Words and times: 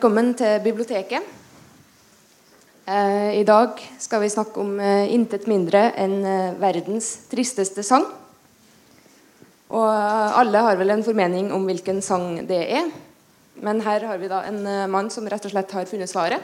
Velkommen 0.00 0.30
til 0.32 0.62
biblioteket. 0.64 1.20
Eh, 2.88 3.34
I 3.36 3.42
dag 3.44 3.82
skal 4.00 4.22
vi 4.22 4.30
snakke 4.32 4.62
om 4.62 4.78
eh, 4.80 5.12
intet 5.12 5.44
mindre 5.44 5.90
enn 5.92 6.24
eh, 6.24 6.54
verdens 6.56 7.10
tristeste 7.28 7.84
sang. 7.84 8.06
Og 9.68 9.90
alle 10.40 10.64
har 10.64 10.80
vel 10.80 10.94
en 10.96 11.04
formening 11.04 11.52
om 11.52 11.68
hvilken 11.68 12.00
sang 12.00 12.40
det 12.48 12.62
er. 12.78 12.88
Men 13.60 13.84
her 13.84 14.08
har 14.08 14.24
vi 14.24 14.32
da 14.32 14.40
en 14.48 14.64
mann 14.88 15.12
som 15.12 15.28
rett 15.28 15.44
og 15.44 15.52
slett 15.52 15.76
har 15.76 15.92
funnet 15.92 16.08
svaret. 16.08 16.40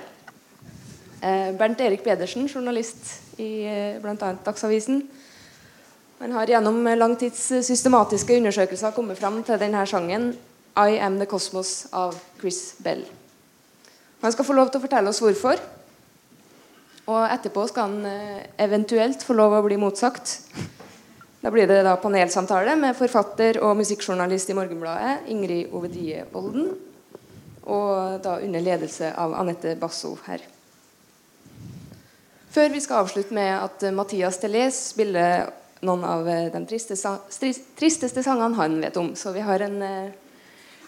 Bernt 1.56 1.80
Erik 1.80 2.04
Pedersen, 2.04 2.44
journalist 2.52 3.40
i 3.40 3.64
bl.a. 4.04 4.34
Dagsavisen. 4.44 5.06
Han 6.20 6.40
har 6.42 6.58
gjennom 6.58 6.84
lang 6.92 7.16
systematiske 7.32 8.36
undersøkelser 8.36 8.92
kommet 8.92 9.16
fram 9.16 9.40
til 9.48 9.64
denne 9.64 9.88
sangen 9.88 10.34
'I 10.76 10.98
Am 11.00 11.16
The 11.16 11.24
Cosmos' 11.24 11.86
av 11.96 12.20
Chris 12.36 12.74
Bell. 12.84 13.08
Han 14.22 14.32
skal 14.32 14.46
få 14.48 14.56
lov 14.56 14.70
til 14.70 14.80
å 14.80 14.84
fortelle 14.86 15.12
oss 15.12 15.20
hvorfor. 15.22 15.60
Og 17.06 17.20
etterpå 17.30 17.66
skal 17.70 17.90
han 17.90 18.08
eh, 18.08 18.46
eventuelt 18.64 19.22
få 19.22 19.36
lov 19.38 19.54
å 19.54 19.62
bli 19.66 19.78
motsagt. 19.78 20.40
Da 21.42 21.52
blir 21.54 21.68
det 21.70 21.84
da 21.86 21.94
panelsamtale 22.02 22.74
med 22.80 22.96
forfatter 22.98 23.60
og 23.62 23.76
musikkjournalist 23.78 24.50
i 24.50 24.56
Morgenbladet 24.58 25.28
Ingrid 25.30 25.70
Ovedie 25.76 26.24
Olden. 26.34 26.72
Og 27.66 28.18
da 28.24 28.38
under 28.42 28.62
ledelse 28.62 29.12
av 29.14 29.36
Anette 29.38 29.76
Basso 29.78 30.16
her. 30.26 30.42
Før 32.56 32.72
vi 32.72 32.80
skal 32.82 33.04
avslutte 33.04 33.36
med 33.36 33.52
at 33.54 33.86
eh, 33.86 33.94
Mathias 33.94 34.40
Delez 34.42 34.80
spiller 34.94 35.50
noen 35.86 36.06
av 36.08 36.26
eh, 36.26 36.48
de 36.50 36.64
tristeste, 36.72 38.24
sangene 38.24 38.56
han 38.58 38.80
vet 38.82 38.96
om. 38.98 39.12
Så 39.14 39.30
vi 39.36 39.44
har 39.44 39.62
en 39.62 39.82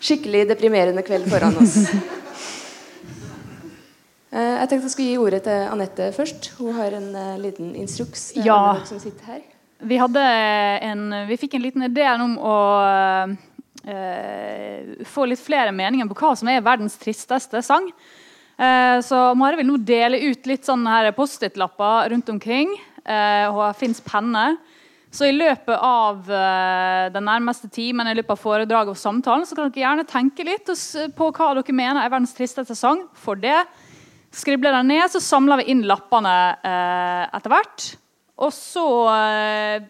skikkelig 0.01 0.49
deprimerende 0.49 1.05
kveld 1.07 1.29
foran 1.31 1.61
oss. 1.63 1.85
Eh, 4.29 4.55
jeg 4.61 4.69
tenkte 4.69 4.85
jeg 4.91 4.93
skulle 4.93 5.13
gi 5.13 5.21
ordet 5.23 5.43
til 5.47 5.71
Anette 5.73 6.11
først. 6.13 6.51
Hun 6.59 6.77
har 6.77 6.97
en 6.99 7.09
uh, 7.17 7.39
liten 7.41 7.73
instruks. 7.81 8.31
Ja. 8.37 8.77
Vi, 9.79 9.97
en, 9.97 11.05
vi 11.29 11.39
fikk 11.41 11.55
en 11.57 11.65
liten 11.65 11.87
idé 11.87 12.05
om 12.13 12.35
å 12.37 12.57
uh, 13.25 13.33
få 15.09 15.29
litt 15.31 15.41
flere 15.41 15.73
meninger 15.73 16.11
på 16.11 16.19
hva 16.19 16.35
som 16.37 16.51
er 16.53 16.65
verdens 16.67 16.99
tristeste 17.01 17.63
sang. 17.65 17.89
Uh, 18.59 18.99
så 19.07 19.31
Mari 19.39 19.63
vil 19.63 19.71
nå 19.71 19.79
dele 19.81 20.21
ut 20.29 20.51
litt 20.51 20.67
sånne 20.67 21.15
Post-It-lapper 21.17 22.11
rundt 22.13 22.29
omkring. 22.35 22.75
Uh, 23.09 23.49
og 23.49 23.63
fins 23.81 24.03
penner. 24.05 24.59
Så 25.09 25.25
i 25.25 25.33
løpet 25.33 25.73
av 25.73 26.19
den 26.29 27.25
nærmeste 27.25 27.71
timen 27.73 28.11
i 28.11 28.13
løpet 28.13 28.35
av 28.35 28.43
foredraget 28.43 28.93
og 28.93 28.99
samtalen 29.01 29.47
så 29.49 29.57
kan 29.57 29.71
dere 29.73 29.81
gjerne 29.81 30.05
tenke 30.05 30.45
litt 30.45 30.69
på 31.17 31.29
hva 31.33 31.47
dere 31.57 31.73
mener 31.73 32.03
er 32.03 32.13
verdens 32.13 32.37
tristeste 32.37 32.77
sang. 32.77 33.07
For 33.17 33.41
det 33.41 33.57
skribler 34.35 34.75
den 34.79 34.91
ned, 34.93 35.07
så 35.13 35.21
samler 35.23 35.63
vi 35.63 35.73
inn 35.73 35.85
lappene 35.89 36.35
eh, 36.63 37.25
etter 37.37 37.53
hvert. 37.53 37.87
Og 38.39 38.53
så 38.55 38.87
eh, 39.13 39.87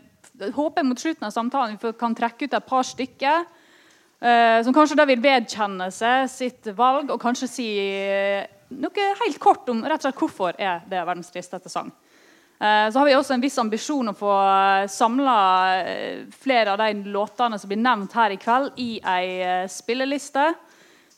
håper 0.55 0.83
jeg 0.83 0.89
mot 0.89 1.00
slutten 1.00 1.28
av 1.28 1.34
samtalen 1.34 1.78
vi 1.80 1.92
kan 1.98 2.17
trekke 2.17 2.47
ut 2.47 2.56
et 2.56 2.69
par 2.69 2.86
stykker 2.86 3.41
eh, 3.42 4.58
som 4.64 4.75
kanskje 4.75 4.98
da 4.98 5.06
vil 5.08 5.22
vedkjenne 5.22 5.91
seg 5.95 6.28
sitt 6.33 6.70
valg 6.78 7.11
og 7.12 7.20
kanskje 7.22 7.50
si 7.50 7.69
eh, 7.78 8.47
noe 8.78 9.08
helt 9.22 9.41
kort 9.42 9.69
om 9.72 9.83
rett 9.84 10.00
og 10.00 10.08
slett 10.08 10.22
hvorfor 10.22 10.61
er 10.61 10.84
det 10.89 11.02
verdens 11.02 11.33
tristeste 11.34 11.73
sang. 11.73 11.91
Eh, 12.58 12.86
så 12.91 12.98
har 12.98 13.06
vi 13.06 13.17
også 13.19 13.36
en 13.36 13.45
viss 13.45 13.58
ambisjon 13.61 14.11
å 14.11 14.17
få 14.17 14.33
samla 14.91 15.36
eh, 15.83 16.25
flere 16.41 16.75
av 16.75 16.83
de 16.83 17.12
låtene 17.12 17.58
som 17.58 17.70
blir 17.70 17.83
nevnt 17.83 18.17
her 18.18 18.34
i 18.34 18.40
kveld, 18.40 18.73
i 18.80 18.98
ei 19.02 19.68
spilleliste 19.70 20.52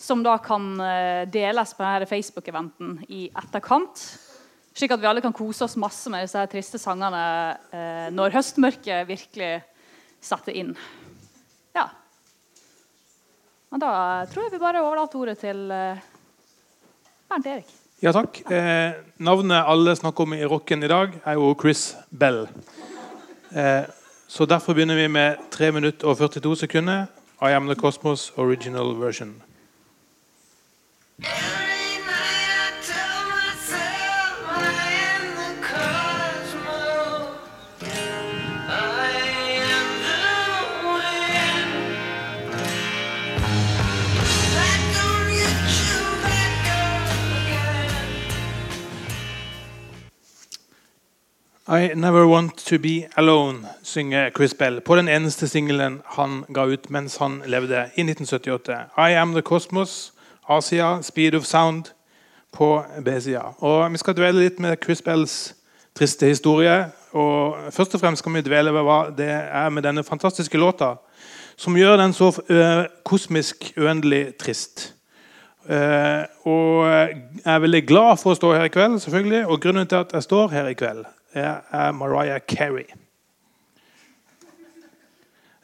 som 0.00 0.22
da 0.24 0.38
kan 0.40 0.72
eh, 0.80 1.28
deles 1.28 1.74
på 1.76 1.84
denne 1.84 2.08
Facebook-eventen 2.08 2.98
i 3.12 3.26
etterkant. 3.36 4.00
Slik 4.72 4.94
at 4.94 5.02
vi 5.02 5.08
alle 5.10 5.20
kan 5.20 5.34
kose 5.36 5.66
oss 5.66 5.76
masse 5.80 6.08
med 6.12 6.24
disse 6.24 6.44
triste 6.48 6.80
sangene 6.80 7.24
eh, 7.74 8.06
når 8.14 8.32
høstmørket 8.38 9.08
virkelig 9.10 9.50
setter 10.24 10.56
inn. 10.56 10.72
Ja. 11.76 11.90
Men 13.70 13.82
da 13.82 13.92
tror 14.30 14.46
jeg 14.46 14.54
vi 14.54 14.62
bare 14.62 14.82
overlater 14.82 15.20
ordet 15.20 15.36
til 15.42 15.68
eh, 15.74 16.00
Bernt 17.28 17.50
Erik. 17.52 17.76
Ja, 18.00 18.14
takk. 18.16 18.40
Eh, 18.48 18.96
navnet 19.20 19.68
alle 19.68 19.92
snakker 19.98 20.24
om 20.24 20.32
i 20.32 20.46
rocken 20.48 20.80
i 20.82 20.88
dag, 20.88 21.18
er 21.20 21.36
jo 21.36 21.52
Chris 21.60 21.90
Bell. 22.08 22.46
Eh, 23.52 23.84
så 24.30 24.46
Derfor 24.48 24.78
begynner 24.78 24.96
vi 24.96 25.08
med 25.12 25.44
3 25.52 25.72
minutter 25.76 26.08
og 26.08 26.16
42 26.16 26.56
sekunder. 26.64 27.06
I 27.42 27.52
am 27.52 27.68
the 27.68 27.76
Cosmos 27.76 28.30
original 28.36 28.96
version. 28.96 29.42
I 51.72 51.94
Never 51.94 52.26
Want 52.26 52.56
To 52.66 52.78
Be 52.78 53.08
Alone 53.16 53.58
synger 53.82 54.30
Chris 54.30 54.54
Bell 54.54 54.80
på 54.80 54.96
den 54.96 55.08
eneste 55.08 55.48
singelen 55.48 56.02
han 56.04 56.44
ga 56.54 56.64
ut 56.64 56.90
mens 56.90 57.16
han 57.16 57.42
levde 57.46 57.90
i 57.94 58.02
1978. 58.02 58.72
I 58.98 59.12
Am 59.14 59.32
The 59.32 59.42
Cosmos 59.42 60.12
A-sida, 60.50 60.98
Speed 61.06 61.34
of 61.38 61.46
Sound 61.46 61.92
på 62.52 62.72
B-sida. 63.04 63.52
Vi 63.90 64.00
skal 64.02 64.16
dvele 64.18 64.42
litt 64.42 64.58
med 64.58 64.80
Chris 64.82 65.02
Bells 65.02 65.36
triste 65.94 66.26
historie. 66.26 66.90
Og 67.12 67.70
Først 67.70 67.94
og 67.94 68.02
fremst 68.02 68.24
skal 68.24 68.34
vi 68.34 68.42
dvele 68.46 68.72
ved 68.74 68.86
hva 68.86 68.98
det 69.14 69.30
er 69.30 69.70
med 69.70 69.86
denne 69.86 70.04
fantastiske 70.06 70.58
låta 70.58 70.96
som 71.60 71.76
gjør 71.76 71.98
den 72.00 72.14
så 72.16 72.30
kosmisk 73.04 73.72
uendelig 73.76 74.36
trist. 74.40 74.94
Uh, 75.70 76.24
og 76.48 76.88
jeg 76.88 77.18
er 77.44 77.60
veldig 77.62 77.82
glad 77.86 78.16
for 78.22 78.32
å 78.32 78.38
stå 78.38 78.54
her 78.56 78.64
i 78.66 78.72
kveld, 78.72 78.96
selvfølgelig. 79.04 79.42
Og 79.46 79.60
grunnen 79.62 79.86
til 79.86 80.00
at 80.00 80.14
jeg 80.16 80.24
står 80.24 80.54
her 80.54 80.70
i 80.70 80.78
kveld, 80.78 81.04
er, 81.36 81.60
er 81.68 81.92
Mariah 81.94 82.40
Carey. 82.48 82.88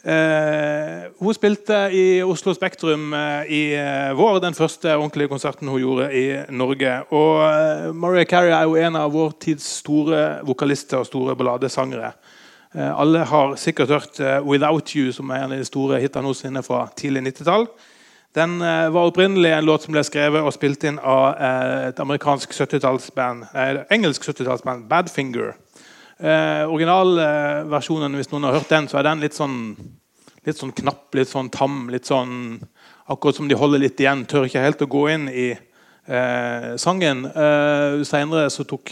Eh, 0.06 1.06
hun 1.18 1.34
spilte 1.34 1.74
i 1.90 2.22
Oslo 2.22 2.52
Spektrum 2.54 3.08
eh, 3.16 3.48
i 3.50 3.62
eh, 3.74 4.12
vår, 4.14 4.36
den 4.44 4.54
første 4.54 4.92
ordentlige 4.94 5.32
konserten 5.32 5.66
hun 5.66 5.80
gjorde 5.82 6.06
i 6.14 6.22
Norge. 6.54 6.92
Og 7.10 7.40
eh, 7.42 7.88
Mariah 7.90 8.28
Carey 8.30 8.54
er 8.54 8.68
jo 8.68 8.76
en 8.78 8.98
av 9.00 9.10
vår 9.10 9.34
tids 9.42 9.66
store 9.80 10.44
vokalister 10.46 11.02
og 11.02 11.08
store 11.08 11.34
balladesangere. 11.34 12.12
Eh, 12.76 12.92
alle 12.92 13.24
har 13.26 13.56
sikkert 13.58 13.90
hørt 13.96 14.20
eh, 14.20 14.38
'Without 14.46 14.94
You', 14.94 15.10
som 15.10 15.34
er 15.34 15.42
en 15.42 15.56
av 15.56 15.58
de 15.58 15.66
store 15.66 15.98
hitene 15.98 16.34
henne 16.44 16.62
fra 16.62 16.86
tidlig 16.94 17.26
90-tall. 17.26 17.66
Den 18.36 18.58
var 18.60 19.08
opprinnelig 19.08 19.50
en 19.50 19.64
låt 19.64 19.82
som 19.82 19.94
ble 19.94 20.02
skrevet 20.04 20.44
og 20.44 20.52
spilt 20.52 20.84
inn 20.84 20.98
av 21.00 21.38
et 21.88 22.00
amerikansk 22.00 22.52
70-tallsband, 22.52 23.46
engelsk 23.88 24.28
70-tallsband, 24.28 24.84
Badfinger. 24.90 25.54
Eh, 26.16 26.64
Originalversjonen, 26.72 28.14
hvis 28.16 28.30
noen 28.32 28.48
har 28.48 28.56
hørt 28.56 28.70
den, 28.72 28.86
så 28.88 28.96
er 28.96 29.04
den 29.04 29.20
litt 29.20 29.36
sånn, 29.36 29.74
litt 30.48 30.56
sånn 30.56 30.72
knapp, 30.72 31.10
litt 31.14 31.28
sånn 31.28 31.50
tam. 31.52 31.90
litt 31.92 32.08
sånn, 32.08 32.62
Akkurat 33.06 33.36
som 33.36 33.46
de 33.46 33.54
holder 33.54 33.78
litt 33.78 34.00
igjen. 34.00 34.24
Tør 34.26 34.48
ikke 34.48 34.64
helt 34.64 34.80
å 34.82 34.88
gå 34.90 35.04
inn 35.12 35.28
i 35.28 35.50
eh, 35.52 36.72
sangen. 36.76 37.26
Eh, 37.28 38.00
Senere 38.02 38.48
så 38.50 38.64
tok 38.66 38.90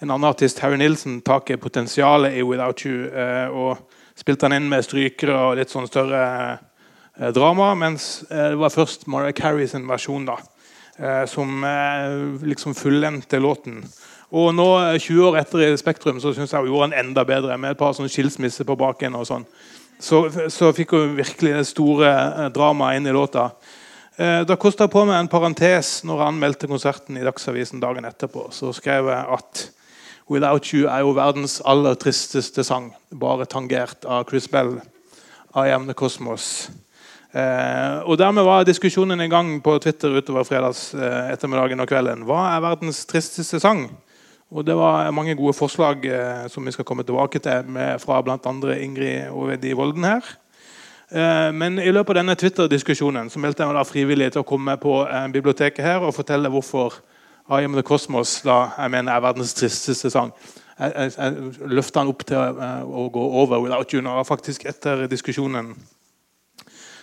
en 0.00 0.10
annen 0.10 0.28
artist, 0.28 0.58
Harry 0.60 0.76
Nilsen, 0.76 1.22
tak 1.24 1.50
i 1.50 1.56
potensialet 1.56 2.36
i 2.36 2.42
'Without 2.42 2.84
You' 2.84 3.08
eh, 3.08 3.48
og 3.48 3.78
spilte 4.14 4.48
den 4.48 4.62
inn 4.62 4.68
med 4.68 4.84
strykere 4.84 5.34
og 5.34 5.56
litt 5.56 5.70
sånn 5.70 5.88
større 5.88 6.58
eh, 7.18 7.30
drama. 7.32 7.74
Mens 7.74 8.24
eh, 8.30 8.50
det 8.50 8.58
var 8.58 8.74
først 8.74 9.06
Mariah 9.06 9.32
Carey 9.32 9.66
sin 9.66 9.88
versjon 9.88 10.26
da, 10.26 10.36
som 11.30 11.62
liksom 12.42 12.74
fullendte 12.74 13.38
låten. 13.38 13.84
Og 14.28 14.52
nå, 14.52 14.68
20 15.00 15.24
år 15.24 15.38
etter 15.40 15.64
i 15.64 15.76
Spektrum, 15.80 16.18
så 16.20 16.34
syns 16.36 16.52
jeg 16.52 16.60
hun 16.60 16.68
gjorde 16.68 16.90
den 16.90 16.98
enda 17.06 17.24
bedre. 17.24 17.56
Med 17.56 17.72
et 17.72 17.80
par 17.80 17.94
sånn 17.96 18.10
skilsmisser 18.12 18.66
på 18.68 18.76
baken 18.76 19.16
og 19.16 19.24
sånn. 19.28 19.46
Så, 19.98 20.26
så, 20.52 20.68
fikk 20.76 20.92
hun 20.94 21.16
virkelig 21.18 21.54
det 21.56 21.68
store 21.72 22.10
eh, 22.12 22.50
dramaet 22.54 23.00
inn 23.00 23.08
i 23.08 23.14
låta. 23.14 23.48
Eh, 24.14 24.44
da 24.46 24.54
kosta 24.60 24.86
på 24.90 25.02
meg 25.08 25.18
en 25.18 25.30
parentes 25.32 26.04
når 26.06 26.22
han 26.22 26.38
meldte 26.38 26.68
konserten 26.70 27.18
i 27.18 27.24
Dagsavisen 27.26 27.82
dagen 27.82 28.06
etterpå. 28.06 28.46
Så 28.54 28.70
skrev 28.76 29.10
jeg 29.10 29.38
at 29.38 29.64
'Without 30.28 30.68
You' 30.74 30.90
er 30.92 31.00
jo 31.00 31.16
verdens 31.16 31.62
aller 31.64 31.96
tristeste 31.96 32.62
sang. 32.64 32.92
Bare 33.10 33.46
tangert 33.48 34.04
av 34.04 34.28
Chris 34.28 34.48
Bell. 34.48 34.82
'I 35.56 35.72
Am 35.72 35.88
The 35.88 35.94
Cosmos'. 35.94 36.68
Eh, 37.32 37.98
og 38.04 38.18
Dermed 38.18 38.44
var 38.44 38.64
diskusjonen 38.64 39.20
i 39.20 39.28
gang 39.28 39.62
på 39.62 39.78
Twitter 39.78 40.14
utover 40.16 40.44
fredags 40.44 40.94
eh, 40.94 41.32
ettermiddagen 41.32 41.80
og 41.80 41.88
kvelden. 41.88 42.24
Hva 42.28 42.54
er 42.54 42.60
verdens 42.64 43.06
tristeste 43.06 43.60
sang? 43.60 43.88
Og 44.50 44.66
Det 44.66 44.76
var 44.76 45.10
mange 45.10 45.34
gode 45.36 45.52
forslag 45.52 46.04
eh, 46.08 46.48
som 46.48 46.64
vi 46.64 46.72
skal 46.72 46.84
komme 46.84 47.02
tilbake 47.02 47.38
til 47.38 47.66
med, 47.68 47.98
fra 48.00 48.22
bl.a. 48.22 48.76
Ingrid 48.80 49.28
Ovedi 49.30 49.72
Volden 49.72 50.04
her. 50.04 50.24
Eh, 51.10 51.54
men 51.54 51.78
i 51.78 51.90
løpet 51.92 52.16
av 52.16 52.22
denne 52.22 52.36
Twitter-diskusjonen 52.36 53.28
så 53.28 53.40
meldte 53.40 53.62
jeg 53.62 53.68
meg 53.68 53.76
da 53.76 53.84
frivillig 53.84 54.30
til 54.32 54.40
å 54.40 54.48
komme 54.48 54.76
på 54.80 55.02
eh, 55.04 55.26
biblioteket 55.32 55.84
her 55.84 56.00
og 56.04 56.14
fortelle 56.16 56.48
hvorfor 56.48 56.96
I 57.48 57.64
Am 57.64 57.76
The 57.76 57.84
Cosmos 57.84 58.38
da, 58.44 58.70
jeg 58.78 58.92
mener 58.92 59.12
er 59.12 59.24
verdens 59.24 59.52
tristeste 59.56 60.10
sang. 60.12 60.32
Jeg, 60.78 60.92
jeg, 60.96 61.12
jeg 61.18 61.68
løfta 61.76 62.00
den 62.00 62.14
opp 62.14 62.24
til 62.28 62.40
å, 62.40 62.72
å 62.88 63.06
gå 63.12 63.28
over 63.42 63.60
Without 63.64 63.92
You 63.92 64.00
nå, 64.04 64.16
faktisk 64.28 64.64
etter 64.68 65.04
diskusjonen. 65.08 65.74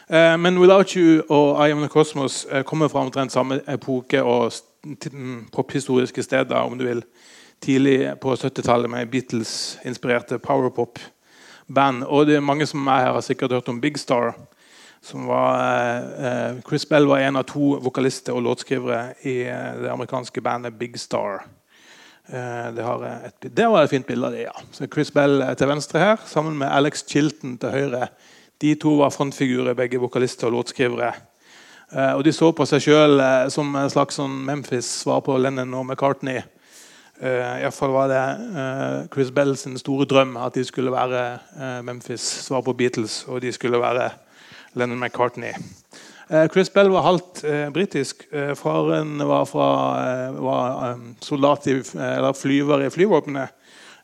Uh, 0.05 0.35
men 0.37 0.59
Without 0.61 0.93
You 0.93 1.23
og 1.33 1.57
I 1.65 1.73
Am 1.73 1.81
The 1.81 1.89
Cosmos 1.89 2.43
uh, 2.51 2.61
kommer 2.61 2.93
fra 2.93 3.01
omtrent 3.01 3.33
samme 3.33 3.57
epoke 3.65 4.21
og 4.21 4.53
mm, 4.85 5.47
pophistoriske 5.53 6.23
steder, 6.23 6.61
om 6.61 6.77
du 6.77 6.85
vil. 6.85 7.01
Tidlig 7.65 7.97
på 8.21 8.35
70-tallet 8.37 8.91
med 8.93 9.09
Beatles-inspirerte 9.09 10.37
powerpop-band. 10.37 12.03
Og 12.05 12.27
det 12.29 12.37
er 12.37 12.45
mange 12.45 12.67
som 12.69 12.85
er 12.85 13.07
her 13.07 13.15
har 13.17 13.25
sikkert 13.25 13.57
hørt 13.57 13.71
om 13.73 13.81
Big 13.81 13.97
Star 13.97 14.35
som 15.05 15.27
var 15.29 16.01
eh, 16.25 16.55
Chris 16.69 16.89
Bell 16.89 17.05
var 17.05 17.19
en 17.21 17.35
av 17.37 17.43
to 17.45 17.75
vokalister 17.81 18.33
og 18.33 18.41
låtskrivere 18.47 19.13
i 19.21 19.35
eh, 19.45 19.75
det 19.83 19.91
amerikanske 19.91 20.41
bandet 20.41 20.79
Big 20.79 20.97
Star. 20.97 21.43
Eh, 22.25 22.71
det, 22.73 22.85
et, 23.27 23.49
det, 23.51 23.67
var 23.69 23.83
et 23.83 23.91
fint 23.91 24.07
bilde 24.07 24.25
av 24.25 24.33
det, 24.33 24.47
ja. 24.47 24.55
Så 24.73 24.89
Chris 24.89 25.13
Bell 25.13 25.43
til 25.59 25.69
venstre 25.69 26.01
her, 26.01 26.25
sammen 26.25 26.57
med 26.57 26.73
Alex 26.73 27.05
Chilton 27.09 27.59
til 27.61 27.75
høyre. 27.75 28.09
De 28.61 28.73
to 28.81 28.95
var 29.03 29.13
frontfigurer, 29.13 29.77
begge 29.77 30.01
vokalister 30.01 30.49
og 30.49 30.57
låtskrivere. 30.57 31.13
Eh, 31.91 32.13
og 32.15 32.25
de 32.25 32.33
så 32.33 32.49
på 32.55 32.65
seg 32.65 32.81
sjøl 32.87 33.21
eh, 33.21 33.45
som 33.53 33.69
en 33.77 33.91
slags 33.93 34.17
sånn 34.17 34.41
Memphis-svar 34.47 35.21
på 35.27 35.37
Lennon 35.37 35.77
og 35.77 35.85
McCartney. 35.85 36.41
Uh, 37.21 37.61
Iallfall 37.61 37.93
var 37.95 38.09
det 38.11 38.23
uh, 38.51 39.07
Chris 39.13 39.59
sin 39.59 39.77
store 39.79 40.05
drøm 40.05 40.35
at 40.37 40.55
de 40.55 40.63
skulle 40.63 40.91
være 40.91 41.39
uh, 41.55 41.79
Memphis' 41.85 42.43
svar 42.43 42.61
på 42.61 42.73
Beatles. 42.73 43.23
Og 43.27 43.41
de 43.41 43.51
skulle 43.51 43.79
være 43.79 44.09
Lennon 44.73 44.99
McCartney. 44.99 45.53
Uh, 46.29 46.47
Chris 46.47 46.69
Bell 46.69 46.89
var 46.89 47.01
halvt 47.01 47.43
uh, 47.43 47.69
britisk. 47.73 48.27
Eh, 48.31 48.55
faren 48.55 49.27
var, 49.27 49.45
fra, 49.45 49.69
eh, 50.01 50.43
var 50.43 50.93
um, 50.93 51.15
soldat 51.21 51.67
i, 51.67 51.75
eller 51.95 52.33
flyver 52.33 52.81
i 52.85 52.89
flyvåpenet 52.89 53.49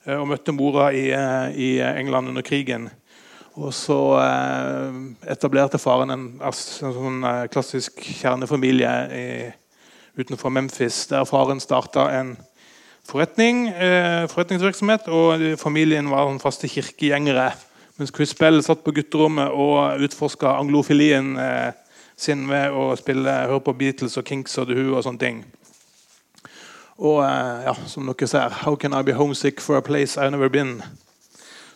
eh, 0.05 0.15
og 0.15 0.27
møtte 0.29 0.53
mora 0.53 0.91
i, 0.93 1.09
eh, 1.11 1.55
i, 1.57 1.69
England 1.81 2.29
under 2.29 2.45
krigen. 2.45 2.89
Og 3.59 3.73
så 3.75 3.97
etablerte 5.27 5.75
faren 5.81 6.13
en, 6.13 6.21
en 6.39 6.53
sånn 6.55 7.25
klassisk 7.51 7.99
kjernefamilie 7.99 8.93
i, 9.11 9.25
utenfor 10.15 10.53
Memphis, 10.55 11.03
der 11.09 11.27
faren 11.27 11.59
starta 11.59 12.05
en 12.15 12.37
forretning, 13.09 13.65
forretningsvirksomhet, 14.31 15.07
og 15.11 15.41
familien 15.59 16.09
var 16.11 16.29
faste 16.43 16.69
kirkegjengere 16.71 17.49
mens 18.01 18.13
Chris 18.15 18.33
Bell 18.33 18.63
satt 18.65 18.81
på 18.81 18.93
gutterommet 18.97 19.51
og 19.53 20.01
utforska 20.01 20.55
anglofilien 20.57 21.35
eh, 21.37 21.69
sin 22.17 22.47
ved 22.49 22.73
å 22.73 22.95
spille, 22.97 23.29
høre 23.51 23.61
på 23.61 23.75
Beatles 23.77 24.17
og 24.17 24.25
Kinks 24.25 24.57
og 24.57 24.71
The 24.71 24.77
Who 24.79 24.95
og 24.95 25.05
sånne 25.05 25.21
ting. 25.21 25.43
Og 26.97 27.21
eh, 27.25 27.67
ja, 27.67 27.75
som 27.91 28.09
dere 28.09 28.29
ser 28.29 28.57
How 28.63 28.73
can 28.79 28.97
I 28.97 29.03
be 29.05 29.13
homesick 29.13 29.61
for 29.61 29.77
a 29.77 29.85
place 29.85 30.17
I've 30.17 30.33
never 30.33 30.49
been? 30.49 30.81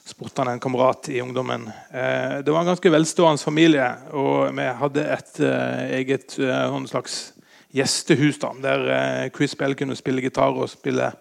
spurte 0.05 0.43
han 0.43 0.51
en 0.51 0.59
kamerat 0.61 1.07
i 1.09 1.21
ungdommen. 1.21 1.63
Eh, 1.89 2.41
det 2.45 2.53
var 2.53 2.61
en 2.61 2.69
ganske 2.69 2.91
velstående 2.93 3.41
familie, 3.41 3.87
og 4.13 4.51
vi 4.53 4.67
hadde 4.81 5.05
et 5.15 5.39
eh, 5.41 5.95
eget 5.97 6.35
eh, 6.37 6.75
slags 6.89 7.34
gjestehus 7.75 8.39
da, 8.39 8.51
der 8.63 8.89
eh, 8.95 9.29
Chris 9.35 9.55
Bell 9.59 9.75
kunne 9.77 9.97
spille 9.99 10.23
gitar 10.23 10.55
og 10.55 10.71
spille 10.71 11.11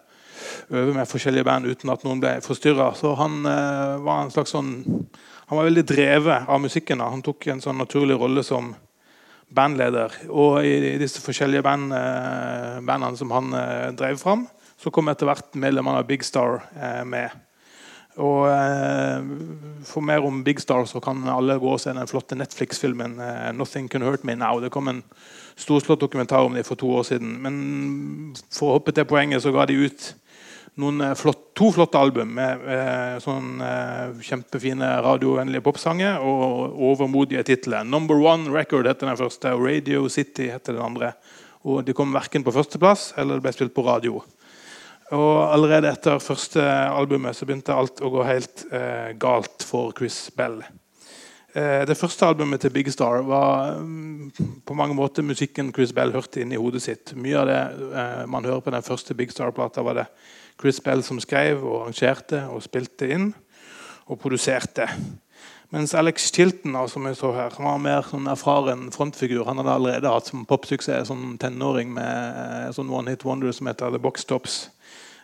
øve 0.71 0.95
med 0.95 1.09
forskjellige 1.09 1.47
band 1.47 1.69
uten 1.71 1.93
at 1.93 2.05
noen 2.07 2.21
ble 2.23 2.37
forstyrra. 2.45 2.93
Så 2.99 3.15
han 3.19 3.43
eh, 3.49 3.95
var 4.05 4.25
en 4.25 4.35
slags 4.35 4.55
sånn 4.55 4.75
Han 5.45 5.59
var 5.59 5.67
veldig 5.67 5.83
drevet 5.85 6.47
av 6.49 6.61
musikken. 6.63 7.03
Da. 7.03 7.11
Han 7.13 7.21
tok 7.23 7.45
en 7.53 7.59
sånn 7.61 7.77
naturlig 7.77 8.17
rolle 8.17 8.41
som 8.43 8.71
bandleder. 9.53 10.15
Og 10.33 10.65
i, 10.65 10.95
disse 10.97 11.21
forskjellige 11.21 11.61
band, 11.63 11.93
eh, 11.93 12.79
bandene 12.81 13.21
som 13.21 13.35
han 13.35 13.51
drev 13.93 14.17
fram, 14.17 14.47
så 14.81 14.89
kom 14.89 15.13
etter 15.13 15.29
hvert 15.29 15.53
medlemmene 15.61 16.01
av 16.01 16.09
Big 16.09 16.25
Star 16.25 16.63
med. 17.05 17.29
Og 18.17 18.49
For 19.85 20.01
mer 20.01 20.25
om 20.25 20.41
Big 20.47 20.65
Star 20.65 20.89
så 20.89 21.03
kan 21.05 21.21
alle 21.29 21.59
gå 21.61 21.77
og 21.77 21.81
se 21.83 21.93
den 21.93 22.09
flotte 22.09 22.41
Netflix-filmen 22.41 23.21
'Nothing 23.53 23.91
Can 23.93 24.03
Hurt 24.03 24.25
Me 24.25 24.33
Now'. 24.33 24.65
Det 24.65 24.73
kom 24.73 24.89
en 24.89 25.05
storslått 25.57 26.03
dokumentar 26.03 26.45
om 26.45 26.55
dem 26.55 26.67
for 26.67 26.79
to 26.79 26.91
år 26.99 27.07
siden. 27.09 27.37
Men 27.43 27.57
for 28.51 28.71
å 28.73 28.77
hoppe 28.79 28.95
til 28.95 29.07
poenget 29.09 29.45
så 29.45 29.53
ga 29.55 29.67
de 29.71 29.79
ut 29.87 30.11
noen 30.81 31.01
eh, 31.07 31.15
flott, 31.19 31.53
to 31.55 31.71
flotte 31.75 32.01
album 32.01 32.33
med 32.35 32.63
med 32.65 33.23
sånn 33.23 33.63
eh, 33.63 34.23
kjempefine 34.27 34.89
radiovennlige 35.07 35.63
popsanger 35.65 36.23
og 36.23 36.79
overmodige 36.91 37.45
titler. 37.47 37.85
'Number 37.87 38.19
One 38.19 38.51
Record' 38.51 38.89
heter 38.91 39.11
den 39.11 39.21
første, 39.21 39.55
og 39.55 39.67
'Radio 39.69 40.09
City' 40.09 40.51
heter 40.51 40.75
den 40.75 40.83
andre. 40.83 41.13
Og 41.65 41.85
De 41.85 41.95
kom 41.97 42.13
verken 42.13 42.45
på 42.45 42.53
førsteplass 42.53 43.15
eller 43.17 43.41
ble 43.41 43.53
spilt 43.53 43.75
på 43.75 43.87
radio. 43.87 44.23
Og 45.13 45.53
Allerede 45.53 45.93
etter 45.93 46.19
første 46.19 46.61
albumet 46.65 47.37
så 47.37 47.47
begynte 47.47 47.75
alt 47.77 48.03
å 48.03 48.11
gå 48.11 48.25
helt 48.27 48.67
eh, 48.73 49.13
galt 49.17 49.63
for 49.63 49.93
Chris 49.97 50.31
Bell. 50.37 50.63
Eh, 51.55 51.85
det 51.87 51.95
første 51.95 52.27
albumet 52.27 52.65
til 52.65 52.73
Big 52.75 52.89
Star 52.91 53.21
var 53.23 53.77
mm, 53.79 54.33
på 54.67 54.75
mange 54.75 54.95
måter 54.99 55.23
musikken 55.23 55.69
Chris 55.75 55.93
Bell 55.95 56.11
hørte 56.11 56.41
inn 56.43 56.51
i 56.51 56.59
hodet 56.59 56.81
sitt. 56.83 57.13
Mye 57.15 57.37
av 57.39 57.47
det 57.47 57.59
eh, 57.95 58.23
man 58.27 58.47
hører 58.49 58.65
på 58.65 58.73
den 58.75 58.83
første 58.83 59.15
Big 59.15 59.31
Star-plata, 59.31 59.85
var 59.87 60.01
det 60.01 60.09
Chris 60.59 60.81
Bell 60.83 61.05
som 61.07 61.21
skrev 61.23 61.63
og 61.63 61.85
arrangerte 61.85 62.41
og 62.51 62.65
spilte 62.65 63.07
inn 63.07 63.29
og 64.11 64.19
produserte. 64.19 64.89
Mens 65.71 65.95
Alex 65.95 66.33
Chilton 66.35 66.75
som 66.91 67.07
jeg 67.07 67.21
så 67.21 67.31
her, 67.37 67.55
han 67.55 67.69
var 67.69 67.85
mer 67.85 68.09
sånn 68.11 68.27
erfaren 68.31 68.89
frontfigur. 68.95 69.47
Han 69.47 69.63
hadde 69.63 69.77
allerede 69.79 70.11
hatt 70.11 70.33
som 70.33 70.43
popsuksess 70.51 71.07
som 71.13 71.37
tenåring 71.39 71.95
med 71.95 72.41
eh, 72.41 72.73
sånn 72.75 72.91
One 72.91 73.15
Hit 73.15 73.23
Wonder 73.23 73.55
som 73.55 73.71
heter 73.71 73.95
The 73.95 74.03
Box 74.03 74.27
Tops. 74.27 74.65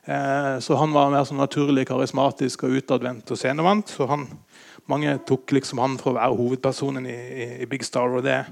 Så 0.00 0.74
han 0.80 0.94
var 0.96 1.10
mer 1.12 1.26
sånn 1.28 1.38
naturlig 1.38 1.84
karismatisk 1.86 2.64
og 2.64 2.78
utadvendt 2.80 3.30
og 3.30 3.38
scenevant. 3.38 3.92
Så 3.92 4.06
han, 4.08 4.24
mange 4.90 5.14
tok 5.28 5.54
liksom 5.56 5.80
han 5.82 5.96
for 6.00 6.12
å 6.12 6.18
være 6.18 6.36
hovedpersonen 6.40 7.06
i, 7.08 7.16
i, 7.16 7.48
i 7.64 7.70
Big 7.70 7.86
Star. 7.86 8.10
og 8.18 8.26
det 8.26 8.42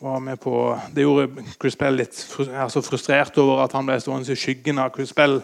var 0.00 0.20
med 0.24 0.40
på, 0.40 0.54
det 0.94 1.04
gjorde 1.04 1.44
Chris 1.60 1.76
Bell 1.76 1.98
litt 2.00 2.20
altså 2.48 2.80
frustrert 2.82 3.36
over 3.38 3.66
at 3.66 3.74
han 3.76 3.88
ble 3.88 3.98
stående 4.00 4.32
i 4.32 4.38
skyggen 4.38 4.80
av 4.80 4.94
Chris 4.94 5.12
Bell 5.16 5.42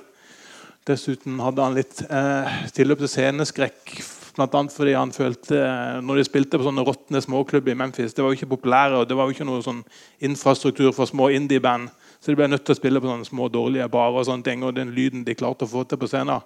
Dessuten 0.87 1.40
hadde 1.42 1.64
han 1.64 1.75
litt 1.75 1.99
eh, 2.06 2.59
tilløp 2.75 3.00
til 3.02 3.11
sceneskrekk. 3.11 3.97
annet 4.38 4.73
fordi 4.73 4.92
han 4.95 5.11
følte 5.11 5.59
eh, 5.59 5.97
når 5.99 6.21
de 6.21 6.25
spilte 6.28 6.61
på 6.61 6.66
sånne 6.68 6.85
råtne 6.87 7.23
småklubber 7.25 7.73
i 7.73 7.75
Memphis 7.75 8.14
Det 8.14 8.23
var 8.23 8.30
jo 8.30 8.38
ikke 8.38 8.54
populære, 8.54 9.00
og 9.00 9.09
det 9.09 9.16
var 9.18 9.26
jo 9.26 9.35
ikke 9.35 9.49
noe 9.49 9.64
sånn 9.66 9.83
infrastruktur 10.23 10.92
for 10.95 11.11
små 11.11 11.28
indie-band. 11.35 11.90
Så 12.21 12.30
de 12.30 12.38
ble 12.38 12.47
nødt 12.47 12.62
til 12.64 12.76
å 12.76 12.78
spille 12.78 13.02
på 13.02 13.11
sånne 13.11 13.26
små 13.26 13.49
dårlige 13.50 13.88
barer. 13.90 14.21
Og 14.21 14.28
sånne 14.28 14.47
ting, 14.47 14.62
og 14.62 14.76
den 14.78 14.95
lyden 14.95 15.26
de 15.26 15.35
klarte 15.35 15.66
å 15.66 15.73
få 15.73 15.83
til 15.85 15.99
på 15.99 16.06
scenen, 16.06 16.38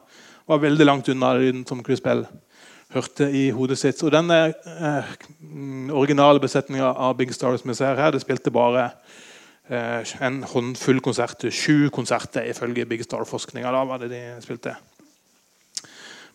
var 0.49 0.64
veldig 0.64 0.88
langt 0.88 1.12
unna 1.12 1.34
lyden 1.37 1.66
som 1.68 1.84
Chris 1.84 2.00
Bell 2.00 2.25
hørte 2.94 3.30
i 3.30 3.49
hodet 3.54 3.78
sitt. 3.78 4.02
Og 4.02 4.12
denne 4.14 4.38
eh, 4.50 5.16
originale 5.94 6.42
besetninga 6.42 6.92
av 6.92 7.16
Big 7.18 7.35
Stars 7.35 7.66
jeg 7.66 7.78
ser 7.78 7.99
her, 7.99 8.14
det 8.14 8.25
spilte 8.25 8.54
bare 8.54 8.90
Eh, 9.70 10.14
en 10.26 10.42
håndfull 10.42 10.99
konserter. 10.99 11.52
Sju 11.54 11.90
konserter 11.94 12.49
ifølge 12.50 12.88
Big 12.90 13.04
Star-forskninga. 13.06 13.70
Da 13.70 13.85
var 13.87 14.00
det 14.02 14.09
de 14.11 14.23
spilte. 14.42 14.75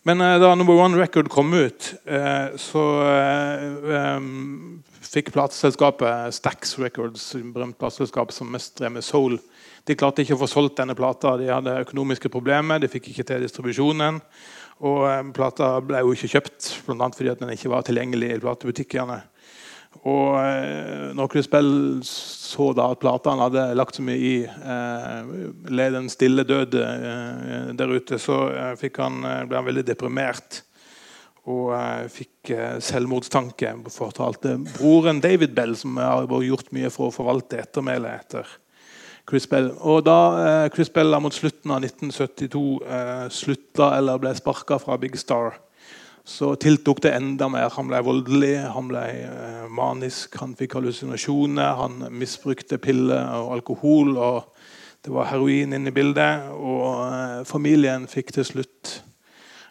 Men 0.08 0.22
eh, 0.24 0.38
da 0.40 0.54
Number 0.54 0.78
One 0.80 0.96
Record 0.96 1.28
kom 1.28 1.52
ut, 1.52 1.90
eh, 2.08 2.56
så 2.56 2.84
fikk 5.04 5.34
plateselskapet 5.34 6.32
Stax 6.34 6.78
Records, 6.80 7.34
berømt 7.52 7.76
plateselskap 7.78 8.32
som 8.32 8.48
mest 8.52 8.78
drev 8.80 8.96
med 8.96 9.04
soul, 9.04 9.36
de 9.86 9.94
klarte 9.94 10.24
ikke 10.24 10.34
å 10.34 10.40
få 10.40 10.48
solgt 10.50 10.80
denne 10.80 10.96
plata. 10.98 11.36
De 11.38 11.52
hadde 11.52 11.76
økonomiske 11.84 12.32
problemer, 12.32 12.80
de 12.80 12.88
fikk 12.90 13.12
ikke 13.12 13.26
til 13.28 13.44
distribusjonen. 13.44 14.22
Og 14.84 15.32
plata 15.36 15.70
ble 15.80 16.02
jo 16.04 16.12
ikke 16.12 16.34
kjøpt, 16.34 16.68
bl.a. 16.84 17.08
fordi 17.16 17.32
den 17.40 17.54
ikke 17.54 17.72
var 17.72 17.86
tilgjengelig 17.86 18.34
i 18.34 18.42
platebutikkene. 18.42 19.22
Og 20.04 20.36
eh, 20.42 21.26
Chris 21.32 21.48
Bell 21.48 21.70
så 22.04 22.68
da 22.76 22.90
at 22.92 23.00
platene 23.00 23.46
hadde 23.46 23.64
lagt 23.78 23.96
så 23.96 24.04
mye 24.04 24.18
i 24.20 24.34
eh, 24.44 25.32
led 25.72 25.96
en 25.96 26.10
stille 26.12 26.44
død 26.46 26.76
eh, 26.82 27.72
der 27.78 27.94
ute, 27.94 28.20
så 28.20 28.42
eh, 28.52 28.86
han, 29.00 29.22
eh, 29.24 29.42
ble 29.48 29.58
han 29.58 29.68
veldig 29.70 29.86
deprimert. 29.88 30.60
Og 31.46 31.72
eh, 31.78 32.04
fikk 32.12 32.52
eh, 32.52 32.76
selvmordstanke. 32.82 33.72
Fortalte 33.94 34.58
broren 34.74 35.22
David 35.24 35.56
Bell, 35.56 35.76
som 35.78 35.96
har 36.02 36.28
gjort 36.28 36.72
mye 36.76 36.92
for 36.92 37.08
å 37.08 37.16
forvalte 37.16 37.62
ettermælet 37.64 38.26
etter 38.26 38.56
Chris 39.26 39.48
Bell. 39.50 39.72
Og 39.80 40.04
da 40.06 40.68
Chris 40.74 40.90
Bell 40.94 41.16
mot 41.20 41.34
slutten 41.34 41.72
av 41.74 41.82
1972 41.82 43.30
slutta 43.34 43.88
eller 43.96 44.20
ble 44.22 44.30
sparka 44.38 44.78
fra 44.78 44.98
Big 45.02 45.18
Star, 45.18 45.56
så 46.26 46.54
tiltok 46.58 47.02
det 47.02 47.12
enda 47.14 47.46
mer. 47.48 47.70
Han 47.76 47.86
ble 47.86 48.00
voldelig, 48.02 48.56
han 48.74 48.88
ble 48.90 49.02
eh, 49.22 49.66
manisk, 49.70 50.34
han 50.42 50.56
fikk 50.58 50.74
hallusinasjoner. 50.74 51.76
Han 51.78 52.00
misbrukte 52.18 52.80
piller 52.82 53.30
og 53.38 53.52
alkohol, 53.54 54.16
og 54.18 54.48
det 55.06 55.14
var 55.14 55.30
heroin 55.30 55.76
inne 55.76 55.92
i 55.92 55.94
bildet. 55.94 56.48
Og 56.58 57.04
eh, 57.06 57.44
familien 57.46 58.08
fikk 58.10 58.34
til 58.34 58.48
slutt 58.48 58.96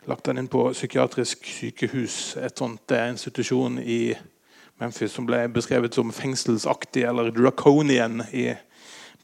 lagt 0.07 0.29
han 0.31 0.39
inn 0.39 0.47
på 0.47 0.69
psykiatrisk 0.71 1.43
sykehus, 1.43 2.37
et 2.39 2.55
sånt 2.55 2.95
eh, 2.95 3.09
institusjon 3.11 3.81
i 3.83 4.15
Memphis, 4.79 5.11
som 5.11 5.27
ble 5.27 5.41
beskrevet 5.51 5.97
som 5.97 6.15
fengselsaktig 6.15 7.03
eller 7.09 7.35
draconian 7.35 8.23
i 8.31 8.53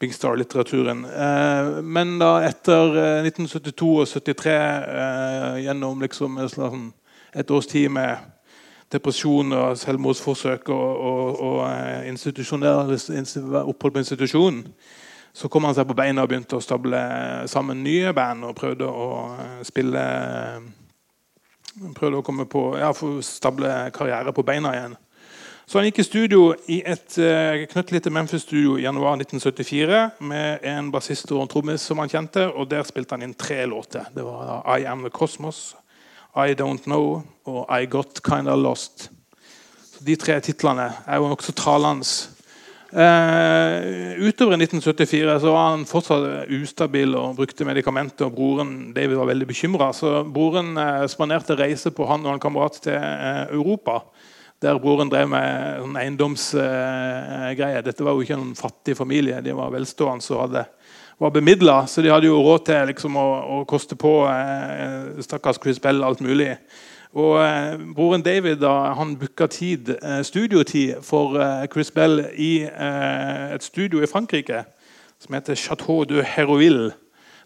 Big 0.02 0.14
Star-litteraturen. 0.16 1.04
Eh, 1.06 1.70
men 1.86 2.16
da 2.20 2.34
etter 2.42 2.98
1972 3.22 3.92
og 4.02 4.10
73, 4.10 4.58
gjennom 5.62 6.02
liksom 6.02 6.40
et 7.32 7.50
års 7.54 7.70
tid 7.70 7.88
med 7.94 8.32
depresjon 8.92 9.54
og 9.56 9.78
selvmordsforsøk 9.80 10.68
og, 10.74 10.90
og, 11.12 11.40
og 11.40 11.60
opphold 13.62 13.94
på 13.94 14.02
institusjon, 14.02 14.60
så 15.32 15.48
kom 15.48 15.64
han 15.64 15.76
seg 15.76 15.88
på 15.88 15.96
beina 15.96 16.24
og 16.24 16.28
begynte 16.28 16.58
å 16.58 16.64
stable 16.64 17.00
sammen 17.48 17.80
nye 17.84 18.12
band 18.12 18.44
og 18.44 18.56
prøvde 18.58 18.88
å 18.88 19.08
spille 19.64 20.06
Prøvde 21.96 22.18
å 22.20 22.24
komme 22.26 22.44
på, 22.44 22.74
ja, 22.76 22.90
stable 23.24 23.70
karriere 23.96 24.34
på 24.36 24.42
beina 24.44 24.74
igjen. 24.76 24.96
Så 25.66 25.78
han 25.78 25.86
gikk 25.86 26.02
i 26.02 26.06
studio 26.06 26.40
i 26.72 26.80
et 26.86 27.16
uh, 27.22 27.62
knøttlite 27.70 28.10
Memphis-studio 28.12 28.74
i 28.76 28.84
januar 28.84 29.20
1974 29.20 30.02
med 30.28 30.66
en 30.68 30.90
bassist 30.92 31.30
og 31.32 31.44
en 31.44 31.52
trommis 31.52 31.84
som 31.86 32.02
han 32.02 32.10
kjente, 32.10 32.48
og 32.50 32.68
der 32.70 32.84
spilte 32.88 33.16
han 33.16 33.24
inn 33.24 33.36
tre 33.38 33.62
låter. 33.70 34.10
Det 34.14 34.26
var 34.26 34.66
I 34.74 34.84
Am 34.90 35.06
The 35.06 35.14
Cosmos, 35.14 35.72
I 36.34 36.58
Don't 36.58 36.88
Know 36.88 37.22
og 37.48 37.66
I 37.70 37.86
Got 37.86 38.22
Kinda 38.26 38.56
Lost. 38.58 39.08
Så 39.92 40.04
de 40.04 40.16
tre 40.16 40.40
titlene 40.42 40.90
er 41.06 41.22
jo 41.22 41.30
nokså 41.30 41.54
talende 41.56 42.08
Uh, 42.92 44.20
utover 44.20 44.52
i 44.52 44.58
1974 44.60 45.38
så 45.40 45.52
var 45.54 45.70
han 45.70 45.86
fortsatt 45.88 46.50
ustabil 46.52 47.14
og 47.16 47.38
brukte 47.38 47.64
medikamenter. 47.64 48.26
og 48.26 48.34
Broren 48.36 48.92
David 48.92 49.16
var 49.16 49.30
veldig 49.30 49.46
bekymra. 49.48 49.92
Så 49.96 50.20
broren 50.28 50.76
uh, 50.76 51.06
spanderte 51.08 51.56
reise 51.56 51.90
på 51.90 52.04
han 52.10 52.26
og 52.26 52.34
en 52.34 52.42
kamerat 52.42 52.76
til 52.84 52.92
uh, 52.92 53.48
Europa. 53.48 54.02
Der 54.62 54.78
broren 54.78 55.10
drev 55.10 55.26
med 55.32 55.80
sånn 55.82 55.98
eiendomsgreier. 55.98 57.82
Dette 57.82 58.06
var 58.06 58.14
jo 58.14 58.22
ikke 58.22 58.38
en 58.38 58.54
fattig 58.54 58.94
familie. 58.94 59.40
De 59.42 59.56
var 59.58 59.72
velstående 59.74 60.38
og 60.38 60.54
var 61.18 61.34
bemidla. 61.34 61.80
Så 61.90 62.04
de 62.04 62.12
hadde 62.12 62.30
jo 62.30 62.38
råd 62.38 62.68
til 62.68 62.86
liksom, 62.92 63.18
å, 63.18 63.26
å, 63.42 63.58
koste 63.66 63.98
på 63.98 64.14
stakkars 65.26 65.58
Chris 65.62 65.82
Bell 65.82 66.04
alt 66.06 66.22
mulig. 66.22 66.52
Og 67.12 67.34
eh, 67.44 67.74
Broren 67.92 68.22
David 68.24 68.62
da, 68.62 68.94
han 68.96 69.16
booka 69.20 69.46
tid, 69.52 69.90
eh, 69.98 70.22
studiotid 70.24 71.02
for 71.04 71.36
eh, 71.36 71.66
Chris 71.72 71.90
Bell 71.92 72.22
i 72.40 72.62
eh, 72.64 73.52
et 73.52 73.66
studio 73.66 74.00
i 74.00 74.08
Frankrike 74.08 74.62
som 75.20 75.36
heter 75.36 75.58
Chateau 75.58 76.06
de 76.08 76.22
Herouville. 76.24 76.92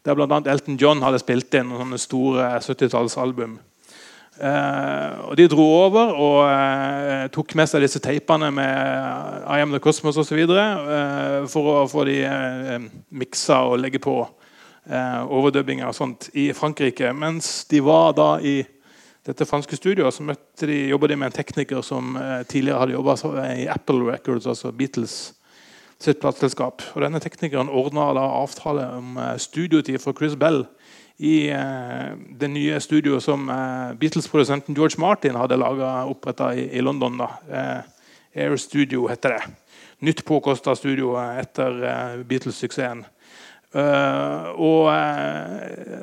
Der 0.06 0.14
bl.a. 0.14 0.38
Elton 0.46 0.78
John 0.78 1.02
hadde 1.02 1.18
spilt 1.18 1.54
inn 1.58 1.72
noen 1.72 1.98
store 1.98 2.52
70-tallsalbum. 2.62 3.58
Eh, 4.36 5.12
og 5.30 5.36
De 5.38 5.46
dro 5.48 5.64
over 5.64 6.12
og 6.12 6.38
uh, 6.44 7.26
tok 7.32 7.54
med 7.56 7.70
seg 7.70 7.84
disse 7.86 8.02
teipene 8.04 8.50
med 8.52 9.46
I 9.48 9.62
Am 9.64 9.72
The 9.72 9.80
Cosmos 9.80 10.18
osv. 10.20 10.42
Uh, 10.44 11.46
for 11.48 11.72
å 11.72 11.86
få 11.88 12.04
de 12.08 12.18
uh, 12.28 12.88
miksa 13.16 13.62
og 13.70 13.80
legge 13.80 14.02
på 14.02 14.18
uh, 14.20 15.22
overdubbinger 15.24 15.88
og 15.88 15.96
sånt 15.96 16.28
i 16.36 16.50
Frankrike. 16.56 17.14
Mens 17.16 17.64
de 17.70 17.80
var 17.84 18.12
da 18.18 18.34
i 18.44 18.58
dette 19.26 19.48
franske 19.48 19.78
studioet 19.78 20.14
så 20.14 20.26
møtte 20.26 20.68
de, 20.68 20.84
jobbet 20.92 21.14
de 21.14 21.18
med 21.18 21.32
en 21.32 21.38
tekniker 21.40 21.82
som 21.86 22.14
uh, 22.20 22.44
tidligere 22.46 22.84
hadde 22.84 22.98
jobba 22.98 23.16
i 23.56 23.66
Apple 23.72 24.04
Records, 24.12 24.46
altså 24.46 24.74
Beatles 24.76 25.16
sitt 26.02 26.20
plateselskap. 26.20 26.84
Og 26.94 27.04
denne 27.04 27.20
Teknikeren 27.22 27.72
ordna 27.72 28.10
avtale 28.20 28.86
om 28.98 29.16
eh, 29.20 29.36
studiotid 29.40 29.98
for 30.02 30.16
Chris 30.16 30.36
Bell 30.36 30.64
i 31.16 31.48
eh, 31.50 32.12
det 32.38 32.48
nye 32.52 32.80
studioet 32.80 33.24
som 33.24 33.48
eh, 33.48 33.92
Beatles-produsenten 33.96 34.76
George 34.76 35.00
Martin 35.00 35.36
hadde 35.38 35.58
oppretta 36.04 36.52
i, 36.54 36.68
i, 36.76 36.82
London. 36.84 37.20
Eh, 37.20 37.78
Air 38.36 38.56
Studio 38.60 39.08
heter 39.08 39.36
det. 39.36 39.42
Nytt 40.04 40.24
påkosta 40.28 40.76
studio 40.76 41.14
etter 41.16 41.82
eh, 41.82 42.24
Beatles-suksessen. 42.24 43.06
Uh, 43.76 44.54
og 44.62 44.86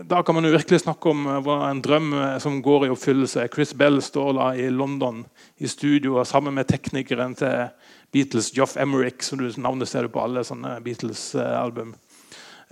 Da 0.06 0.20
kan 0.22 0.36
man 0.36 0.46
jo 0.46 0.52
virkelig 0.52 0.84
snakke 0.84 1.10
om 1.10 1.24
en 1.26 1.80
drøm 1.82 2.12
som 2.44 2.60
går 2.62 2.86
i 2.86 2.90
oppfyllelse. 2.94 3.48
Chris 3.50 3.72
Bell 3.74 3.98
står 4.04 4.34
da 4.38 4.50
i 4.60 4.68
London 4.70 5.24
i 5.58 5.72
studio 5.72 6.22
sammen 6.28 6.54
med 6.54 6.68
teknikeren 6.70 7.34
til 7.40 7.72
Beatles, 8.14 8.52
Joff 8.54 8.76
Emerick, 8.78 9.24
som 9.26 9.42
du 9.42 9.48
navnet 9.58 9.90
ser 9.90 10.06
du 10.06 10.12
på 10.14 10.22
alle 10.22 10.44
sånne 10.46 10.76
Beatles-album. 10.86 11.96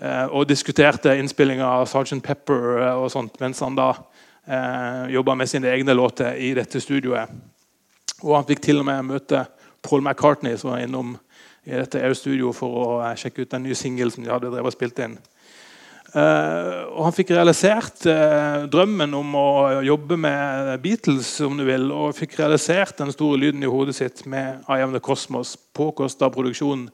Og 0.02 0.48
diskuterte 0.50 1.14
innspillinga 1.20 1.68
av 1.68 1.84
Sgt. 1.86 2.24
Pepper 2.26 2.96
og 2.96 3.12
sånt, 3.14 3.36
mens 3.42 3.60
han 3.62 3.76
da 3.78 3.92
eh, 4.48 5.12
jobba 5.14 5.36
med 5.36 5.50
sine 5.50 5.70
egne 5.70 5.94
låter 5.94 6.36
i 6.36 6.54
dette 6.58 6.82
studioet. 6.82 7.30
Og 8.22 8.36
han 8.38 8.48
fikk 8.48 8.64
til 8.66 8.82
og 8.82 8.88
med 8.88 9.10
møte 9.10 9.46
Paul 9.82 10.02
McCartney, 10.02 10.58
som 10.58 10.74
var 10.74 10.84
innom 10.84 11.16
i 11.66 11.76
dette 11.78 12.02
EU-studioet 12.02 12.58
for 12.58 12.82
å 12.82 12.88
eh, 13.06 13.18
sjekke 13.20 13.46
ut 13.46 13.54
den 13.54 13.68
nye 13.68 13.78
singelen 13.78 14.14
som 14.14 14.26
de 14.26 14.34
hadde 14.34 14.50
drevet 14.50 14.72
og 14.72 14.76
spilt 14.76 15.02
inn. 15.04 15.18
Eh, 16.12 16.80
og 16.92 17.06
han 17.08 17.16
fikk 17.16 17.32
realisert 17.36 18.06
eh, 18.10 18.66
drømmen 18.72 19.14
om 19.16 19.38
å 19.38 19.48
jobbe 19.86 20.18
med 20.20 20.74
Beatles, 20.84 21.30
om 21.46 21.56
du 21.60 21.66
vil, 21.68 21.88
og 21.94 22.18
fikk 22.18 22.36
realisert 22.42 22.98
den 23.00 23.14
store 23.14 23.40
lyden 23.40 23.64
i 23.64 23.72
hodet 23.72 23.96
sitt 23.98 24.26
med 24.30 24.66
I 24.68 24.82
Am 24.84 24.96
The 24.96 25.04
Cosmos. 25.04 25.56
Påkosta 25.78 26.32
produksjon 26.34 26.90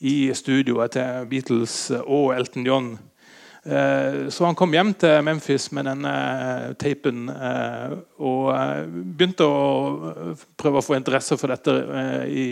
i 0.00 0.32
studioet 0.34 0.96
til 0.96 1.28
Beatles 1.30 1.76
og 2.00 2.34
Elton 2.36 2.66
John. 2.66 2.90
Uh, 3.60 4.30
så 4.32 4.46
han 4.46 4.56
kom 4.56 4.72
hjem 4.72 4.94
til 4.96 5.20
Memphis 5.26 5.68
med 5.76 5.84
denne 5.90 6.14
tapen 6.80 7.28
og 7.28 8.46
begynte 8.88 9.44
å 9.44 10.14
prøve 10.56 10.80
å 10.80 10.84
få 10.84 10.96
interesse 10.96 11.36
for 11.36 11.52
dette 11.52 11.76
i 12.32 12.46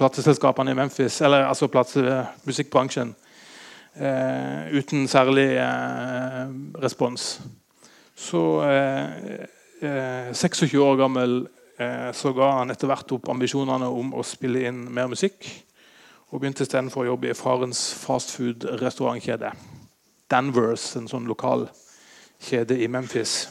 plateselskapene 0.00 0.72
i 0.72 0.78
Memphis, 0.78 1.20
eller 1.20 1.44
altså 1.44 1.68
musikkbransjen, 2.46 3.14
eh, 3.96 4.70
uten 4.72 5.08
særlig 5.08 5.56
eh, 5.60 6.46
respons. 6.82 7.40
Så 8.16 8.62
eh, 8.64 10.32
26 10.32 10.74
eh, 10.74 10.80
år 10.80 10.96
gammel 10.96 11.48
eh, 11.78 12.12
så 12.12 12.32
ga 12.36 12.52
han 12.60 12.72
etter 12.72 12.88
hvert 12.90 13.12
opp 13.16 13.28
ambisjonene 13.32 13.88
om 13.88 14.14
å 14.14 14.24
spille 14.24 14.66
inn 14.68 14.86
mer 14.92 15.10
musikk. 15.12 15.46
Og 16.30 16.38
begynte 16.38 16.62
istedenfor 16.62 17.02
å 17.02 17.08
jobbe 17.12 17.32
i 17.32 17.34
farens 17.34 17.80
fastfood-restaurantkjede. 18.04 19.50
Danvers, 20.30 20.92
en 20.94 21.10
sånn 21.10 21.26
lokal 21.26 21.66
kjede 22.40 22.76
i 22.78 22.86
Memphis. 22.86 23.48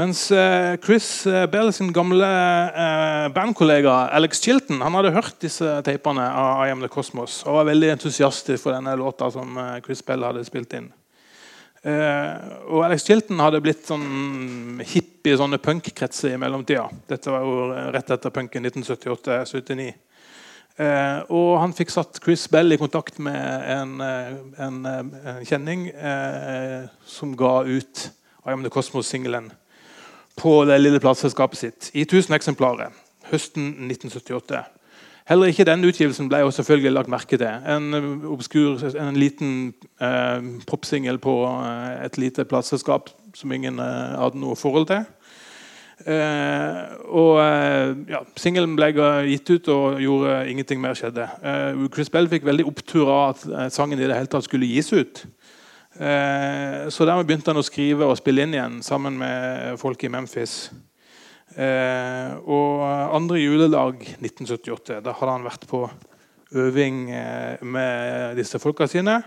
Mens 0.00 0.24
eh, 0.34 0.74
Chris 0.82 1.26
eh, 1.30 1.44
Bell 1.46 1.68
sin 1.72 1.92
gamle 1.94 2.26
eh, 2.26 3.26
bandkollega 3.36 3.92
Alex 4.16 4.40
Chilton 4.42 4.80
han 4.82 4.96
hadde 4.98 5.12
hørt 5.14 5.36
disse 5.44 5.76
teipene 5.86 6.24
av 6.24 6.64
I 6.64 6.72
Am 6.72 6.82
The 6.82 6.90
Cosmos 6.90 7.44
og 7.44 7.60
var 7.60 7.68
veldig 7.68 7.92
entusiastisk 7.92 8.64
for 8.64 8.74
denne 8.74 8.96
låta 8.98 9.28
som 9.30 9.54
Chris 9.84 10.02
Bell 10.02 10.26
hadde 10.26 10.42
spilt 10.48 10.74
inn. 10.74 10.88
og 11.84 12.80
Alex 12.82 13.04
Chilton 13.06 13.38
hadde 13.44 13.60
blitt 13.62 13.86
sånn 13.86 14.80
hipp 14.82 15.28
i 15.28 15.36
sånne 15.36 15.60
punkkretser 15.62 16.32
i 16.32 16.40
mellomtida. 16.40 16.88
Dette 17.06 17.30
var 17.30 17.44
jo 17.44 17.68
rett 17.94 18.10
etter 18.16 18.34
punken 18.34 18.66
1978-79. 18.66 19.92
Eh, 20.74 21.20
og 21.30 21.60
han 21.62 21.74
fikk 21.76 21.92
satt 21.94 22.18
Chris 22.24 22.48
Bell 22.50 22.74
i 22.74 22.80
kontakt 22.80 23.20
med 23.22 23.36
en, 23.70 24.00
en, 24.02 24.80
en 24.90 25.44
kjenning 25.46 25.86
eh, 25.94 26.88
som 27.06 27.36
ga 27.38 27.60
ut 27.62 28.08
I 28.44 28.54
Am 28.56 28.64
The 28.64 28.72
Cosmos-singelen 28.74 29.52
på 30.34 30.64
det 30.66 30.80
lille 30.80 30.98
plateselskapet 30.98 31.60
sitt 31.60 31.90
i 31.94 32.02
1000 32.02 32.34
eksemplarer 32.34 32.90
høsten 33.30 33.70
1978. 33.86 34.64
Heller 35.24 35.48
ikke 35.48 35.64
den 35.64 35.86
utgivelsen 35.88 36.28
ble 36.28 36.42
jo 36.42 36.50
selvfølgelig 36.52 36.92
lagt 36.92 37.08
merke 37.12 37.38
til. 37.40 37.48
En 37.48 38.24
obskur, 38.28 38.82
en 39.00 39.16
liten 39.16 39.72
eh, 39.96 40.48
popsingel 40.68 41.16
på 41.18 41.38
eh, 41.48 42.04
et 42.04 42.18
lite 42.20 42.44
plateselskap 42.44 43.08
som 43.34 43.52
ingen 43.52 43.80
eh, 43.80 44.18
hadde 44.20 44.42
noe 44.42 44.58
forhold 44.58 44.90
til. 44.90 45.06
Eh, 46.04 46.80
og 47.16 47.38
eh, 47.40 47.94
ja, 48.12 48.20
Singelen 48.36 48.74
ble 48.76 48.90
gitt 49.30 49.48
ut, 49.54 49.70
og 49.72 50.02
gjorde 50.02 50.36
ingenting 50.52 50.82
mer 50.82 50.96
skjedde. 50.98 51.26
Eh, 51.40 51.84
Chris 51.94 52.12
Bell 52.12 52.28
fikk 52.28 52.44
veldig 52.44 52.66
opptur 52.68 53.08
av 53.08 53.22
at 53.32 53.72
sangen 53.72 54.00
i 54.00 54.04
det 54.04 54.18
hele 54.18 54.30
tatt 54.30 54.44
skulle 54.48 54.68
gis 54.68 54.92
ut. 54.92 55.24
Så 55.94 57.04
dermed 57.06 57.28
begynte 57.28 57.52
han 57.52 57.60
å 57.60 57.62
skrive 57.62 58.08
og 58.10 58.16
spille 58.18 58.42
inn 58.42 58.56
igjen 58.56 58.80
sammen 58.82 59.14
med 59.20 59.76
folk 59.78 60.00
i 60.02 60.08
Memphis. 60.10 60.72
Og 61.54 62.82
andre 63.14 63.38
juledag 63.38 64.02
1978 64.16 64.96
da 65.06 65.14
hadde 65.14 65.36
han 65.36 65.46
vært 65.46 65.68
på 65.70 65.84
øving 66.58 66.98
med 67.62 68.34
disse 68.40 68.58
folka 68.58 68.90
sine. 68.90 69.20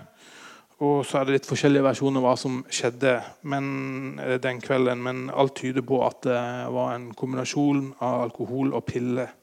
Og 0.85 1.01
så 1.09 1.17
er 1.17 1.25
det 1.25 1.33
litt 1.39 1.49
forskjellige 1.49 1.85
versjoner 1.87 2.21
hva 2.21 2.35
som 2.37 2.59
skjedde 2.69 3.15
men, 3.49 4.19
eh, 4.21 4.37
den 4.37 4.61
kvelden. 4.61 5.01
Men 5.01 5.29
alt 5.33 5.55
tyder 5.57 5.81
på 5.81 6.03
at 6.05 6.21
det 6.27 6.41
var 6.73 6.93
en 6.93 7.13
kombinasjon 7.17 7.95
av 7.99 8.27
alkohol 8.27 8.73
og 8.77 8.85
piller 8.85 9.33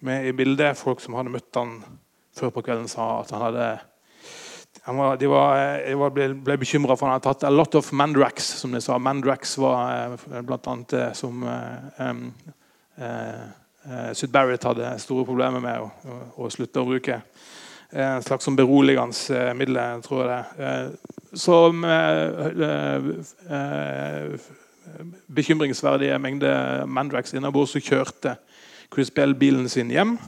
med 0.00 0.26
i 0.26 0.32
bildet. 0.32 0.78
Folk 0.78 1.00
som 1.02 1.18
hadde 1.18 1.34
møtt 1.34 1.54
han 1.58 1.80
før 2.38 2.54
på 2.54 2.62
kvelden, 2.62 2.88
sa 2.88 3.20
at 3.20 3.30
han 3.34 3.42
hadde 3.48 3.68
var, 4.88 5.16
de, 5.16 5.26
var, 5.26 5.82
de 5.84 5.94
var, 6.00 6.12
ble, 6.14 6.28
ble 6.46 6.56
bekymra 6.56 6.94
for 6.96 7.08
han 7.08 7.18
hadde 7.18 7.26
tatt 7.26 7.44
a 7.44 7.50
lot 7.52 7.74
of 7.76 7.90
mandrax, 7.92 8.46
som 8.62 8.72
de 8.72 8.80
sa. 8.80 8.96
Mandrax 8.98 9.58
var 9.60 10.14
blant 10.46 10.68
annet 10.70 10.94
det 10.94 11.06
som 11.18 11.42
eh, 11.44 12.14
uh, 13.02 14.12
Syd 14.16 14.32
Barrett 14.32 14.64
hadde 14.64 14.94
store 15.02 15.26
problemer 15.28 15.60
med 15.60 15.82
å, 15.82 15.90
å, 15.90 16.18
å 16.44 16.50
slutte 16.52 16.80
å 16.80 16.88
bruke. 16.88 17.20
En 17.92 18.22
slags 18.22 18.44
som 18.44 18.56
beroligende 18.56 19.54
middel, 19.56 19.78
tror 20.04 20.24
jeg 20.24 20.44
det. 20.58 20.98
Som 21.38 21.84
bekymringsverdige 25.28 26.18
mengde 26.18 26.50
Mandrax 26.86 27.32
innabords 27.34 27.72
så 27.72 27.80
kjørte 27.80 28.36
Chris 28.92 29.10
Bell 29.10 29.34
bilen 29.34 29.68
sin 29.68 29.90
hjem 29.92 30.18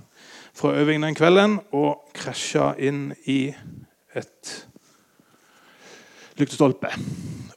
fra 0.54 0.74
øvingen 0.76 1.02
den 1.02 1.14
kvelden 1.14 1.58
og 1.72 2.10
krasja 2.14 2.72
inn 2.78 3.10
i 3.24 3.52
et 4.16 4.52
lyktestolpe. 6.40 6.92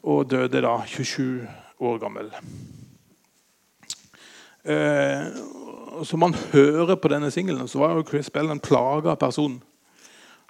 Og 0.04 0.30
døde 0.32 0.62
da 0.64 0.78
27 0.88 1.48
år 1.84 2.00
gammel. 2.00 2.32
Eh, 4.64 5.28
som 6.04 6.20
man 6.20 6.36
hører 6.54 6.96
på 6.96 7.12
denne 7.12 7.32
singelen, 7.32 7.68
så 7.68 7.80
var 7.80 7.96
jo 7.96 8.06
Chris 8.08 8.30
Bell 8.30 8.52
en 8.52 8.64
plaga 8.64 9.16
person. 9.16 9.62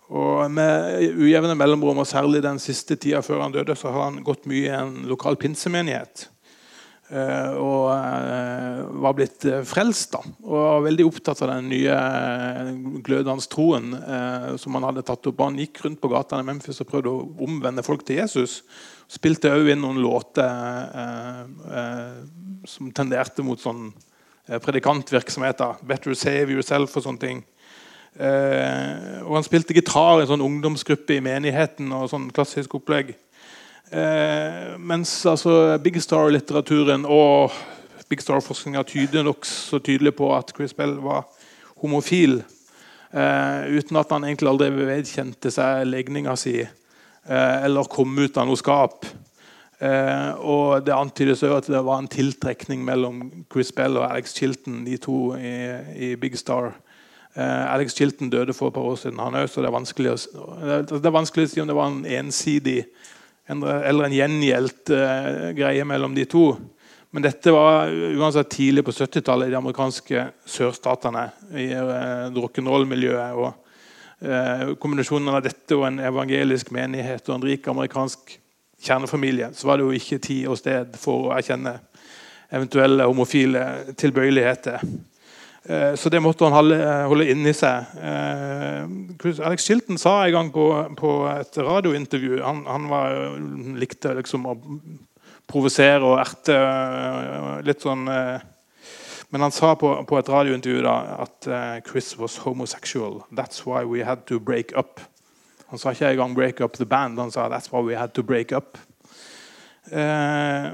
Og 0.09 0.51
Med 0.51 1.15
ujevne 1.17 1.55
mellomrom, 1.55 2.03
og 2.03 2.07
særlig 2.07 2.43
den 2.43 2.59
siste 2.59 2.95
tida 2.95 3.21
før 3.21 3.45
han 3.45 3.55
døde, 3.55 3.75
så 3.75 3.91
har 3.91 4.09
han 4.09 4.23
gått 4.23 4.45
mye 4.45 4.67
i 4.67 4.75
en 4.75 5.03
lokal 5.09 5.39
pinsemenighet. 5.39 6.27
Eh, 7.13 7.55
og 7.61 7.91
eh, 7.93 8.79
var 9.03 9.13
blitt 9.17 9.45
eh, 9.45 9.61
frelst. 9.67 10.15
da, 10.15 10.21
Og 10.47 10.55
var 10.55 10.85
veldig 10.87 11.05
opptatt 11.05 11.43
av 11.45 11.51
den 11.51 11.67
nye 11.69 11.97
glødende 13.05 13.45
troen 13.51 13.91
som 14.59 14.77
han 14.77 14.87
hadde 14.87 15.05
tatt 15.05 15.29
opp. 15.29 15.43
Han 15.43 15.59
gikk 15.61 15.83
rundt 15.83 16.01
på 16.01 16.09
gatene 16.13 16.45
i 16.45 16.47
Memphis 16.47 16.81
og 16.81 16.89
prøvde 16.89 17.13
å 17.13 17.27
omvende 17.45 17.85
folk 17.85 18.05
til 18.07 18.21
Jesus. 18.23 18.61
Spilte 19.11 19.51
òg 19.53 19.73
inn 19.73 19.83
noen 19.83 20.01
låter 20.01 20.49
som 22.65 22.89
tenderte 22.95 23.45
mot 23.45 23.61
sånn 23.61 23.91
predikantvirksomheter. 24.63 25.83
'Better 25.83 26.15
save 26.17 26.55
yourself' 26.55 26.97
og 26.97 27.05
sånne 27.05 27.21
ting. 27.21 27.43
Og 28.13 29.31
han 29.33 29.45
spilte 29.45 29.73
gitar 29.73 30.19
i 30.19 30.23
en 30.23 30.29
sånn 30.29 30.43
ungdomsgruppe 30.45 31.15
i 31.15 31.23
menigheten. 31.23 31.91
og 31.91 32.11
sånn 32.11 32.27
klassisk 32.35 32.75
opplegg. 32.77 33.15
Eh, 33.93 34.73
mens 34.79 35.11
altså, 35.29 35.77
Big 35.83 35.99
Star-litteraturen 36.01 37.05
og 37.05 37.53
Big 38.09 38.23
Star-forskninga 38.23 38.81
tyder 38.89 39.25
nokså 39.27 39.77
tydelig 39.85 40.15
på 40.17 40.31
at 40.33 40.53
Chris 40.55 40.73
Bell 40.73 40.95
var 41.03 41.27
homofil. 41.81 42.39
Eh, 43.13 43.67
uten 43.77 43.99
at 43.99 44.09
han 44.15 44.25
egentlig 44.25 44.49
aldri 44.49 44.71
vedkjente 44.73 45.51
seg 45.53 45.85
legninga 45.85 46.33
si 46.39 46.55
eh, 46.63 47.57
eller 47.67 47.91
kom 47.91 48.17
ut 48.17 48.39
av 48.41 48.49
noe 48.49 48.57
skap. 48.57 49.05
Eh, 49.77 50.31
og 50.41 50.87
Det 50.87 50.95
antydes 50.95 51.43
også 51.43 51.59
at 51.59 51.69
det 51.75 51.83
var 51.85 52.01
en 52.01 52.09
tiltrekning 52.09 52.81
mellom 52.87 53.21
Chris 53.53 53.69
Bell 53.75 53.99
og 53.99 54.07
Alex 54.09 54.33
Chilton, 54.39 54.81
de 54.87 54.97
to 54.97 55.35
i, 55.37 55.53
i 55.93 56.15
Big 56.17 56.39
Star. 56.39 56.71
Eh, 57.33 57.73
Alex 57.73 57.95
Chilton 57.97 58.29
døde 58.29 58.53
for 58.53 58.69
et 58.69 58.75
par 58.75 58.85
år 58.85 58.99
siden, 59.01 59.19
han 59.19 59.35
òg, 59.39 59.47
så 59.49 59.63
det 59.63 59.69
er, 59.71 59.73
vanskelig 59.73 60.11
å, 60.13 60.17
det 60.93 60.99
er 61.01 61.15
vanskelig 61.15 61.47
å 61.47 61.51
si 61.53 61.61
om 61.63 61.69
det 61.69 61.77
var 61.77 61.89
en 61.89 62.03
ensidig 62.19 62.83
eller 63.49 64.05
en 64.05 64.13
gjengjeldt 64.15 64.91
uh, 64.95 65.49
greie 65.57 65.83
mellom 65.83 66.13
de 66.15 66.23
to. 66.31 66.53
Men 67.11 67.25
dette 67.25 67.51
var 67.51 67.91
uansett 67.91 68.53
tidlig 68.55 68.85
på 68.87 68.93
70-tallet 68.95 69.49
i 69.49 69.51
de 69.51 69.57
amerikanske 69.59 70.23
sørstatene. 70.47 71.25
i 71.59 71.65
uh, 71.75 72.31
rock'n'roll-miljøet. 72.31 73.35
og 73.35 73.51
uh, 74.23 74.71
Kombinasjonen 74.79 75.33
av 75.33 75.43
dette 75.43 75.75
og 75.75 75.89
en 75.89 75.99
evangelisk 75.99 76.71
menighet 76.71 77.27
og 77.27 77.35
en 77.35 77.47
rik 77.49 77.67
amerikansk 77.67 78.37
kjernefamilie, 78.83 79.51
så 79.53 79.67
var 79.67 79.77
det 79.77 79.89
jo 79.89 79.99
ikke 79.99 80.23
tid 80.23 80.47
og 80.47 80.59
sted 80.59 80.95
for 80.99 81.27
å 81.27 81.35
erkjenne 81.35 81.77
eventuelle 82.53 83.09
homofile 83.09 83.93
tilbøyeligheter. 83.99 84.87
Eh, 85.65 85.95
så 85.95 86.09
det 86.09 86.19
måtte 86.19 86.43
han 86.43 86.53
holde, 86.53 86.75
eh, 86.75 87.31
inni 87.31 87.53
seg. 87.55 87.85
Eh, 87.95 89.45
Alex 89.47 89.63
Chilton 89.63 89.97
sa 89.97 90.25
en 90.25 90.33
gang 90.33 90.51
på, 90.51 90.65
på 90.99 91.11
et 91.31 91.57
radiointervju 91.57 92.41
Han, 92.43 92.65
han 92.67 92.89
var, 92.91 93.37
likte 93.79 94.11
liksom 94.17 94.47
å 94.49 94.57
provosere 95.47 96.03
og 96.03 96.19
erte 96.19 96.57
litt 97.63 97.83
sånn 97.83 98.03
Men 98.03 99.41
han 99.45 99.53
sa 99.55 99.73
på, 99.79 99.93
på 100.07 100.19
et 100.19 100.29
radiointervju 100.29 100.83
da, 100.83 100.97
at 101.23 101.47
Chris 101.87 102.17
was 102.19 102.37
homosexual. 102.43 103.23
That's 103.31 103.65
why 103.65 103.83
we 103.83 104.03
had 104.03 104.27
to 104.27 104.39
break 104.39 104.75
up. 104.77 104.99
Han 105.71 105.79
sa 105.79 105.89
ikke 105.89 106.11
engang 106.11 106.35
'break 106.35 106.61
up 106.61 106.77
the 106.77 106.85
band'. 106.85 107.17
Han 107.17 107.31
sa 107.31 107.49
'that's 107.49 107.71
why 107.71 107.81
we 107.81 107.95
had 107.97 108.13
to 108.13 108.21
break 108.21 108.51
up'. 108.51 108.77
Eh, 109.91 110.67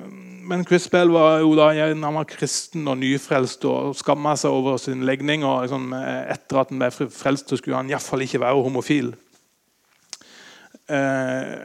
men 0.50 0.66
Chris 0.66 0.88
Bell 0.90 1.10
var 1.14 1.40
jo 1.44 1.56
da 1.58 1.72
han 1.74 2.04
var 2.04 2.28
kristen 2.30 2.88
og 2.90 3.00
nyfrelst 3.02 3.66
og 3.70 3.96
skamma 3.98 4.36
seg 4.38 4.54
over 4.54 4.78
sin 4.82 5.06
legning. 5.06 5.46
og 5.46 5.66
liksom, 5.66 5.94
Etter 5.94 6.62
at 6.62 6.74
han 6.74 6.82
ble 6.82 7.10
frelst, 7.10 7.50
så 7.50 7.58
skulle 7.58 7.78
han 7.78 7.90
iallfall 7.90 8.26
ikke 8.26 8.42
være 8.42 8.64
homofil. 8.66 9.14
Eh, 10.90 11.58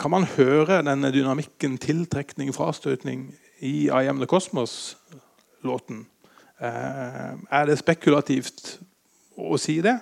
kan 0.00 0.10
man 0.10 0.24
høre 0.36 0.80
denne 0.84 1.12
dynamikken, 1.12 1.76
tiltrekning, 1.78 2.54
frastøtning, 2.54 3.34
i 3.60 3.88
I 3.88 4.08
Am 4.08 4.16
The 4.16 4.26
Cosmos-låten? 4.26 6.06
Eh, 6.60 7.32
er 7.50 7.66
det 7.68 7.78
spekulativt 7.78 8.78
å 9.36 9.58
si 9.60 9.80
det? 9.84 9.98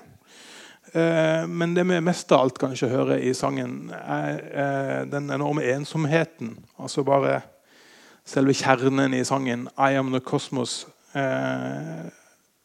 Eh, 0.92 1.46
men 1.46 1.74
det 1.74 1.85
vi 1.87 2.00
mest 2.03 2.33
av 2.35 2.40
alt 2.44 2.59
kanskje 2.59 2.88
hører 2.90 3.22
i 3.22 3.31
sangen, 3.37 3.92
er 3.94 4.40
eh, 4.50 5.03
den 5.11 5.31
enorme 5.31 5.62
ensomheten. 5.70 6.57
Altså 6.83 7.05
bare 7.07 7.40
selve 8.26 8.55
kjernen 8.59 9.14
i 9.14 9.24
sangen 9.24 9.68
'I 9.76 9.98
am 10.00 10.11
the 10.12 10.20
cosmos'. 10.20 10.87
Eh, 11.14 12.11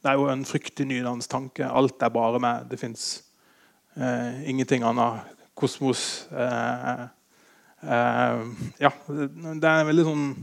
det 0.01 0.11
er 0.11 0.17
jo 0.17 0.29
en 0.29 0.45
fryktig 0.45 0.87
nydans 0.87 1.27
tanke. 1.27 1.69
Alt 1.69 2.01
er 2.01 2.09
bare 2.09 2.39
meg. 2.39 2.69
Det 2.69 2.79
fins 2.79 3.21
ingenting 4.45 4.83
annet. 4.83 5.21
Kosmos 5.55 6.27
Ja, 6.31 7.09
det 9.55 9.69
er 9.69 9.85
veldig 9.87 10.03
sånn 10.03 10.35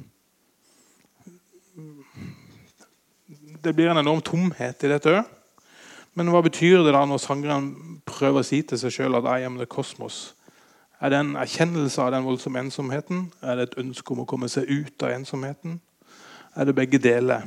Det 3.63 3.75
blir 3.77 3.91
en 3.91 3.99
enorm 3.99 4.23
tomhet 4.23 4.85
i 4.85 4.89
dette 4.89 5.11
òg. 5.11 5.42
Men 6.15 6.29
hva 6.29 6.43
betyr 6.45 6.83
det 6.85 6.93
da 6.93 7.05
når 7.09 7.23
sangeren 7.23 7.71
prøver 8.09 8.43
å 8.43 8.47
si 8.47 8.61
til 8.63 8.81
seg 8.81 8.93
sjøl 8.93 9.17
at 9.21 9.29
'I 9.29 9.47
am 9.47 9.57
the 9.59 9.67
cosmos'? 9.67 10.35
Er 11.01 11.09
det 11.11 11.19
en 11.19 11.37
erkjennelse 11.37 12.03
av 12.03 12.13
den 12.13 12.25
voldsomme 12.25 12.61
ensomheten? 12.61 13.33
Er 13.43 13.57
det 13.57 13.63
et 13.63 13.79
ønske 13.79 14.13
om 14.13 14.21
å 14.23 14.29
komme 14.29 14.49
seg 14.49 14.69
ut 14.71 15.03
av 15.03 15.11
ensomheten? 15.11 15.81
Er 16.55 16.65
det 16.65 16.75
begge 16.75 16.99
deler? 16.99 17.43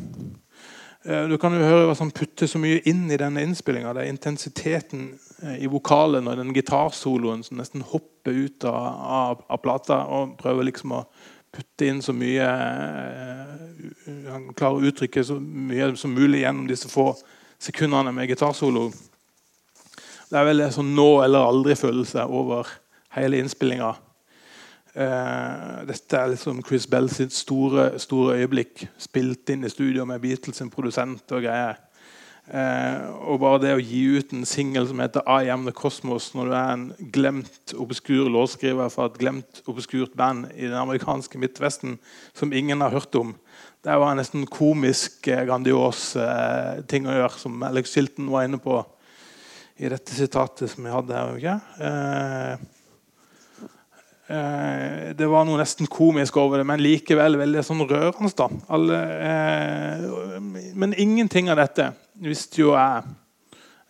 Eh, 1.06 1.28
du 1.30 1.38
kan 1.38 1.54
jo 1.54 1.62
høre 1.62 1.86
hva 1.86 1.96
som 1.96 2.12
putter 2.12 2.50
så 2.50 2.60
mye 2.60 2.82
inn 2.90 3.06
i 3.14 3.20
denne 3.22 3.44
innspillinga. 3.46 3.94
Det 3.94 4.04
er 4.04 4.12
intensiteten 4.12 5.06
eh, 5.44 5.62
i 5.64 5.70
vokalen 5.70 6.28
og 6.28 6.40
den 6.42 6.54
gitarsoloen 6.56 7.46
som 7.46 7.62
nesten 7.62 7.86
hopper 7.86 8.34
ut 8.34 8.66
av, 8.66 8.76
av, 9.20 9.46
av, 9.48 9.62
plata 9.62 10.02
og 10.10 10.34
prøver 10.42 10.66
liksom 10.72 10.96
å 10.98 11.04
putte 11.54 11.88
inn 11.88 12.02
så 12.04 12.12
mye 12.18 12.50
eh, 12.50 13.54
Han 14.34 14.50
klarer 14.58 14.82
å 14.82 14.90
uttrykke 14.90 15.24
så 15.24 15.38
mye 15.40 15.94
som 15.96 16.12
mulig 16.18 16.42
gjennom 16.42 16.66
disse 16.68 16.90
få 16.90 17.12
sekundene 17.66 18.14
med 18.16 18.30
gitarsolo. 18.30 18.88
Det 20.30 20.40
er 20.40 20.48
vel 20.48 20.66
en 20.66 20.74
sånn 20.74 20.94
nå 20.98 21.10
eller 21.24 21.46
aldri-følelse 21.46 22.26
over 22.26 22.70
hele 23.16 23.40
innspillinga. 23.42 23.94
Uh, 24.96 25.82
dette 25.90 26.18
er 26.18 26.32
liksom 26.32 26.62
Chris 26.64 26.86
Bell 26.88 27.10
sitt 27.12 27.34
store, 27.36 27.90
store 28.00 28.38
øyeblikk. 28.40 28.86
Spilt 29.02 29.52
inn 29.52 29.68
i 29.68 29.72
studio 29.72 30.06
med 30.08 30.24
Beatles 30.24 30.62
sin 30.62 30.72
produsent 30.72 31.36
og 31.36 31.44
greier. 31.44 31.82
Uh, 32.46 33.10
og 33.26 33.40
bare 33.42 33.62
det 33.64 33.72
å 33.74 33.82
gi 33.82 34.04
ut 34.20 34.34
en 34.38 34.46
singel 34.46 34.86
som 34.86 35.00
heter 35.02 35.24
'I 35.26 35.50
Am 35.50 35.64
The 35.66 35.74
Cosmos', 35.74 36.36
når 36.38 36.46
du 36.46 36.54
er 36.54 36.74
en 36.74 36.86
glemt, 37.12 37.74
obskur 37.74 38.30
låtskriver 38.30 38.92
for 38.94 39.10
et 39.10 39.18
glemt, 39.18 39.64
obskurt 39.66 40.14
band 40.14 40.52
i 40.54 40.68
den 40.68 40.78
amerikanske 40.78 41.42
Midtvesten 41.42 41.98
som 42.34 42.54
ingen 42.54 42.82
har 42.82 42.94
hørt 42.94 43.16
om, 43.16 43.34
det 43.86 43.98
var 44.02 44.12
en 44.12 44.18
nesten 44.18 44.48
komisk, 44.50 45.28
eh, 45.28 45.44
grandios 45.46 46.16
eh, 46.18 46.82
ting 46.90 47.06
å 47.06 47.14
gjøre, 47.14 47.38
som 47.38 47.66
Alex 47.68 47.92
Shilton 47.94 48.32
var 48.34 48.48
inne 48.48 48.58
på 48.62 48.80
i 49.78 49.92
dette 49.92 50.16
sitatet 50.16 50.72
som 50.72 50.88
jeg 50.88 50.96
hadde 50.96 51.20
her. 51.20 51.60
Eh, 51.86 52.54
eh, 54.34 55.14
det 55.14 55.30
var 55.30 55.46
noe 55.46 55.62
nesten 55.62 55.90
komisk 55.92 56.40
over 56.42 56.62
det, 56.62 56.66
men 56.66 56.82
likevel 56.82 57.38
veldig 57.38 57.62
sånn 57.68 57.86
rørende. 57.86 58.50
Alle, 58.74 59.02
eh, 59.30 60.42
men 60.74 60.98
ingenting 60.98 61.54
av 61.54 61.62
dette 61.62 61.92
visste 62.24 62.62
jo 62.62 62.74
jeg 62.76 63.04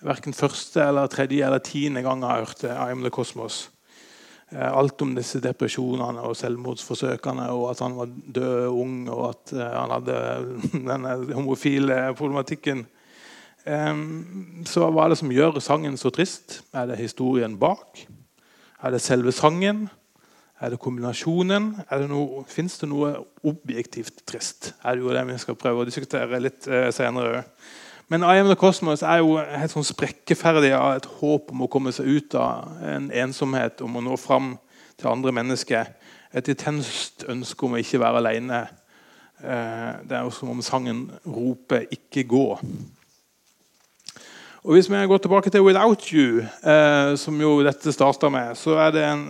verken 0.06 0.36
første, 0.36 0.82
eller 0.84 1.10
tredje 1.10 1.46
eller 1.46 1.64
tiende 1.64 2.04
gang 2.06 2.24
jeg 2.24 2.46
hørte 2.46 2.74
I 2.74 2.92
Am 2.94 3.04
The 3.06 3.12
Cosmos. 3.14 3.66
Eh, 4.54 4.70
alt 4.70 5.02
om 5.02 5.16
disse 5.18 5.42
depresjonene 5.42 6.22
og 6.26 6.36
selvmordsforsøkene, 6.38 7.48
og 7.54 7.72
at 7.72 7.82
han 7.82 7.96
var 7.98 8.12
død 8.12 8.68
ung, 8.70 8.98
og 9.10 9.24
at 9.32 9.54
eh, 9.56 9.74
han 9.74 9.94
hadde 9.96 10.20
denne 10.92 11.16
homofile 11.34 12.02
problematikken. 12.18 12.86
Så 13.66 14.86
hva 14.94 15.08
er 15.08 15.10
det 15.10 15.16
som 15.18 15.32
gjør 15.34 15.56
sangen 15.58 15.96
så 15.98 16.12
trist? 16.14 16.60
Er 16.70 16.86
det 16.86 17.00
historien 17.00 17.56
bak? 17.58 18.04
Er 18.86 18.94
det 18.94 19.00
selve 19.02 19.32
sangen? 19.34 19.88
Er 20.62 20.70
det 20.70 20.78
kombinasjonen? 20.84 21.72
Er 21.90 22.06
Fins 22.46 22.78
det 22.78 22.92
noe 22.92 23.16
objektivt 23.42 24.22
trist? 24.30 24.76
Er 24.86 24.94
det 24.94 25.02
jo 25.02 25.16
det 25.18 25.26
vi 25.32 25.40
skal 25.42 25.58
prøve 25.58 25.82
å 25.82 25.88
diskutere 25.90 26.44
litt 26.46 26.70
senere. 26.94 27.42
Men 28.08 28.22
I 28.22 28.38
Am 28.38 28.48
The 28.48 28.56
Cosmos 28.56 29.02
er 29.02 29.24
jo 29.24 29.40
helt 29.42 29.72
sånn 29.74 29.88
sprekkeferdig 29.88 30.70
av 30.78 31.00
et 31.00 31.08
håp 31.18 31.50
om 31.50 31.64
å 31.66 31.70
komme 31.74 31.90
seg 31.96 32.06
ut 32.06 32.36
av 32.38 32.76
en 32.86 33.08
ensomhet, 33.10 33.82
om 33.82 33.98
å 33.98 34.04
nå 34.06 34.18
fram 34.22 34.52
til 34.94 35.10
andre 35.10 35.34
mennesker. 35.34 35.90
Et 36.36 36.52
intenst 36.54 37.26
ønske 37.32 37.66
om 37.66 37.74
å 37.74 37.82
ikke 37.82 38.04
være 38.04 38.22
alene. 38.22 38.60
Eh, 39.42 39.92
det 40.06 40.20
er 40.20 40.22
jo 40.22 40.36
som 40.38 40.54
om 40.54 40.62
sangen 40.62 41.08
roper 41.26 41.88
'ikke 41.90 42.28
gå'. 42.30 42.60
Og 44.66 44.74
Hvis 44.74 44.90
vi 44.90 45.08
går 45.08 45.18
tilbake 45.18 45.50
til 45.50 45.62
'Without 45.62 46.02
You', 46.14 46.46
eh, 46.64 47.16
som 47.16 47.42
jo 47.42 47.64
dette 47.64 47.92
starta 47.92 48.30
med, 48.30 48.56
så 48.58 48.78
er 48.78 48.92
det 48.92 49.04
en, 49.04 49.30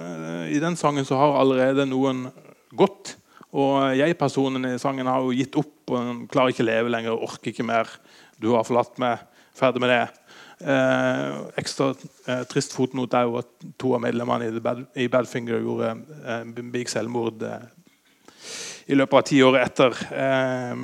i 0.50 0.60
den 0.60 0.76
sangen 0.76 1.06
så 1.06 1.16
har 1.16 1.40
allerede 1.40 1.86
noen 1.86 2.32
gått. 2.76 3.16
Og 3.54 3.98
jeg-personen 3.98 4.66
i 4.66 4.78
sangen 4.78 5.06
har 5.06 5.22
jo 5.22 5.32
gitt 5.32 5.56
opp 5.56 5.92
og 5.92 6.28
klarer 6.28 6.52
ikke 6.52 6.64
å 6.64 6.72
leve 6.72 6.90
lenger, 6.90 7.12
orker 7.12 7.52
ikke 7.52 7.64
mer. 7.64 7.88
Du 8.46 8.54
har 8.54 8.68
forlatt 8.68 9.00
meg. 9.02 9.24
Ferdig 9.56 9.82
med 9.82 9.90
det. 9.90 10.04
Eh, 10.66 11.38
ekstra 11.60 11.90
eh, 12.28 12.44
trist 12.52 12.76
fotnot 12.76 13.16
er 13.18 13.26
jo 13.28 13.40
at 13.42 13.50
to 13.82 13.96
av 13.96 14.04
medlemmene 14.04 14.48
i, 14.48 14.62
i 15.04 15.08
Badfinger 15.12 15.64
gjorde 15.64 15.90
eh, 16.24 16.62
big 16.72 16.92
selvmord 16.92 17.44
eh, 17.44 17.66
i 18.92 18.96
løpet 18.96 19.18
av 19.18 19.26
ti 19.28 19.42
år 19.44 19.58
etter. 19.64 19.98
Eh, 20.16 20.76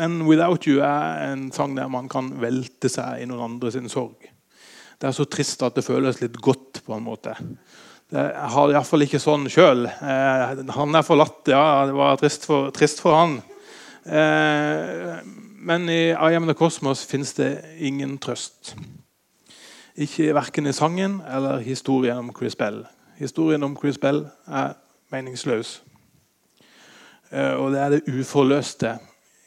men 0.00 0.18
'Without 0.24 0.68
You' 0.68 0.84
er 0.86 1.32
en 1.32 1.50
sang 1.52 1.74
der 1.76 1.90
man 1.92 2.08
kan 2.08 2.32
velte 2.40 2.92
seg 2.92 3.20
i 3.20 3.28
noen 3.28 3.48
andre 3.50 3.72
sin 3.74 3.90
sorg. 3.92 4.30
Det 5.00 5.08
er 5.08 5.16
så 5.16 5.26
trist 5.28 5.62
at 5.64 5.76
det 5.76 5.84
føles 5.84 6.20
litt 6.20 6.36
godt, 6.36 6.82
på 6.84 6.96
en 6.96 7.04
måte. 7.04 7.34
Jeg 8.10 8.50
har 8.52 8.66
det 8.66 8.74
iallfall 8.74 9.04
ikke 9.06 9.20
sånn 9.22 9.46
sjøl. 9.52 9.86
Eh, 9.86 10.64
han 10.76 10.96
er 10.98 11.06
forlatt, 11.06 11.44
ja. 11.48 11.86
Det 11.88 11.94
var 11.96 12.18
trist 12.20 12.44
for, 12.48 12.72
trist 12.74 13.00
for 13.00 13.16
han. 13.16 13.38
Eh, 14.04 15.20
men 15.60 15.88
i 15.92 16.08
I 16.08 16.34
Am 16.36 16.46
The 16.48 16.54
Cosmos 16.56 17.04
fins 17.06 17.34
det 17.36 17.50
ingen 17.78 18.16
trøst. 18.18 18.74
Ikke 20.00 20.32
Verken 20.34 20.66
i 20.66 20.72
sangen 20.72 21.20
eller 21.28 21.60
historien 21.60 22.18
om 22.18 22.32
Chris 22.36 22.56
Bell. 22.56 22.84
Historien 23.18 23.62
om 23.62 23.76
Chris 23.76 23.98
Bell 23.98 24.24
er 24.46 24.72
meningsløs. 25.12 25.82
Eh, 27.30 27.52
og 27.60 27.74
det 27.74 27.80
er 27.80 27.96
det 27.96 28.02
uforløste 28.08 28.96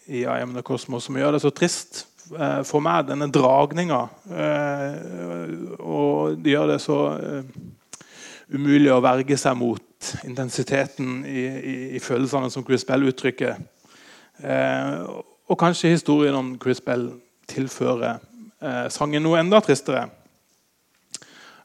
i 0.08 0.22
I 0.22 0.42
Am 0.44 0.54
The 0.54 0.62
Cosmos 0.62 1.10
som 1.10 1.18
gjør 1.18 1.34
det 1.36 1.42
så 1.42 1.50
trist 1.50 2.06
eh, 2.38 2.62
for 2.68 2.84
meg, 2.84 3.08
denne 3.10 3.32
dragninga. 3.34 4.04
Eh, 4.30 4.96
og 5.80 6.38
det 6.38 6.54
gjør 6.54 6.76
det 6.76 6.80
så 6.84 7.02
umulig 8.54 8.94
å 8.94 9.02
verge 9.02 9.40
seg 9.40 9.58
mot 9.58 10.14
intensiteten 10.28 11.24
i, 11.26 11.48
i, 11.48 11.78
i 11.98 12.00
følelsene 12.04 12.52
som 12.54 12.66
Chris 12.68 12.86
Bell 12.86 13.10
uttrykker. 13.10 13.58
Og 15.52 15.60
kanskje 15.60 15.92
historien 15.92 16.36
om 16.36 16.54
Chris 16.62 16.80
Bell 16.82 17.10
tilfører 17.52 18.22
eh, 18.64 18.86
sangen 18.94 19.26
noe 19.26 19.42
enda 19.42 19.60
tristere. 19.64 20.06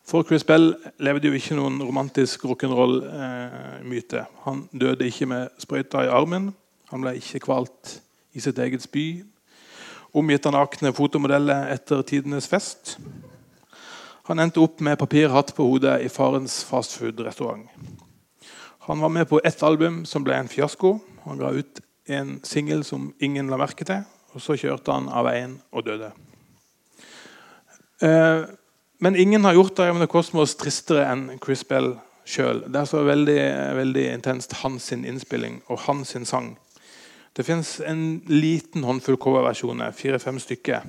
For 0.09 0.25
Chris 0.27 0.45
Bell 0.45 0.73
levde 1.05 1.29
jo 1.29 1.37
ikke 1.37 1.55
noen 1.59 1.79
romantisk 1.85 2.47
rock'n'roll-myte. 2.49 4.23
Eh, 4.25 4.37
han 4.47 4.65
døde 4.73 5.07
ikke 5.07 5.29
med 5.31 5.55
sprøyta 5.63 6.03
i 6.07 6.11
armen. 6.11 6.51
Han 6.91 7.05
ble 7.05 7.15
ikke 7.21 7.45
kvalt 7.45 7.99
i 8.35 8.43
sitt 8.43 8.59
eget 8.59 8.83
spy. 8.83 9.23
Omgitt 10.17 10.49
av 10.49 10.57
nakne 10.57 10.95
fotomodeller 10.97 11.69
etter 11.71 12.03
tidenes 12.09 12.49
fest. 12.51 12.97
Han 14.29 14.41
endte 14.43 14.61
opp 14.65 14.81
med 14.85 14.99
papirhatt 14.99 15.55
på 15.57 15.67
hodet 15.69 16.01
i 16.05 16.11
farens 16.13 16.63
fastfood-restaurant. 16.69 17.69
Han 18.89 19.05
var 19.05 19.13
med 19.13 19.29
på 19.29 19.41
ett 19.45 19.63
album 19.63 20.03
som 20.09 20.25
ble 20.25 20.35
en 20.35 20.49
fiasko. 20.49 20.97
Han 21.29 21.39
ga 21.39 21.53
ut 21.61 21.81
en 22.09 22.39
singel 22.45 22.85
som 22.85 23.13
ingen 23.21 23.51
la 23.51 23.59
merke 23.61 23.87
til. 23.89 24.05
Og 24.37 24.43
så 24.45 24.57
kjørte 24.61 24.93
han 24.93 25.09
av 25.09 25.27
veien 25.29 25.57
og 25.73 25.87
døde. 25.87 26.11
Eh, 28.05 28.45
men 28.99 29.17
ingen 29.17 29.45
har 29.45 29.57
gjort 29.57 29.77
Diamond 29.79 30.09
Cosmos 30.11 30.57
tristere 30.59 31.07
enn 31.09 31.39
Chris 31.43 31.65
Bell 31.65 31.95
sjøl. 32.29 32.65
Det 32.67 32.83
er 32.83 32.89
så 32.91 33.03
veldig, 33.07 33.41
veldig 33.79 34.07
intenst 34.13 34.59
hans 34.63 34.91
innspilling 34.93 35.63
og 35.69 35.85
hans 35.87 36.17
sang. 36.29 36.57
Det 37.37 37.47
fins 37.47 37.79
en 37.87 38.21
liten 38.27 38.85
håndfull 38.85 39.17
coverversjoner, 39.21 39.95
fire-fem 39.95 40.41
stykker. 40.43 40.87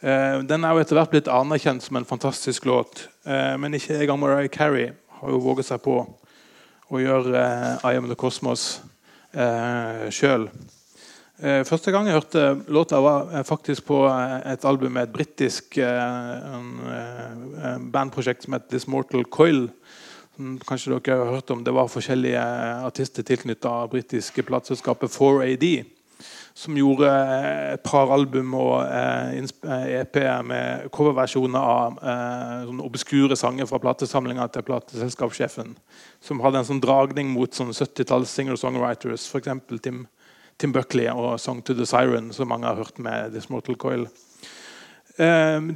Eh, 0.00 0.38
den 0.48 0.64
er 0.64 0.74
jo 0.74 0.82
etter 0.82 0.98
hvert 0.98 1.12
blitt 1.12 1.30
anerkjent 1.30 1.84
som 1.84 2.00
en 2.00 2.08
fantastisk 2.08 2.66
låt, 2.66 3.06
eh, 3.24 3.56
men 3.60 3.74
ikke 3.76 4.00
engang 4.00 4.20
Mariah 4.20 4.50
Carey 4.50 4.90
har 5.20 5.30
jo 5.30 5.42
våget 5.44 5.68
seg 5.68 5.82
på 5.84 6.00
å 6.90 7.00
gjøre 7.00 7.42
I 7.84 7.96
Am 7.96 8.08
The 8.08 8.18
Cosmos 8.18 8.80
eh, 9.32 10.06
sjøl. 10.14 10.48
Eh, 11.40 11.62
første 11.64 11.92
gang 11.92 12.08
jeg 12.08 12.18
hørte 12.18 12.42
låta, 12.68 13.00
var 13.00 13.30
faktisk 13.48 13.86
på 13.88 14.02
eh, 14.08 14.52
et 14.52 14.64
album 14.68 14.92
med 14.92 15.08
et 15.08 15.14
britisk 15.14 15.78
eh, 15.80 16.56
eh, 16.96 17.78
bandprosjekt 17.92 18.44
som 18.44 18.58
het 18.58 18.68
This 18.68 18.88
Mortal 18.88 19.24
Coil. 19.24 19.68
Som 20.36 20.58
kanskje 20.66 20.98
dere 20.98 21.24
har 21.24 21.38
hørt 21.38 21.50
om. 21.50 21.64
Det 21.64 21.72
var 21.74 21.88
forskjellige 21.88 22.42
artister 22.84 23.24
tilknytta 23.26 23.86
britiske 23.92 24.44
plateselskapet 24.44 25.12
4AD. 25.16 25.66
Som 26.54 26.78
gjorde 26.78 27.10
et 27.74 27.82
par 27.86 28.12
album 28.14 28.54
og 28.58 28.84
EP 28.84 30.16
med 30.46 30.88
coverversjoner 30.94 31.60
av 31.60 31.98
sånne 32.68 32.86
obskure 32.86 33.38
sanger 33.38 33.68
fra 33.70 33.80
platesamlinga 33.82 34.48
til 34.52 34.66
plateselskapssjefen. 34.68 35.76
Som 36.20 36.40
hadde 36.44 36.62
en 36.62 36.70
sånn 36.72 36.82
dragning 36.82 37.30
mot 37.34 37.54
sånn 37.54 37.74
70-talls 37.74 38.32
singer-songwriters. 38.36 39.28
F.eks. 39.30 39.52
Tim, 39.82 40.06
Tim 40.58 40.72
Buckley 40.72 41.08
og 41.12 41.38
'Song 41.40 41.62
to 41.64 41.74
the 41.74 41.86
Siren', 41.86 42.32
som 42.32 42.48
mange 42.48 42.66
har 42.66 42.76
hørt 42.76 42.98
med 42.98 43.32
This 43.32 43.50
Mortal 43.50 43.76
Coil. 43.76 44.08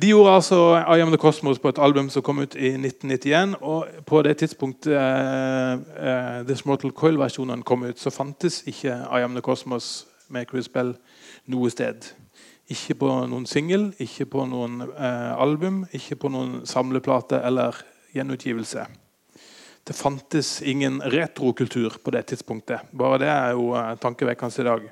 De 0.01 0.09
gjorde 0.09 0.31
altså 0.31 0.57
I 0.97 1.01
Am 1.01 1.09
The 1.09 1.19
Cosmos 1.21 1.59
på 1.59 1.69
et 1.69 1.79
album 1.79 2.09
som 2.09 2.23
kom 2.23 2.39
ut 2.39 2.55
i 2.57 2.71
1991. 2.79 3.57
og 3.61 3.87
På 4.07 4.23
det 4.23 4.37
tidspunktet 4.37 4.93
uh, 4.93 5.75
uh, 5.77 6.47
This 6.49 6.65
Mortal 6.65 6.93
Coil-versjonen 6.93 7.63
kom 7.63 7.85
ut, 7.85 8.01
så 8.01 8.11
fantes 8.11 8.63
ikke 8.67 8.89
I 8.89 9.23
Am 9.23 9.35
The 9.35 9.41
Cosmos 9.41 10.07
med 10.29 10.49
Chris 10.51 10.69
Bell 10.73 10.95
noe 11.53 11.71
sted. 11.73 12.07
Ikke 12.73 12.97
på 13.03 13.11
noen 13.29 13.45
singel, 13.49 13.91
ikke 14.01 14.27
på 14.33 14.45
noen 14.49 14.81
eh, 14.87 15.33
album, 15.37 15.83
ikke 15.93 16.17
på 16.23 16.31
noen 16.33 16.63
samleplate 16.69 17.43
eller 17.45 17.77
gjenutgivelse. 18.15 18.87
Det 19.85 19.97
fantes 19.97 20.63
ingen 20.65 21.03
retrokultur 21.13 21.99
på 22.01 22.13
det 22.15 22.25
tidspunktet. 22.31 22.87
Bare 22.97 23.19
det 23.21 23.29
er 23.29 23.51
jo 23.53 23.75
uh, 23.77 23.93
tankevekkende 24.01 24.63
i 24.63 24.69
dag. 24.71 24.87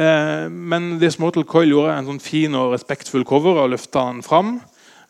Eh, 0.00 0.46
men 0.48 0.94
This 1.02 1.18
Mortal 1.20 1.44
Coil 1.44 1.74
gjorde 1.74 1.98
en 1.98 2.08
sånn 2.08 2.22
fin 2.22 2.56
og 2.56 2.72
respektfull 2.72 3.26
cover 3.28 3.60
og 3.60 3.74
løfta 3.74 4.06
den 4.08 4.22
fram. 4.24 4.54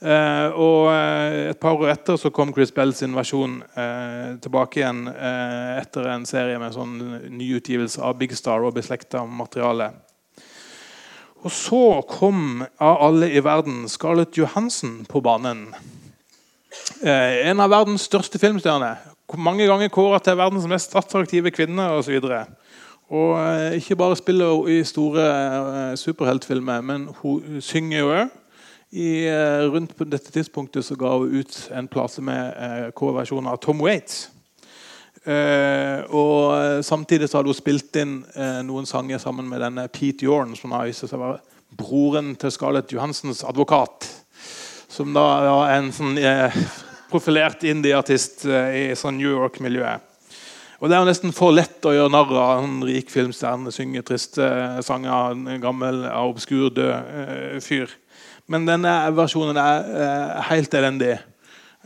Uh, 0.00 0.48
og 0.56 0.86
Et 1.50 1.58
par 1.60 1.76
år 1.76 1.90
etter 1.92 2.16
så 2.16 2.30
kom 2.32 2.54
Chris 2.56 2.72
Bell 2.72 2.94
sin 2.96 3.12
versjon 3.12 3.58
tilbake 4.40 4.80
igjen 4.80 5.02
etter 5.10 6.06
en 6.08 6.24
serie 6.28 6.60
med 6.62 6.72
sånn 6.72 6.94
nyutgivelse 7.36 8.00
av 8.00 8.16
Big 8.20 8.32
Star 8.38 8.64
og 8.64 8.78
beslekta 8.78 9.26
materiale. 9.28 9.90
Og 11.40 11.52
så 11.52 11.84
kom 12.08 12.64
av 12.80 12.98
alle 13.06 13.30
i 13.32 13.40
verden 13.44 13.86
Scarlett 13.88 14.36
Johansen 14.36 15.04
på 15.08 15.22
banen. 15.24 15.70
Eh, 17.00 17.48
en 17.48 17.62
av 17.64 17.70
verdens 17.72 18.04
største 18.08 18.38
filmstjerner. 18.40 19.00
Mange 19.40 19.64
ganger 19.68 19.92
kåra 19.92 20.18
til 20.20 20.36
verdens 20.36 20.66
mest 20.68 20.96
attraktive 20.98 21.52
kvinne 21.54 21.86
osv. 21.96 22.18
Og, 23.10 23.30
eh, 23.40 23.78
ikke 23.78 23.96
bare 23.96 24.18
spiller 24.18 24.52
hun 24.52 24.68
i 24.68 24.82
store 24.84 25.24
eh, 25.24 25.96
superheltfilmer, 25.96 26.80
men 26.82 27.08
hun 27.22 27.60
synger 27.60 27.98
jo 27.98 28.12
òg. 28.12 28.36
Rundt 28.90 29.92
på 29.96 30.05
dette 30.05 30.33
tidspunktet 30.35 30.83
så 30.83 30.96
ga 30.98 31.12
hun 31.14 31.37
ut 31.38 31.57
en 31.70 31.88
plate 31.88 32.22
med 32.26 32.57
eh, 32.57 32.88
coverversjon 32.96 33.46
av 33.46 33.61
Tom 33.62 33.79
Waits. 33.85 34.24
Eh, 35.24 36.00
og 36.11 36.83
Samtidig 36.85 37.29
så 37.29 37.38
hadde 37.38 37.53
hun 37.53 37.59
spilt 37.59 37.96
inn 38.00 38.18
eh, 38.35 38.61
noen 38.66 38.88
sanger 38.88 39.22
sammen 39.22 39.46
med 39.46 39.62
denne 39.62 39.87
Pete 39.92 40.26
Yorn, 40.26 40.57
som 40.59 40.74
har 40.74 40.88
vist 40.88 41.05
seg 41.05 41.18
å 41.18 41.22
være 41.22 41.40
broren 41.79 42.35
til 42.40 42.50
Scarlett 42.50 42.92
Johansens 42.92 43.44
advokat. 43.46 44.09
Som 44.90 45.14
da 45.14 45.26
er 45.68 45.76
en 45.76 45.92
sånn 45.94 46.18
eh, 46.18 46.57
profilert 47.11 47.62
indie-artist 47.66 48.46
eh, 48.48 48.70
i 48.81 48.85
sånn 48.98 49.18
New 49.20 49.31
York-miljøet. 49.31 50.07
Og 50.81 50.88
Det 50.88 50.96
er 50.96 51.03
jo 51.03 51.11
nesten 51.11 51.35
for 51.37 51.53
lett 51.53 51.85
å 51.85 51.92
gjøre 51.92 52.12
narr 52.14 52.31
av 52.40 52.62
en 52.64 52.79
rik 52.88 53.11
filmstjerne, 53.12 53.68
synge 53.74 54.00
triste 54.09 54.46
sanger 54.87 55.35
en 55.35 55.61
gammel, 55.61 56.07
obskur, 56.09 56.70
død 56.72 56.94
eh, 56.96 57.59
fyr. 57.61 57.92
Men 58.50 58.66
denne 58.66 58.92
versjonen 59.14 59.58
er 59.60 59.90
eh, 59.94 60.38
helt 60.50 60.74
elendig. 60.74 61.18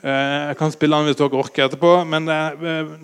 Eh, 0.04 0.50
jeg 0.50 0.56
kan 0.60 0.72
spille 0.72 0.96
den 0.96 1.10
hvis 1.10 1.18
dere 1.18 1.40
orker 1.40 1.66
etterpå, 1.66 1.90
men 2.08 2.28
eh, 2.32 2.94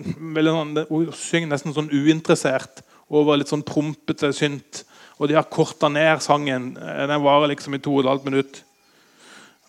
sånn, 0.45 0.73
hun 0.89 1.11
synger 1.17 1.51
nesten 1.51 1.75
sånn 1.75 1.91
uinteressert 1.93 2.81
over 3.11 3.37
litt 3.37 3.51
sånn 3.51 3.65
prompete 3.65 4.31
synt. 4.33 4.83
Og 5.21 5.29
de 5.29 5.37
har 5.37 5.49
korta 5.49 5.91
ned 5.93 6.23
sangen. 6.25 6.71
Den 6.73 7.21
varer 7.21 7.51
liksom 7.51 7.75
i 7.77 7.81
to 7.81 7.93
og 7.99 8.03
et 8.03 8.09
halvt 8.09 8.27
minutt. 8.29 8.61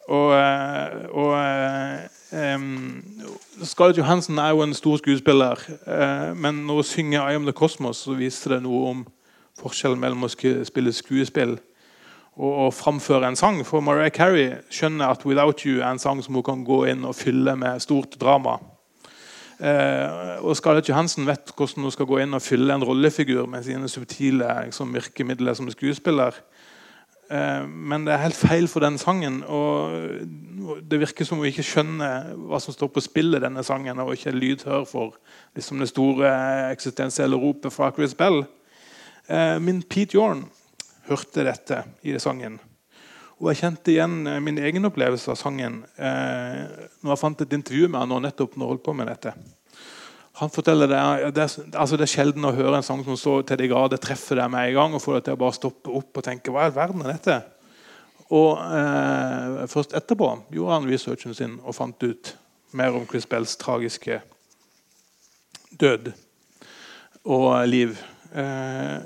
Og, 0.08 0.32
eh, 0.36 0.94
og 1.12 1.34
um, 2.32 2.70
Scarlett 3.60 4.00
Johansen 4.00 4.40
er 4.40 4.54
jo 4.54 4.64
en 4.64 4.72
stor 4.76 4.96
skuespiller, 5.00 5.60
men 6.34 6.64
når 6.66 6.80
hun 6.80 6.88
synger 6.88 7.28
'I 7.28 7.36
Am 7.36 7.44
The 7.44 7.52
Cosmos', 7.52 8.04
så 8.08 8.16
viser 8.16 8.56
det 8.56 8.62
noe 8.64 8.88
om 8.90 9.04
forskjellen 9.60 10.00
mellom 10.00 10.24
å 10.24 10.32
spille 10.32 10.96
skuespill 10.96 11.58
å 12.36 12.70
framføre 12.72 13.28
en 13.28 13.36
sang. 13.36 13.60
For 13.66 13.84
Mariah 13.84 14.12
Carey 14.12 14.52
skjønner 14.72 15.12
at 15.12 15.24
'Without 15.26 15.66
You' 15.66 15.82
er 15.82 15.90
en 15.90 15.98
sang 15.98 16.22
som 16.22 16.34
hun 16.34 16.42
kan 16.42 16.64
gå 16.64 16.84
inn 16.88 17.04
og 17.04 17.14
fylle 17.14 17.56
med 17.56 17.80
stort 17.80 18.20
drama. 18.20 18.58
Eh, 19.60 20.40
og 20.42 20.56
Scarlett 20.56 20.88
Johansen 20.88 21.26
vet 21.26 21.52
hvordan 21.56 21.82
hun 21.82 21.90
skal 21.90 22.06
gå 22.06 22.18
inn 22.18 22.34
og 22.34 22.42
fylle 22.42 22.74
en 22.74 22.84
rollefigur 22.84 23.46
med 23.46 23.62
sine 23.62 23.88
subtile 23.88 24.48
liksom, 24.64 24.94
virkemidler 24.94 25.54
som 25.54 25.70
skuespiller. 25.70 26.32
Eh, 27.30 27.66
men 27.68 28.06
det 28.06 28.14
er 28.14 28.24
helt 28.24 28.34
feil 28.34 28.66
for 28.68 28.80
den 28.80 28.98
sangen. 28.98 29.44
Og 29.44 29.92
det 30.90 31.00
virker 31.00 31.24
som 31.24 31.38
hun 31.38 31.46
ikke 31.46 31.62
skjønner 31.62 32.32
hva 32.34 32.58
som 32.60 32.74
står 32.74 32.88
på 32.88 33.04
spill 33.04 33.36
i 33.36 33.42
denne 33.44 33.62
sangen, 33.62 33.98
og 33.98 34.16
ikke 34.16 34.32
er 34.32 34.40
lydhør 34.40 34.84
for 34.88 35.14
liksom, 35.54 35.78
det 35.78 35.88
store 35.92 36.32
eksistensielle 36.72 37.36
ropet 37.36 37.72
fra 37.72 37.92
Chris 37.94 38.14
Bell. 38.14 38.42
Eh, 39.28 39.60
min 39.62 39.82
Pete 39.82 40.16
Yorn 40.18 40.46
hørte 41.08 41.46
dette 41.46 41.82
i 42.06 42.14
sangen. 42.22 42.60
Og 43.42 43.50
jeg 43.50 43.62
kjente 43.62 43.90
igjen 43.90 44.20
eh, 44.30 44.42
min 44.44 44.60
egen 44.62 44.86
opplevelse 44.86 45.32
av 45.32 45.40
sangen 45.40 45.80
eh, 45.96 46.62
når 47.02 47.14
jeg 47.14 47.22
fant 47.24 47.42
et 47.42 47.56
intervju 47.58 47.88
med 47.90 48.04
han 48.04 48.26
nettopp 48.28 48.54
når 48.54 48.64
jeg 48.64 48.74
holdt 48.74 48.86
på 48.86 48.94
med 48.98 49.10
dette. 49.10 49.34
Han 50.40 50.50
forteller 50.50 50.88
det, 50.88 51.00
det, 51.36 51.48
altså 51.76 51.98
det 51.98 52.06
er 52.06 52.12
sjelden 52.14 52.46
å 52.48 52.54
høre 52.56 52.78
en 52.78 52.86
sang 52.86 53.02
som 53.04 53.18
så 53.20 53.34
til 53.46 53.58
de 53.60 53.68
grader 53.68 54.00
treffer 54.00 54.38
deg 54.40 54.48
med 54.52 54.70
en 54.70 54.78
gang 54.78 54.94
og 54.96 55.02
får 55.04 55.18
deg 55.18 55.26
til 55.26 55.36
å 55.36 55.42
bare 55.42 55.56
stoppe 55.58 55.92
opp 55.92 56.22
og 56.22 56.24
tenke 56.24 56.54
hva 56.54 56.64
i 56.64 56.70
all 56.70 56.76
verden 56.76 57.04
er 57.04 57.12
dette? 57.12 57.40
Og 58.32 58.62
eh, 58.62 59.64
Først 59.68 59.96
etterpå 59.98 60.30
gjorde 60.54 60.78
han 60.78 60.88
researchen 60.88 61.36
sin 61.36 61.58
og 61.60 61.76
fant 61.76 62.06
ut 62.06 62.34
mer 62.72 62.94
om 62.96 63.04
Chris 63.10 63.28
Bells 63.28 63.58
tragiske 63.60 64.22
død 65.82 66.12
og 67.28 67.50
liv. 67.68 67.98
Eh, 68.32 69.02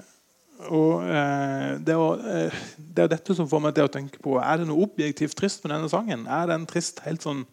og 0.71 1.05
eh, 1.05 1.77
det, 1.85 1.95
er, 1.95 2.27
eh, 2.33 2.61
det, 2.77 3.05
er, 3.05 3.11
dette 3.13 3.37
som 3.37 3.49
får 3.51 3.63
meg 3.63 3.77
til 3.77 3.87
å 3.87 3.93
tenke 3.93 4.21
på 4.25 4.39
Er 4.41 4.61
det 4.61 4.69
noe 4.69 4.87
objektivt 4.87 5.37
trist 5.39 5.65
med 5.65 5.75
denne 5.75 5.91
sangen. 5.93 6.25
Er 6.27 6.49
den 6.51 6.67
trist 6.71 7.03
helt 7.05 7.25
sånn 7.27 7.45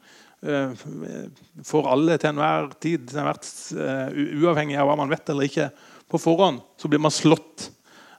eh, 0.46 0.72
for 1.68 1.90
alle 1.92 2.18
til 2.18 2.32
enhver 2.32 2.72
tid, 2.78 3.10
til 3.10 3.22
enhver, 3.22 3.42
uh, 3.78 4.22
uavhengig 4.44 4.80
av 4.80 4.90
hva 4.90 4.98
man 5.00 5.12
vet 5.12 5.34
eller 5.34 5.50
ikke 5.50 5.70
på 6.12 6.20
forhånd, 6.22 6.62
så 6.80 6.90
blir 6.92 7.02
man 7.02 7.14
slått 7.14 7.70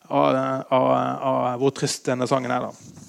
av, 0.09 0.37
av, 0.69 0.89
av 0.91 1.63
hvor 1.63 1.73
trist 1.77 2.05
denne 2.09 2.29
sangen 2.29 2.53
er. 2.53 2.69
da. 2.69 3.05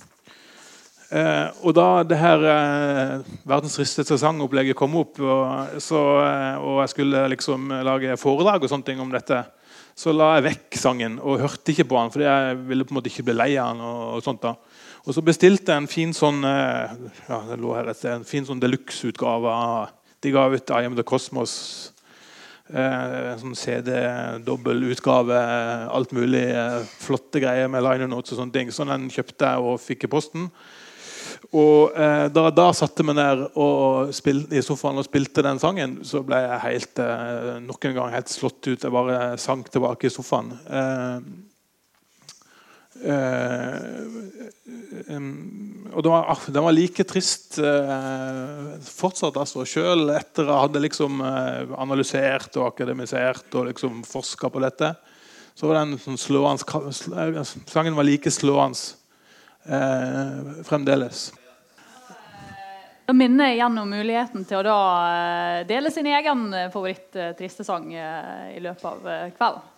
Eh, 1.16 1.48
og 1.62 1.76
da 1.78 2.02
det 2.04 2.18
her 2.18 2.42
eh, 2.50 3.26
verdens 3.46 3.78
tristeste 3.78 4.18
sangopplegget 4.18 4.78
kom 4.78 4.98
opp, 4.98 5.20
og, 5.22 5.78
så, 5.84 6.02
eh, 6.26 6.56
og, 6.58 6.80
jeg 6.82 6.94
skulle 6.96 7.22
liksom 7.36 7.70
lage 7.86 8.18
foredrag 8.18 8.66
og 8.66 8.72
sånne 8.72 8.88
ting 8.88 9.04
om 9.04 9.14
dette, 9.14 9.44
så 9.96 10.12
la 10.12 10.34
jeg 10.36 10.46
vekk 10.50 10.76
sangen 10.76 11.20
og 11.24 11.40
hørte 11.40 11.72
ikke 11.72 11.88
på 11.88 11.96
den, 11.96 12.12
fordi 12.12 12.26
jeg 12.28 12.56
ville 12.68 12.84
på 12.88 12.92
en 12.92 12.98
måte 12.98 13.12
ikke 13.12 13.24
bli 13.30 13.36
lei 13.38 13.52
av 13.56 13.72
den. 13.72 13.84
Og, 13.88 14.24
sånt 14.26 14.44
da. 14.44 14.52
Og 15.06 15.16
så 15.16 15.24
bestilte 15.24 15.72
jeg 15.72 15.84
en 15.84 15.92
fin 15.92 16.12
sånn 16.16 16.44
eh, 16.44 16.96
ja, 17.30 17.40
det 17.48 17.62
lå 17.62 17.72
her 17.78 17.88
et 17.88 18.00
sted, 18.00 18.18
en 18.18 18.28
fin 18.28 18.48
sånn 18.48 18.60
deluxe-utgave 18.60 19.54
De 20.24 20.34
ga 20.34 20.48
ut 20.52 20.74
I 20.74 20.88
Am 20.90 20.98
The 20.98 21.06
Cosmos. 21.08 21.56
Eh, 22.66 23.32
sånn 23.40 23.56
CD-dobbeltutgave. 23.56 25.40
Alt 25.94 26.16
mulig 26.18 26.48
eh, 26.50 26.82
flotte 27.00 27.40
greier 27.44 27.70
med 27.72 27.86
liner 27.86 28.10
notes 28.12 28.34
og 28.34 28.42
sånne 28.42 28.56
ting. 28.58 28.74
Så 28.74 28.88
den 28.90 29.08
kjøpte 29.14 29.52
jeg 29.54 29.70
og 29.70 29.80
fikk 29.84 30.08
i 30.08 30.12
posten. 30.12 30.50
Og 31.54 31.94
eh, 31.94 32.28
Da 32.34 32.50
da 32.50 32.68
satte 32.74 33.06
vi 33.06 33.14
ned 33.14 33.46
og 33.54 34.14
spil, 34.16 34.46
i 34.50 34.64
sofaen 34.66 34.98
og 35.02 35.08
spilte 35.08 35.44
den 35.46 35.62
sangen, 35.62 36.00
så 36.08 36.24
ble 36.26 36.40
jeg 36.42 36.64
helt, 36.66 37.02
eh, 37.04 37.56
nok 37.66 37.90
en 37.90 37.98
gang 38.00 38.14
helt 38.16 38.32
slått 38.32 38.64
ut. 38.66 38.82
Jeg 38.82 38.94
bare 38.94 39.38
sank 39.42 39.70
tilbake 39.74 40.10
i 40.10 40.14
sofaen. 40.14 40.54
Eh, 40.66 41.20
um, 45.12 45.90
og 45.92 46.04
den 46.04 46.14
var, 46.14 46.30
ah, 46.32 46.44
den 46.48 46.64
var, 46.64 46.74
like 46.74 47.04
trist 47.04 47.58
eh, 47.60 48.70
fortsatt 48.88 49.36
altså, 49.36 49.66
sjøl 49.68 50.14
etter 50.16 50.48
jeg 50.48 50.62
hadde 50.64 50.82
liksom 50.86 51.20
eh, 51.20 51.74
analysert 51.76 52.56
og 52.56 52.70
akademisert 52.70 53.60
og 53.60 53.68
liksom 53.70 54.00
forska 54.08 54.50
på 54.50 54.64
dette. 54.64 54.94
Så 55.56 55.68
var 55.68 55.82
den 55.82 56.00
sånn 56.00 56.20
slående, 56.20 57.44
sangen 57.68 58.00
var 58.00 58.08
like 58.08 58.32
slående 58.32 58.96
eh, 59.66 60.62
fremdeles. 60.68 61.30
Da 63.06 63.14
minner 63.14 63.52
jeg 63.52 63.60
igjen 63.60 63.78
om 63.78 63.92
muligheten 63.94 64.46
til 64.50 64.58
å 64.58 64.66
da 64.66 64.80
eh, 65.12 65.60
dele 65.70 65.92
sin 65.94 66.08
egen 66.10 66.48
eh, 66.58 66.72
favoritt-tristesang 66.74 67.92
eh, 67.94 68.56
i 68.56 68.62
løpet 68.66 68.86
av 68.90 69.06
kvelden. 69.38 69.72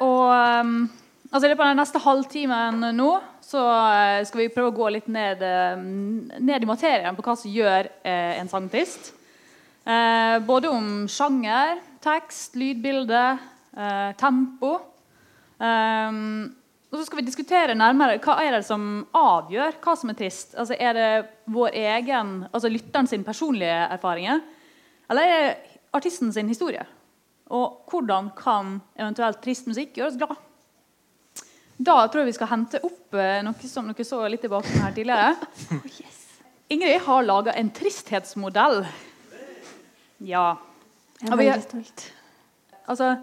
og 0.00 0.30
altså 0.30 1.42
I 1.46 1.50
løpet 1.50 1.64
av 1.64 1.68
den 1.72 1.78
neste 1.78 2.02
halvtimen 2.02 2.86
nå 2.94 3.10
så 3.42 3.62
skal 4.26 4.40
vi 4.40 4.48
prøve 4.54 4.70
å 4.70 4.74
gå 4.74 4.88
litt 4.94 5.08
ned, 5.10 5.42
ned 6.38 6.62
i 6.62 6.68
materien 6.70 7.18
på 7.18 7.22
hva 7.26 7.34
som 7.38 7.50
gjør 7.50 7.88
en 8.06 8.50
sang 8.50 8.68
trist. 8.70 9.12
både 10.46 10.70
om 10.70 11.06
sjanger, 11.10 11.78
tekst, 12.02 12.58
lydbilde, 12.58 13.24
tempo. 14.18 14.72
Um, 15.58 16.59
og 16.90 16.98
så 16.98 17.04
skal 17.06 17.20
vi 17.20 17.26
diskutere 17.28 17.76
nærmere 17.78 18.18
hva 18.22 18.34
er 18.42 18.56
det 18.56 18.64
som 18.66 19.04
avgjør 19.14 19.76
hva 19.82 19.92
som 19.98 20.10
er 20.10 20.16
trist. 20.18 20.56
Altså, 20.58 20.74
er 20.74 20.96
det 20.96 21.10
vår 21.54 21.76
egen, 21.78 22.32
altså 22.50 22.70
lytteren 22.72 23.06
sin 23.06 23.26
personlige 23.26 23.76
erfaringer, 23.94 24.42
eller 25.10 25.22
er 25.22 25.44
det 25.44 25.78
artisten 25.94 26.32
sin 26.34 26.50
historie? 26.50 26.82
Og 27.50 27.86
hvordan 27.90 28.30
kan 28.38 28.78
eventuelt 28.98 29.40
trist 29.42 29.70
musikk 29.70 29.96
gjøre 29.98 30.10
oss 30.12 30.18
glad? 30.18 30.34
Da 31.80 31.96
tror 32.06 32.22
jeg 32.22 32.30
vi 32.32 32.36
skal 32.36 32.50
hente 32.50 32.82
opp 32.84 33.16
eh, 33.16 33.38
noe 33.46 33.70
som 33.70 33.86
dere 33.88 34.04
så 34.04 34.20
litt 34.28 34.42
i 34.44 34.50
bakgrunnen 34.52 34.84
her 34.84 34.96
tidligere. 34.96 35.78
Ingrid 36.74 37.00
har 37.06 37.24
laga 37.26 37.54
en 37.58 37.70
tristhetsmodell. 37.74 38.82
Ja. 40.26 40.58
Jeg 41.22 41.30
er 41.32 41.40
veldig 41.40 41.64
stolt. 41.64 42.04
Altså, 42.84 43.14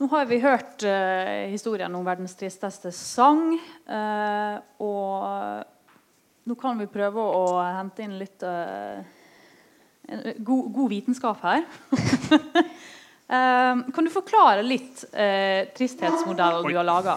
nå 0.00 0.08
har 0.10 0.26
vi 0.26 0.40
hørt 0.42 0.82
uh, 0.82 1.46
historien 1.52 1.94
om 1.94 2.06
verdens 2.06 2.34
tristeste 2.38 2.90
sang. 2.94 3.54
Uh, 3.86 4.58
og 4.82 6.48
nå 6.50 6.56
kan 6.60 6.80
vi 6.80 6.88
prøve 6.90 7.22
å 7.22 7.44
hente 7.62 8.02
inn 8.04 8.16
litt 8.18 8.42
uh, 8.42 8.98
god, 10.10 10.64
god, 10.74 10.88
vitenskap 10.90 11.46
her. 11.46 11.62
kan 13.94 14.04
du 14.04 14.10
forklare 14.12 14.60
litt 14.62 15.06
tristhetsmodellen 15.08 16.66
du 16.68 16.76
har 16.76 16.84
laga? 16.84 17.14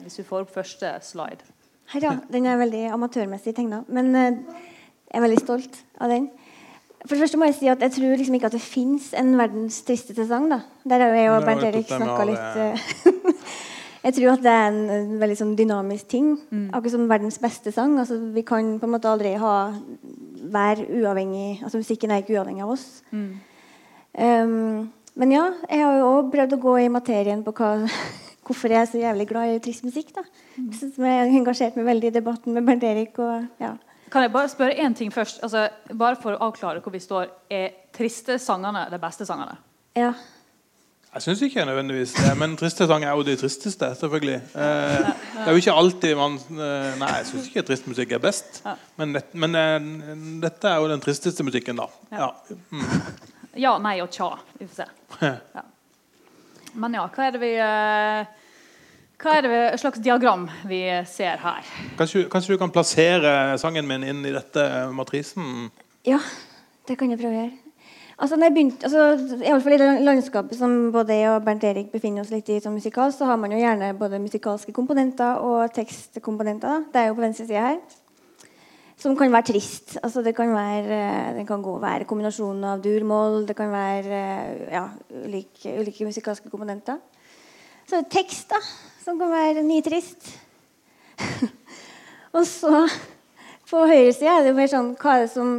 hvis 0.00 0.20
vi 0.20 0.24
får 0.24 0.46
opp 0.46 0.52
første 0.54 0.92
slide. 1.04 1.44
Her, 1.90 2.04
ja. 2.06 2.12
Den 2.30 2.46
er 2.48 2.60
veldig 2.60 2.84
amatørmessig 2.94 3.52
tegna. 3.58 3.82
Men 3.92 4.14
jeg 4.14 5.18
er 5.18 5.24
veldig 5.26 5.40
stolt 5.42 5.80
av 6.00 6.14
den. 6.14 6.30
For 7.04 7.14
det 7.14 7.22
første 7.22 7.38
må 7.38 7.46
jeg 7.46 7.56
si 7.58 7.68
at 7.70 7.82
jeg 7.84 7.94
tror 7.94 8.18
liksom 8.18 8.36
ikke 8.38 8.48
at 8.50 8.56
det 8.56 8.64
fins 8.64 9.12
en 9.18 9.36
verdens 9.38 9.82
tristeste 9.86 10.26
sang. 10.26 10.48
da. 10.50 10.60
Der 10.88 11.04
har 11.04 11.14
jeg 11.14 11.30
og 11.30 11.46
Bernt 11.46 11.66
Erik 11.68 11.86
snakka 11.86 12.24
litt 12.26 12.58
uh, 12.58 13.32
Jeg 14.08 14.14
tror 14.14 14.32
at 14.32 14.42
det 14.42 14.50
er 14.50 14.68
en, 14.70 14.82
en 14.94 15.14
veldig 15.20 15.36
sånn 15.36 15.54
dynamisk 15.58 16.08
ting. 16.10 16.28
Mm. 16.50 16.68
Akkurat 16.72 16.94
som 16.94 17.08
verdens 17.10 17.38
beste 17.42 17.72
sang. 17.74 17.96
altså 17.98 18.18
Vi 18.34 18.44
kan 18.46 18.76
på 18.80 18.86
en 18.88 18.94
måte 18.94 19.10
aldri 19.10 19.34
ha 19.38 19.54
være 20.48 20.86
uavhengig 21.00 21.64
altså 21.66 21.80
Musikken 21.80 22.12
er 22.14 22.22
ikke 22.22 22.38
uavhengig 22.38 22.64
av 22.66 22.74
oss. 22.74 22.86
Mm. 23.10 23.32
Um, 24.18 24.86
men 25.18 25.34
ja, 25.34 25.48
jeg 25.68 25.82
har 25.84 25.98
jo 25.98 26.12
òg 26.12 26.30
prøvd 26.32 26.54
å 26.54 26.62
gå 26.62 26.78
i 26.84 26.92
materien 26.94 27.42
på 27.46 27.54
hva, 27.58 27.74
hvorfor 28.46 28.74
jeg 28.74 28.80
er 28.80 28.90
så 28.90 29.02
jævlig 29.02 29.28
glad 29.30 29.54
i 29.54 29.60
trist 29.62 29.86
musikk. 29.86 30.14
da. 30.16 30.24
Mm. 30.56 30.70
Jeg 30.72 31.18
har 31.18 31.36
engasjert 31.42 31.78
meg 31.78 31.90
veldig 31.92 32.10
i 32.10 32.16
debatten 32.18 32.58
med 32.58 32.66
Bernt 32.66 32.86
Erik. 32.86 33.18
og 33.22 33.62
ja 33.62 33.76
kan 34.12 34.24
jeg 34.24 34.32
bare 34.32 34.48
spørre 34.48 34.74
én 34.78 34.94
ting 34.94 35.12
først? 35.12 35.40
Altså, 35.42 35.68
bare 35.98 36.16
for 36.22 36.34
å 36.34 36.48
avklare 36.48 36.82
hvor 36.84 36.94
vi 36.94 37.00
står. 37.02 37.30
Er 37.50 37.70
triste 37.94 38.38
sangene 38.42 38.86
de 38.92 38.98
beste 39.02 39.26
sangene? 39.28 39.56
Ja. 39.96 40.12
Jeg 41.14 41.24
syns 41.24 41.40
ikke 41.42 41.64
nødvendigvis 41.64 42.12
det, 42.18 42.34
men 42.38 42.56
triste 42.60 42.86
sanger 42.86 43.08
er 43.08 43.16
jo 43.16 43.24
de 43.24 43.36
tristeste. 43.40 43.94
selvfølgelig. 44.00 44.34
Eh, 44.34 45.06
det 45.34 45.46
er 45.46 45.56
jo 45.56 45.62
ikke 45.62 45.76
alltid 45.80 46.16
man 46.16 46.36
eh, 46.36 46.98
Nei, 47.00 47.08
jeg 47.16 47.26
syns 47.30 47.48
ikke 47.48 47.64
trist 47.70 47.88
musikk 47.88 48.12
er 48.12 48.20
best. 48.22 48.60
Men, 49.00 49.14
det, 49.16 49.24
men 49.32 49.56
eh, 49.56 49.88
dette 50.44 50.68
er 50.68 50.76
jo 50.82 50.90
den 50.92 51.00
tristeste 51.00 51.44
musikken, 51.44 51.80
da. 51.80 51.88
Ja, 52.12 52.28
mm. 52.70 52.84
ja 53.56 53.72
nei 53.82 53.96
og 54.04 54.12
tja. 54.12 54.34
Vi 54.60 54.68
får 54.68 54.84
se. 54.84 54.88
Ja. 55.58 55.64
Men 56.78 56.94
ja, 56.94 57.06
hva 57.08 57.24
er 57.24 57.32
det 57.34 57.40
vi 57.42 57.54
eh, 57.56 58.47
hva 59.18 59.32
er 59.34 59.46
det 59.46 59.80
slags 59.82 59.98
diagram 59.98 60.44
vi 60.70 60.84
ser 61.10 61.40
her? 61.42 61.70
Kanskje, 61.98 62.28
kanskje, 62.30 62.54
du 62.54 62.60
kan 62.60 62.70
plassere 62.70 63.56
sangen 63.58 63.88
min 63.88 64.04
inn 64.06 64.20
i 64.22 64.34
dette 64.34 64.62
matrisen? 64.94 65.72
Ja, 66.06 66.20
det 66.86 66.94
kan 67.00 67.10
jeg 67.10 67.18
prøve 67.18 67.34
å 67.34 67.40
gjøre. 67.40 67.56
Altså, 68.18 68.38
når 68.38 68.48
jeg 68.48 68.54
begynte, 68.54 68.86
altså, 68.86 69.34
i, 69.38 69.50
alle 69.50 69.62
fall 69.62 69.74
I 69.74 69.80
det 69.82 69.88
landskapet 70.06 70.58
som 70.58 70.72
både 70.94 71.18
jeg 71.18 71.32
og 71.32 71.42
Bernt 71.46 71.66
Erik 71.66 71.90
befinner 71.90 72.22
oss 72.22 72.30
litt 72.34 72.48
i 72.50 72.60
som 72.62 72.74
musikal, 72.74 73.10
så 73.14 73.26
har 73.26 73.38
man 73.42 73.54
jo 73.54 73.58
gjerne 73.58 73.92
både 73.98 74.22
musikalske 74.22 74.74
komponenter 74.74 75.42
og 75.42 75.74
tekstkomponenter. 75.74 76.86
Det 76.94 77.02
er 77.02 77.10
jo 77.10 77.18
på 77.18 77.26
venstre 77.26 77.46
side 77.46 77.66
her. 77.66 77.82
Som 78.98 79.18
kan 79.18 79.34
være 79.34 79.50
trist. 79.50 79.98
Altså, 80.02 80.22
det 80.26 80.34
kan 80.38 80.54
være, 80.54 81.02
det 81.38 81.46
kan 81.46 81.62
gå, 81.62 81.74
være 81.82 82.06
kombinasjonen 82.10 82.70
av 82.70 82.82
dur-moll. 82.82 83.44
Det 83.50 83.58
kan 83.58 83.70
være 83.74 84.24
ja, 84.70 84.88
ulike, 85.26 85.74
ulike 85.82 86.06
musikalske 86.06 86.50
komponenter. 86.50 86.98
Så 87.88 87.96
er 87.96 88.04
det 88.04 88.12
tekst, 88.12 88.50
da, 88.52 88.58
som 89.00 89.16
kan 89.16 89.30
være 89.32 89.62
nitrist. 89.64 90.26
og 92.36 92.44
så 92.44 92.82
på 93.68 93.84
høyresida 93.88 94.34
er 94.34 94.44
det 94.44 94.52
jo 94.52 94.58
mer 94.58 94.68
sånn 94.68 94.90
hva 95.00 95.14
er 95.16 95.24
det 95.24 95.30
som 95.32 95.54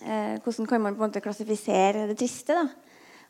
eh, 0.00 0.38
Hvordan 0.40 0.68
kan 0.68 0.82
man 0.82 0.96
på 0.96 1.04
en 1.04 1.10
måte 1.10 1.22
klassifisere 1.24 2.06
det 2.08 2.16
triste? 2.22 2.56
da? 2.56 2.64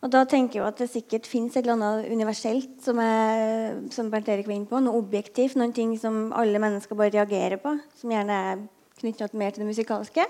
Og 0.01 0.13
da 0.15 0.23
tenker 0.25 0.61
jeg 0.61 0.69
at 0.69 0.79
det 0.81 0.89
sikkert 0.89 1.27
fins 1.29 1.57
et 1.59 1.67
eller 1.67 1.77
annet 1.77 2.15
universelt, 2.15 2.79
som, 2.81 3.01
er, 3.03 3.75
som 3.93 4.09
Bernt 4.13 4.31
Erik 4.33 4.47
var 4.49 4.57
inne 4.57 4.71
på. 4.71 4.81
Noe 4.81 5.03
objektivt, 5.03 5.59
noen 5.61 5.75
ting 5.77 5.93
som 6.01 6.31
alle 6.33 6.63
mennesker 6.63 6.97
bare 6.97 7.13
reagerer 7.19 7.61
på. 7.61 7.75
Som 8.01 8.15
gjerne 8.15 8.39
er 8.53 8.63
knyttet 9.03 9.37
mer 9.37 9.53
til 9.53 9.67
det 9.67 9.75
musikalske. 9.75 10.25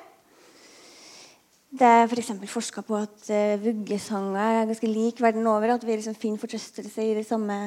Det 1.70 1.87
er 1.87 2.09
f.eks. 2.09 2.33
For 2.35 2.56
forska 2.59 2.83
på 2.83 2.96
at 2.98 3.28
uh, 3.30 3.61
vuggesanger 3.62 4.40
er 4.40 4.66
ganske 4.66 4.90
lik 4.90 5.20
verden 5.22 5.46
over. 5.46 5.76
At 5.76 5.87
vi 5.87 5.94
liksom 5.94 6.16
finner 6.18 6.42
fortrøstelse 6.42 7.04
i 7.06 7.14
det 7.14 7.28
samme 7.28 7.62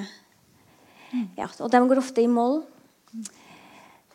ja, 1.38 1.48
Og 1.62 1.72
de 1.72 1.80
går 1.88 2.02
ofte 2.02 2.24
i 2.24 2.28
moll. 2.28 2.64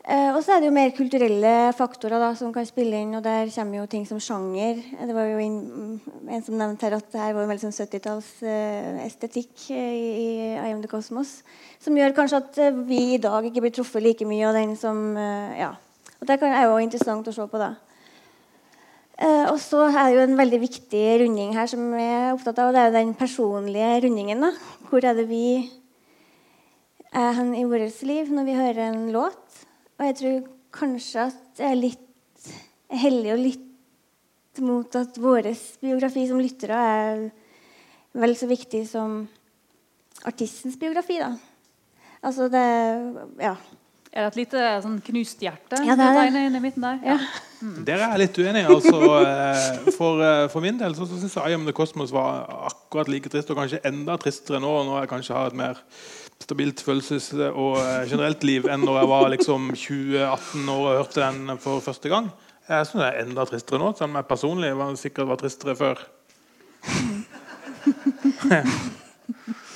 Uh, 0.08 0.32
og 0.34 0.42
så 0.44 0.54
er 0.54 0.60
det 0.60 0.68
jo 0.68 0.74
mer 0.76 0.92
kulturelle 0.96 1.54
faktorer 1.76 2.20
da, 2.20 2.30
som 2.36 2.52
kan 2.52 2.68
spille 2.68 3.00
inn. 3.00 3.16
Og 3.16 3.24
der 3.24 3.48
kommer 3.54 3.80
jo 3.80 3.88
ting 3.88 4.04
som 4.08 4.20
sjanger. 4.20 4.84
Det 5.08 5.16
var 5.16 5.32
jo 5.32 5.40
inn, 5.40 5.58
en 6.28 6.44
som 6.44 6.60
nevnte 6.60 6.84
her 6.84 6.98
at 7.00 7.08
det 7.12 7.24
her 7.24 7.32
var 7.36 7.46
jo 7.46 7.52
veldig 7.54 7.64
sånn 7.64 7.76
70-talls 7.80 8.30
uh, 8.44 9.02
estetikk 9.06 9.66
uh, 9.72 9.80
i, 9.80 10.28
I 10.52 10.68
Am 10.68 10.84
The 10.84 10.92
Cosmos. 10.92 11.38
Som 11.80 11.96
gjør 11.96 12.16
kanskje 12.16 12.44
at 12.44 12.62
vi 12.84 13.02
i 13.16 13.20
dag 13.24 13.48
ikke 13.48 13.64
blir 13.64 13.76
truffet 13.80 14.04
like 14.04 14.28
mye 14.28 14.48
av 14.52 14.56
den 14.60 14.76
som 14.76 15.14
ja. 15.16 15.72
Og 16.18 16.26
det 16.26 16.42
er 16.42 16.64
jo 16.66 16.80
interessant 16.82 17.28
å 17.30 17.32
se 17.32 17.44
på. 17.48 17.60
da. 17.60 17.76
Uh, 19.18 19.50
og 19.50 19.56
så 19.58 19.88
er 19.88 20.12
det 20.12 20.14
jo 20.14 20.24
en 20.28 20.38
veldig 20.38 20.58
viktig 20.62 21.04
runding 21.24 21.56
her 21.56 21.66
som 21.66 21.88
jeg 21.98 22.10
er 22.14 22.34
opptatt 22.36 22.60
av. 22.62 22.68
og 22.68 22.76
Det 22.76 22.82
er 22.82 22.90
jo 22.90 22.98
den 22.98 23.14
personlige 23.18 23.88
rundingen. 24.04 24.44
da. 24.46 24.52
Hvor 24.88 25.04
er 25.04 25.14
det 25.18 25.26
vi 25.28 25.70
er 27.12 27.32
hen 27.34 27.54
i 27.58 27.64
vårt 27.66 28.02
liv 28.06 28.30
når 28.30 28.46
vi 28.46 28.54
hører 28.54 28.84
en 28.84 29.10
låt? 29.12 29.64
Og 29.98 30.06
jeg 30.06 30.16
tror 30.20 30.36
kanskje 30.70 31.26
at 31.32 31.40
det 31.58 31.66
er 31.66 31.80
litt 31.80 32.52
hellig 32.94 33.32
og 33.34 33.42
litt 33.42 34.62
mot 34.62 34.96
at 34.98 35.18
vår 35.18 35.50
biografi 35.82 36.26
som 36.28 36.40
lyttere 36.42 36.78
er 36.78 37.24
vel 38.18 38.36
så 38.38 38.46
viktig 38.50 38.84
som 38.86 39.20
artistens 40.26 40.78
biografi. 40.78 41.18
da. 41.18 41.34
Altså 42.22 42.48
det 42.48 42.66
Ja. 43.42 43.56
Er 44.12 44.24
det 44.24 44.28
et 44.30 44.36
lite 44.38 44.60
sånn, 44.82 44.94
knust 45.04 45.42
hjerte 45.44 45.78
ja, 45.84 45.94
det 45.98 46.04
er 46.08 46.30
det. 46.32 46.42
inn 46.48 46.56
i 46.56 46.60
midten 46.62 46.84
der? 46.86 47.00
Ja. 47.04 47.16
Mm. 47.60 47.74
Der 47.84 47.98
er 47.98 48.14
jeg 48.14 48.20
litt 48.22 48.38
uenig. 48.40 48.62
altså 48.70 49.00
eh, 49.18 49.90
For, 49.96 50.22
eh, 50.24 50.44
for 50.52 50.64
min 50.64 50.78
del 50.80 50.94
så, 50.96 51.06
så 51.10 51.18
syns 51.20 51.36
jeg 51.36 51.52
I 51.52 51.56
Am 51.58 51.66
The 51.68 51.74
Cosmos 51.76 52.14
var 52.14 52.46
akkurat 52.70 53.10
like 53.12 53.28
trist, 53.32 53.50
og 53.52 53.58
kanskje 53.60 53.82
enda 53.88 54.16
tristere 54.20 54.60
nå 54.64 54.72
når 54.88 55.02
jeg 55.02 55.10
kanskje 55.12 55.36
har 55.36 55.52
et 55.52 55.58
mer 55.60 55.82
stabilt 56.38 56.80
følelses- 56.86 57.32
og 57.50 57.76
eh, 57.82 58.06
generelt 58.08 58.46
liv 58.48 58.68
enn 58.70 58.86
når 58.86 59.00
jeg 59.02 59.10
var 59.12 59.26
liksom 59.34 59.68
20-18 59.74 60.72
år 60.72 60.84
og 60.86 60.98
hørte 61.02 61.24
den 61.26 61.58
for 61.60 61.84
første 61.84 62.12
gang. 62.12 62.30
Jeg 62.68 62.88
syns 62.88 63.02
det 63.02 63.10
er 63.10 63.20
enda 63.26 63.44
tristere 63.48 63.82
nå, 63.82 63.92
selv 63.98 64.08
om 64.10 64.16
jeg 64.20 64.30
personlig 64.32 64.72
var, 64.78 64.96
sikkert 65.00 65.32
var 65.34 65.42
tristere 65.42 65.76
før. 65.76 65.96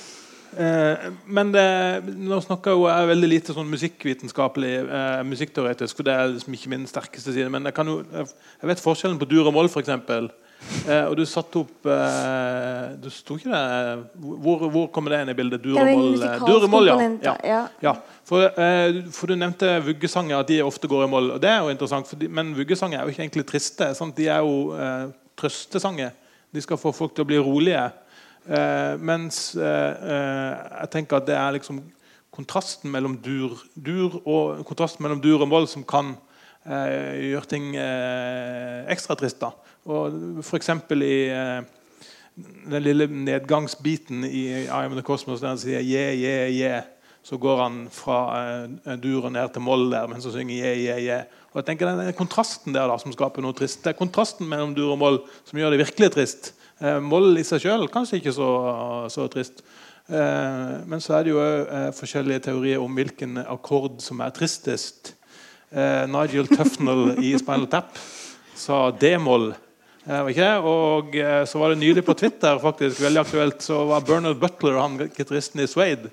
Eh, 0.57 1.09
men 1.25 1.51
det, 1.53 1.65
nå 2.03 2.39
snakker 2.43 2.75
jo 2.75 2.85
jeg 2.89 3.09
veldig 3.09 3.29
lite 3.29 3.55
sånn 3.55 3.71
musikkvitenskapelig, 3.71 4.73
eh, 4.83 5.23
musikkteoretisk, 5.27 6.03
det 6.05 6.13
er 6.13 6.31
liksom 6.35 6.57
ikke 6.57 6.71
min 6.75 6.87
sterkeste 6.89 7.33
side. 7.33 7.49
Men 7.53 7.69
jeg, 7.69 7.75
kan 7.77 7.89
jo, 7.89 8.01
jeg 8.13 8.71
vet 8.71 8.83
forskjellen 8.83 9.19
på 9.21 9.29
dur 9.29 9.49
og 9.49 9.55
moll, 9.55 9.71
f.eks. 9.71 9.91
Eh, 10.87 11.05
og 11.09 11.17
du 11.19 11.25
satte 11.27 11.59
opp 11.59 11.87
eh, 11.91 12.93
Du 13.03 13.09
sto 13.11 13.35
ikke 13.35 13.49
det 13.51 14.21
Hvor, 14.23 14.61
hvor 14.71 14.85
kommer 14.95 15.11
det 15.11 15.17
inn 15.19 15.31
i 15.33 15.35
bildet? 15.35 15.59
Dur 15.59 15.75
og 15.75 15.89
moll? 15.89 16.69
Moll, 16.71 17.17
ja. 17.19 17.33
ja. 17.43 17.57
ja. 17.83 17.93
For, 18.23 18.47
eh, 18.47 19.01
for, 19.11 19.27
du 19.27 19.35
nevnte 19.35 19.73
vuggesanger, 19.83 20.39
at 20.39 20.47
de 20.47 20.61
ofte 20.63 20.87
går 20.87 21.03
i 21.05 21.09
moll. 21.11 21.33
Og 21.35 21.41
det 21.43 21.51
er 21.51 21.59
jo 21.65 21.73
interessant, 21.73 22.13
de, 22.19 22.29
men 22.31 22.53
vuggesanger 22.55 23.01
er 23.01 23.03
jo 23.03 23.13
ikke 23.13 23.25
egentlig 23.25 23.45
triste. 23.51 23.89
Sant? 23.97 24.15
De 24.15 24.29
er 24.31 24.39
jo 24.45 24.71
eh, 24.77 25.09
trøstesanger. 25.39 26.15
De 26.53 26.63
skal 26.63 26.79
få 26.79 26.93
folk 26.95 27.15
til 27.17 27.25
å 27.25 27.29
bli 27.33 27.41
rolige. 27.43 27.83
Uh, 28.43 28.99
mens 28.99 29.53
uh, 29.55 29.63
jeg 29.63 30.89
tenker 30.91 31.21
at 31.21 31.27
det 31.29 31.35
er 31.39 31.55
liksom 31.55 31.79
kontrasten 32.33 32.91
mellom 32.91 33.15
dur, 33.23 33.55
dur 33.75 34.17
og 34.25 34.63
kontrasten 34.67 35.05
mellom 35.05 35.21
dur 35.23 35.45
og 35.45 35.51
moll 35.51 35.67
som 35.69 35.85
kan 35.85 36.15
gjøre 36.63 37.49
ting 37.51 37.73
ekstra 37.75 39.17
trist. 39.19 39.41
da. 39.41 39.49
Og 39.91 40.39
F.eks. 40.39 40.69
i 40.95 41.17
den 42.71 42.85
lille 42.85 43.09
nedgangsbiten 43.11 44.23
i 44.23 44.45
I 44.63 44.69
Am 44.71 44.95
The 44.95 45.03
Cosmos 45.03 45.43
der 45.43 45.51
han 45.51 45.59
sier 45.59 45.83
yeah, 45.83 46.15
yeah, 46.15 46.47
yeah, 46.55 46.87
så 47.19 47.35
går 47.37 47.59
han 47.65 47.81
fra 47.91 48.63
dur 48.95 49.27
og 49.27 49.35
ned 49.35 49.51
til 49.51 49.67
moll 49.67 49.91
der 49.91 50.07
mens 50.07 50.23
han 50.23 50.37
synger 50.39 50.55
yeah, 50.55 50.79
yeah, 50.79 51.03
yeah. 51.03 51.43
Og 51.51 51.61
jeg 51.61 51.67
tenker 51.67 51.91
Det 51.91 52.07
er 52.07 52.17
kontrasten 52.17 52.73
der 52.73 52.87
da 52.89 52.97
som 52.97 53.13
skaper 53.13 53.43
noe 53.45 53.53
trist. 53.53 53.83
Det 53.83 53.91
er 53.91 53.99
kontrasten 53.99 54.47
mellom 54.49 54.73
dur 54.73 54.95
og 54.95 55.01
moll 55.03 55.19
som 55.45 55.59
gjør 55.59 55.75
det 55.75 55.83
virkelig 55.83 56.13
trist. 56.15 56.53
Eh, 56.83 56.99
moll 56.99 57.37
i 57.39 57.45
seg 57.47 57.63
sjøl 57.63 57.87
kanskje 57.91 58.19
ikke 58.19 58.35
så, 58.35 58.49
så 59.13 59.27
trist. 59.31 59.63
Eh, 60.11 60.71
men 60.89 61.03
så 61.03 61.15
er 61.17 61.25
det 61.25 61.31
jo 61.31 61.43
eh, 61.43 61.89
forskjellige 61.95 62.49
teorier 62.49 62.83
om 62.83 62.97
hvilken 62.97 63.39
akkord 63.45 64.01
som 64.03 64.23
er 64.23 64.33
tristest. 64.35 65.15
Nigel 65.73 66.45
Tufnell 66.45 67.15
i 67.25 67.31
Spinal 67.41 67.63
Tap 67.65 67.95
sa 68.53 68.91
d-moll. 68.93 69.47
Og 70.05 71.15
så 71.49 71.61
var 71.61 71.71
det 71.73 71.79
nylig 71.81 72.03
på 72.05 72.13
Twitter 72.19 72.59
faktisk, 72.61 72.99
veldig 73.01 73.21
aktuelt, 73.23 73.65
så 73.65 73.79
var 73.89 74.05
Bernard 74.05 74.37
Butler, 74.37 74.77
han 74.77 74.99
gitaristen 75.17 75.63
i 75.63 75.65
Suede, 75.71 76.11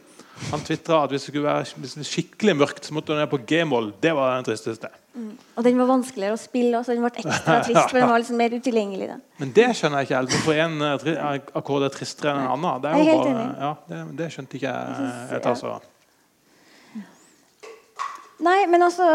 han 0.49 0.63
tvitra 0.65 1.05
at 1.05 1.13
hvis 1.13 1.27
det 1.27 1.33
skulle 1.33 1.47
være 1.47 2.07
skikkelig 2.09 2.55
mørkt, 2.57 2.87
så 2.87 2.97
måtte 2.97 3.13
du 3.13 3.21
ned 3.21 3.29
på 3.31 3.41
g-moll. 3.47 3.93
Det 4.03 4.13
var 4.17 4.39
den 4.39 4.47
tristeste. 4.49 4.89
Mm. 5.15 5.35
Og 5.59 5.65
den 5.67 5.79
var 5.81 5.89
vanskeligere 5.91 6.37
å 6.37 6.41
spille, 6.41 6.81
så 6.85 6.95
den 6.95 7.05
ble 7.05 7.11
ekstra 7.23 7.59
trist. 7.67 7.91
for 7.91 7.99
den 7.99 8.11
var 8.11 8.23
liksom 8.23 8.41
mer 8.41 8.57
utilgjengelig. 8.57 9.09
Da. 9.13 9.19
Men 9.43 9.55
det 9.57 9.69
skjønner 9.79 10.01
jeg 10.01 10.09
ikke 10.09 10.19
helt. 10.21 10.35
Hvorfor 10.37 10.61
en 10.65 10.87
eh, 10.87 11.39
akkord 11.61 11.87
er 11.87 11.95
tristere 11.95 12.35
enn 12.35 12.43
en 12.47 12.53
annen? 12.57 12.85
Det, 12.85 12.93
er 12.95 13.11
bare, 13.11 13.47
ja, 13.61 13.73
det, 13.91 14.03
det, 14.21 14.29
skjønte 14.35 14.59
ikke 14.59 14.75
jeg. 14.75 14.99
Synes, 15.01 15.49
altså. 15.53 15.79
Nei, 18.41 18.61
men 18.73 18.81
altså 18.81 19.07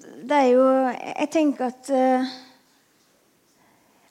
Det 0.00 0.32
er 0.32 0.46
jo 0.48 0.62
Jeg 0.64 1.28
tenker 1.28 1.66
at 1.66 1.90
uh, 1.92 2.30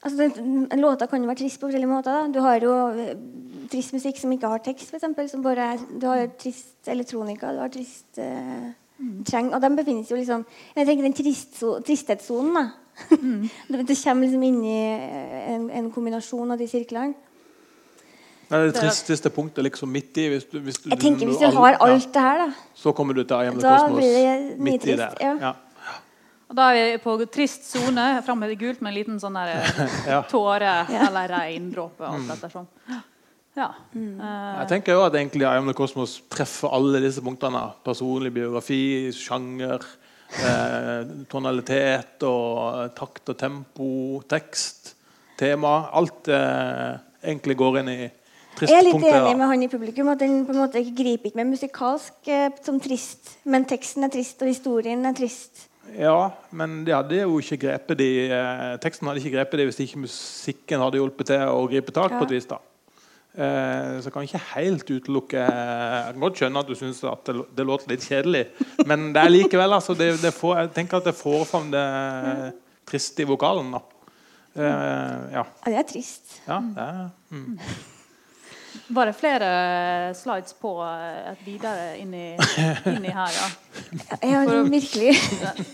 altså 0.06 0.28
den, 0.38 0.68
Låta 0.78 1.08
kan 1.10 1.24
jo 1.24 1.32
være 1.32 1.42
trist 1.42 1.58
på 1.58 1.66
forskjellige 1.66 1.90
måter. 1.90 2.14
Da. 2.14 2.28
Du 2.36 2.44
har 2.46 2.62
jo 2.62 2.76
uh, 2.94 3.57
trist 3.72 3.94
musikk 3.96 4.20
som 4.22 4.34
ikke 4.34 4.50
har 4.52 4.64
tekst, 4.66 4.92
f.eks. 4.94 5.38
Du 5.38 6.08
har 6.08 6.28
trist 6.40 6.92
elektronika, 6.92 7.54
du 7.54 7.64
har 7.64 7.72
trist 7.74 8.20
uh, 8.22 8.68
Treng, 8.98 9.52
og 9.54 9.62
de 9.62 9.70
befinner 9.78 10.06
seg 10.06 10.16
jo 10.16 10.20
liksom 10.24 10.44
Jeg 10.74 10.88
tenker 10.88 11.06
den 11.06 11.16
tristhetssonen. 11.86 12.72
Mm. 13.14 13.44
det 13.70 13.98
kommer 14.02 14.26
liksom 14.26 14.44
inn 14.48 14.64
i 14.66 14.78
eh, 14.90 15.54
en, 15.54 15.68
en, 15.70 15.90
kombinasjon 15.94 16.56
av 16.56 16.58
de 16.58 16.66
sirklene. 16.70 17.14
Det 18.48 18.56
er 18.56 18.70
det 18.70 18.80
tristeste 18.80 19.30
punktet 19.36 19.66
liksom 19.68 19.92
midt 19.92 20.18
i. 20.18 20.30
Hvis 20.32 20.48
du, 20.50 20.58
hvis 20.64 20.80
du, 20.82 20.90
jeg 20.90 21.02
tenker 21.04 21.30
Hvis 21.30 21.44
du 21.44 21.50
har 21.60 21.78
alt 21.84 22.10
det 22.16 22.24
her, 22.24 22.46
da 22.46 22.78
Så 22.80 22.94
kommer 22.96 23.14
du 23.14 23.22
til 23.22 23.52
the 23.60 23.62
Cosmos 23.62 24.58
midt 24.58 24.82
trist, 24.82 24.96
i 24.96 25.00
der. 25.04 25.18
Ja. 25.22 25.36
Ja. 25.46 25.54
Og 26.48 26.56
Da 26.56 26.70
er 26.72 26.94
vi 26.94 26.98
på 27.04 27.18
trist 27.30 27.70
sone. 27.70 28.08
Fram 28.26 28.40
med 28.40 28.50
det 28.50 28.58
gult 28.58 28.82
med 28.82 28.94
en 28.94 28.98
liten 28.98 29.20
sånn 29.22 29.38
der, 29.38 29.68
ja. 30.14 30.24
tåre 30.32 30.80
eller 30.88 31.36
regndråpe. 31.36 32.08
Alt 32.08 32.34
etter 32.38 32.56
sånn. 32.56 32.72
Ja. 33.58 33.72
Mm. 33.94 34.20
Jeg 34.22 34.68
tenker 34.70 34.94
jo 34.94 35.06
at 35.08 35.16
egentlig 35.18 35.48
I 35.48 35.58
Am 35.58 35.66
The 35.70 35.74
Cosmos 35.78 36.20
treffer 36.30 36.74
alle 36.78 37.02
disse 37.02 37.24
punktene. 37.26 37.64
Personlig 37.86 38.30
biografi, 38.36 39.10
sjanger, 39.18 39.82
eh, 40.38 41.10
tonalitet 41.32 42.22
og 42.28 42.94
takt 42.98 43.34
og 43.34 43.40
tempo, 43.40 43.90
tekst, 44.30 44.94
tema. 45.40 45.90
Alt 45.98 46.30
eh, 46.30 47.00
egentlig 47.26 47.58
går 47.58 47.82
inn 47.82 47.92
i 47.96 48.00
trist 48.58 48.74
Jeg 48.74 48.82
er 48.84 48.88
litt 48.88 49.10
enig 49.10 49.34
med 49.40 49.50
han 49.50 49.66
i 49.66 49.72
publikum 49.72 50.14
at 50.14 50.22
den 50.22 50.44
på 50.46 50.54
en 50.54 50.62
måte 50.64 50.82
ikke 50.82 50.98
griper 51.02 51.32
ikke 51.32 51.42
med 51.42 51.52
musikalsk 51.56 52.30
eh, 52.30 52.52
som 52.62 52.78
trist. 52.84 53.40
Men 53.50 53.66
teksten 53.70 54.06
er 54.06 54.14
trist, 54.14 54.38
og 54.46 54.54
historien 54.54 55.02
er 55.10 55.18
trist. 55.18 55.66
Ja, 55.98 56.34
men 56.52 56.82
de 56.86 56.92
hadde 56.92 57.22
jo 57.22 57.38
ikke 57.40 57.62
grepet 57.62 58.02
de, 58.02 58.12
eh, 58.30 58.72
teksten 58.84 59.08
hadde 59.08 59.22
ikke 59.24 59.38
grepet 59.38 59.62
de 59.62 59.70
hvis 59.70 59.86
ikke 59.86 60.06
musikken 60.06 60.84
hadde 60.84 61.00
hjulpet 61.00 61.32
til 61.32 61.46
å 61.48 61.62
gripe 61.72 61.96
tak. 61.96 62.12
Ja. 62.14 62.20
på 62.20 62.28
et 62.28 62.38
vis 62.38 62.50
da. 62.50 62.62
Eh, 63.38 63.98
så 64.02 64.10
jeg 64.10 64.14
kan 64.16 64.26
ikke 64.26 64.40
helt 64.56 64.88
utelukke 64.90 65.42
Jeg 65.42 66.14
kan 66.16 66.24
godt 66.24 66.40
skjønne 66.40 66.62
at 66.64 66.70
du 66.72 66.74
syns 66.74 67.04
det, 67.06 67.36
det 67.54 67.66
låter 67.70 67.92
litt 67.92 68.08
kjedelig, 68.10 68.48
men 68.90 69.12
det 69.14 69.22
er 69.22 69.30
likevel 69.30 69.76
altså, 69.78 69.94
det, 69.94 70.16
det 70.24 70.32
får, 70.34 70.56
Jeg 70.64 70.72
tenker 70.74 70.98
at 70.98 71.06
det 71.06 71.14
får 71.14 71.46
fram 71.46 71.68
det 71.70 71.84
triste 72.90 73.22
i 73.22 73.28
vokalen. 73.30 73.70
da. 73.76 73.84
Uh, 74.58 74.64
ja. 74.64 75.44
ja. 75.44 75.70
det 75.70 75.78
er 75.78 75.86
trist. 75.86 76.40
Ja, 76.48 76.58
det 76.74 76.88
er, 76.88 77.06
mm. 77.30 77.60
Var 78.98 79.10
det 79.10 79.16
flere 79.20 79.48
slides 80.16 80.54
på 80.58 80.72
et 80.82 81.42
videre 81.46 81.98
inni, 82.00 82.38
inni 82.90 83.12
her, 83.12 83.38
ja? 83.38 83.48
Jeg 84.24 84.34
har 84.34 84.70
virkelig 84.70 85.14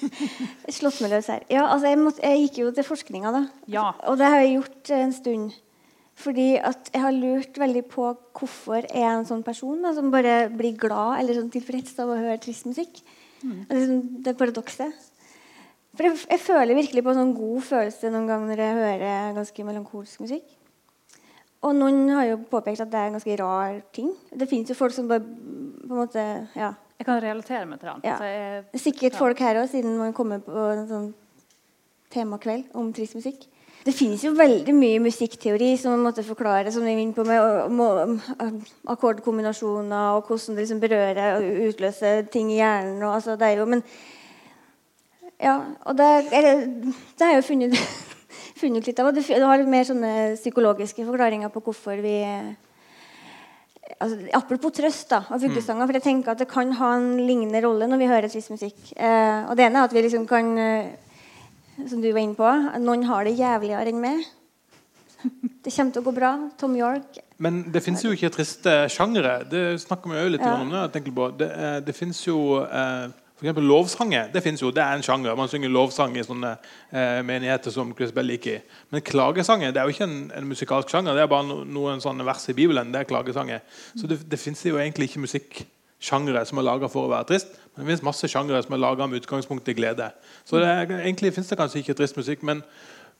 slått 0.79 0.99
meg 1.03 1.13
løs 1.13 1.29
her. 1.31 1.43
Ja, 1.51 1.67
altså 1.67 1.91
jeg, 1.91 1.99
måtte, 1.99 2.23
jeg, 2.25 2.47
gikk 2.47 2.63
jo 2.63 2.71
til 2.75 2.87
forskninga, 2.87 3.31
da. 3.35 3.43
Ja. 3.71 3.91
Og 4.09 4.17
det 4.19 4.31
har 4.31 4.41
jeg 4.43 4.57
gjort 4.57 4.93
en 4.97 5.13
stund. 5.15 5.53
Fordi 6.19 6.53
at 6.61 6.91
jeg 6.93 7.01
har 7.01 7.15
lurt 7.15 7.57
veldig 7.57 7.83
på 7.89 8.05
hvorfor 8.37 8.83
er 8.83 8.99
jeg 9.01 9.13
en 9.15 9.27
sånn 9.27 9.45
person 9.45 9.81
da, 9.81 9.93
som 9.95 10.11
bare 10.13 10.47
blir 10.53 10.75
glad 10.77 11.23
eller 11.23 11.39
sånn 11.39 11.51
tilfreds 11.53 11.97
av 12.03 12.11
å 12.13 12.19
høre 12.19 12.37
trist 12.41 12.67
musikk. 12.69 13.01
Mm. 13.41 13.63
Det, 13.65 13.79
liksom, 13.79 14.03
det 14.25 14.35
paradokset. 14.39 14.99
For 15.93 16.07
jeg, 16.07 16.19
jeg, 16.29 16.41
føler 16.41 16.77
virkelig 16.77 17.03
på 17.05 17.13
en 17.13 17.19
sånn 17.19 17.33
god 17.37 17.65
følelse 17.67 18.11
noen 18.13 18.29
ganger 18.29 18.49
når 18.49 18.61
jeg 18.63 18.77
hører 18.79 19.35
ganske 19.39 19.65
melankolsk 19.67 20.23
musikk. 20.25 20.53
Og 21.63 21.75
noen 21.77 22.07
har 22.11 22.27
jo 22.27 22.39
påpekt 22.51 22.81
at 22.83 22.91
det 22.91 22.99
er 22.99 23.09
en 23.09 23.17
ganske 23.17 23.35
rar 23.39 23.77
ting. 23.95 24.09
Det 24.35 24.49
fins 24.51 24.69
jo 24.69 24.77
folk 24.77 24.95
som 24.95 25.09
bare 25.09 25.23
på 25.23 25.91
en 25.91 26.01
måte, 26.01 26.23
ja. 26.59 26.73
Jeg 26.99 27.07
kan 27.07 27.19
relatere 27.23 27.67
meg 27.67 27.81
til 27.81 27.89
det. 27.89 28.07
Ja. 28.07 28.17
Jeg, 28.21 28.63
det 28.69 28.79
er 28.79 28.83
sikkert 28.83 29.17
folk 29.19 29.39
her 29.43 29.59
òg, 29.61 29.69
siden 29.71 29.97
man 29.99 30.13
kommer 30.15 30.43
på 30.43 30.65
en 30.71 30.85
sånn 30.89 31.07
temakveld 32.13 32.69
om 32.77 32.91
trist 32.95 33.17
musikk. 33.17 33.47
Det 33.83 33.91
finnes 33.91 34.21
jo 34.23 34.31
veldig 34.31 34.73
mye 34.77 34.99
musikkteori 35.03 35.73
som 35.79 35.91
man 35.91 36.05
måtte 36.05 36.23
forklare 36.23 36.71
som 36.71 36.85
vi 36.87 37.09
på 37.11 37.25
med 37.27 38.21
akkordkombinasjoner 38.93 40.15
og 40.15 40.29
hvordan 40.29 40.55
det 40.55 40.63
liksom 40.63 40.79
berører 40.79 41.35
og 41.35 41.67
utløser 41.67 42.23
ting 42.31 42.51
i 42.53 42.61
hjernen. 42.61 43.01
Og, 43.03 43.17
altså, 43.17 43.35
det 43.35 43.49
er 43.49 43.59
jo, 43.59 43.67
men 43.67 43.83
ja, 45.35 45.57
og 45.83 45.97
det, 45.99 46.09
det 46.31 47.25
har 47.25 47.33
jeg 47.33 47.41
jo 47.41 47.47
funnet, 47.49 47.75
funnet 48.61 48.87
litt 48.87 49.03
av. 49.03 49.11
Og 49.11 49.17
det, 49.17 49.27
det 49.27 49.51
har 49.51 49.67
mer 49.67 49.89
sånne 49.91 50.13
psykologiske 50.39 51.03
forklaringer 51.03 51.51
på 51.51 51.65
hvorfor 51.67 51.99
vi 52.05 52.17
altså, 53.99 54.15
Apropos 54.39 54.79
trøst 54.79 55.11
da, 55.11 55.25
og 55.27 55.43
fuglesanger. 55.43 55.89
For 55.89 55.99
jeg 55.99 56.07
tenker 56.07 56.31
at 56.31 56.39
det 56.39 56.51
kan 56.51 56.71
ha 56.79 56.95
en 57.01 57.17
lignende 57.19 57.59
rolle 57.67 57.91
når 57.91 57.99
vi 57.99 58.11
hører 58.15 58.31
trist 58.31 58.53
musikk. 58.53 58.79
Eh, 58.95 59.43
og 59.43 59.59
det 59.59 59.67
ene 59.67 59.83
er 59.83 59.91
at 59.91 59.95
vi 59.95 60.07
liksom 60.07 60.23
kan 60.29 60.55
som 61.89 62.01
du 62.01 62.09
var 62.11 62.21
inne 62.23 62.37
på. 62.37 62.49
Noen 62.83 63.05
har 63.09 63.27
det 63.27 63.37
jævligere 63.39 63.93
enn 63.93 64.01
meg. 64.03 64.23
Det 65.63 65.71
kommer 65.71 65.95
til 65.95 66.01
å 66.01 66.05
gå 66.09 66.11
bra. 66.15 66.33
Tom 66.59 66.75
York. 66.75 67.21
Men 67.43 67.63
det 67.71 67.81
fins 67.83 68.03
jo 68.03 68.11
ikke 68.11 68.31
triste 68.35 68.73
sjangere. 68.91 69.41
Det 69.47 69.79
snakker 69.83 70.11
vi 70.11 70.19
jo 70.19 70.31
litt 70.35 70.43
ja. 70.43 70.55
om. 70.59 70.73
Det, 71.39 71.49
eh, 71.49 71.77
det 71.85 71.95
fins 71.95 72.19
jo 72.27 72.37
F.eks. 73.43 73.55
for 73.57 73.65
Lovsanger 73.65 74.29
det 74.33 74.41
finnes 74.45 74.61
jo, 74.61 74.71
det 74.71 74.83
er 74.83 74.95
en 74.95 75.03
sjanger. 75.03 75.35
Man 75.35 75.49
synger 75.51 75.71
lovsang 75.73 76.15
i 76.17 76.23
sånne 76.23 76.53
eh, 76.55 77.19
menigheter 77.25 77.73
som 77.73 77.91
Chris 77.97 78.13
Bell 78.15 78.29
liker. 78.29 78.61
Men 78.93 79.03
klagesanger 79.03 79.73
det 79.73 79.81
er 79.81 79.89
jo 79.89 79.95
ikke 79.95 80.07
en, 80.07 80.19
en 80.37 80.47
musikalsk 80.47 80.93
sjanger. 80.93 81.17
Det 81.17 81.25
er 81.25 81.31
bare 81.31 81.47
no, 81.49 81.61
noen 81.65 82.03
sånne 82.03 82.27
vers 82.27 82.45
i 82.51 82.55
Bibelen. 82.57 82.93
det 82.93 83.01
er 83.01 83.09
klagesanger. 83.09 83.63
Så 83.95 84.07
det, 84.07 84.21
det 84.29 84.39
fins 84.39 84.63
jo 84.67 84.79
egentlig 84.79 85.09
ikke 85.11 85.25
musikksjangere 86.03 86.45
som 86.45 86.59
er 86.59 86.65
laga 86.67 86.89
for 86.89 87.07
å 87.07 87.11
være 87.11 87.27
trist. 87.31 87.53
Men 87.73 87.85
det 87.85 87.91
finnes 87.91 88.03
masse 88.03 88.27
sjangere 88.27 88.63
som 88.63 88.73
er 88.73 88.81
laga 88.81 89.07
med 89.07 89.21
utgangspunkt 89.21 89.67
i 89.69 89.73
glede. 89.73 90.11
Så 90.45 90.59
det 90.59 90.67
er, 90.67 90.99
egentlig 91.05 91.33
finnes 91.33 91.49
det 91.49 91.57
kanskje 91.57 91.81
ikke 91.81 91.95
trist 91.95 92.17
musikk, 92.17 92.43
men 92.43 92.63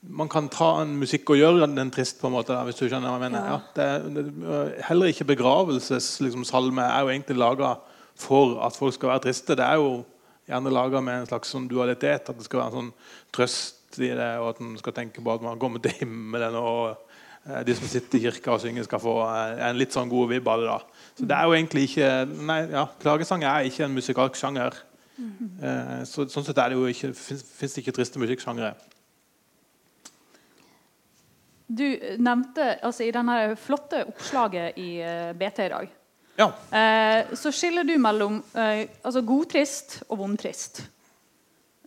man 0.03 0.27
kan 0.27 0.49
ta 0.49 0.81
en 0.81 0.97
musikk 0.99 1.29
og 1.31 1.39
gjøre 1.39 1.67
den 1.67 1.91
trist. 1.91 2.19
på 2.19 2.27
en 2.27 2.33
måte, 2.33 2.53
hvis 2.65 2.75
du 2.75 2.89
skjønner 2.89 3.09
hva 3.09 3.19
jeg 3.19 3.31
mener. 3.31 3.45
Ja. 3.47 3.59
det 3.75 3.83
er, 3.83 4.09
det, 4.09 4.83
heller 4.89 5.05
ikke 5.07 5.29
begravelsessalme 5.31 6.27
liksom, 6.27 6.79
er 6.83 6.99
jo 7.01 7.09
egentlig 7.13 7.37
laga 7.37 7.77
for 8.15 8.59
at 8.65 8.75
folk 8.75 8.93
skal 8.93 9.13
være 9.13 9.29
triste. 9.29 9.55
Det 9.55 9.63
er 9.63 9.79
jo 9.79 10.03
gjerne 10.47 10.73
laga 10.73 10.99
med 11.01 11.21
en 11.21 11.29
slags 11.31 11.55
sånn 11.55 11.69
dualitet. 11.71 12.29
At 12.29 12.37
det 12.37 12.45
skal 12.45 12.59
være 12.59 12.73
en 12.73 12.79
sånn 12.81 12.93
trøst 13.31 13.99
i 14.01 14.11
det, 14.11 14.29
og 14.41 14.51
at 14.51 14.59
man 14.59 14.77
skal 14.81 14.93
tenke 14.93 15.23
på 15.23 15.33
at 15.33 15.41
man 15.45 15.59
kommer 15.61 15.79
til 15.79 15.95
himmelen. 16.01 16.59
og 16.59 16.97
de 17.43 17.75
som 17.75 17.87
sitter 17.91 18.17
i 18.17 18.21
kirka 18.23 18.53
og 18.53 18.61
synger, 18.63 18.85
skal 18.87 19.01
få 19.03 19.17
en 19.27 19.75
litt 19.75 19.91
sånn 19.91 20.11
god 20.11 20.29
vibb 20.31 20.47
av 20.47 20.61
det. 20.61 20.67
da. 20.69 20.92
Så 21.13 21.27
det 21.29 21.35
er 21.37 21.45
jo 21.45 21.53
egentlig 21.53 21.83
ikke 21.89 22.09
nei, 22.49 22.63
ja, 22.73 22.87
Klagesang 23.01 23.43
er 23.45 23.67
ikke 23.69 23.85
en 23.85 23.93
musikalsk 23.93 24.39
sjanger. 24.39 24.79
Eh, 25.61 25.99
så, 26.09 26.25
sånn 26.31 26.45
sett 26.45 26.57
er 26.57 26.73
det 26.73 26.79
jo 26.79 26.89
ikke, 26.89 27.11
fins 27.13 27.75
det 27.75 27.83
ikke 27.83 27.93
triste 27.99 28.21
musikksjangere. 28.21 28.73
Du 31.73 31.85
nevnte 32.21 32.65
altså, 32.83 33.05
i 33.05 33.13
denne 33.13 33.55
flotte 33.57 34.03
oppslaget 34.09 34.79
i 34.81 34.89
eh, 35.01 35.29
BT 35.37 35.61
i 35.63 35.69
dag 35.71 35.91
ja. 36.37 36.47
eh, 36.75 37.31
Så 37.39 37.53
skiller 37.55 37.87
du 37.87 37.93
mellom 38.01 38.41
eh, 38.57 38.89
altså 39.01 39.23
godtrist 39.25 40.01
og 40.09 40.19
vondtrist. 40.21 40.83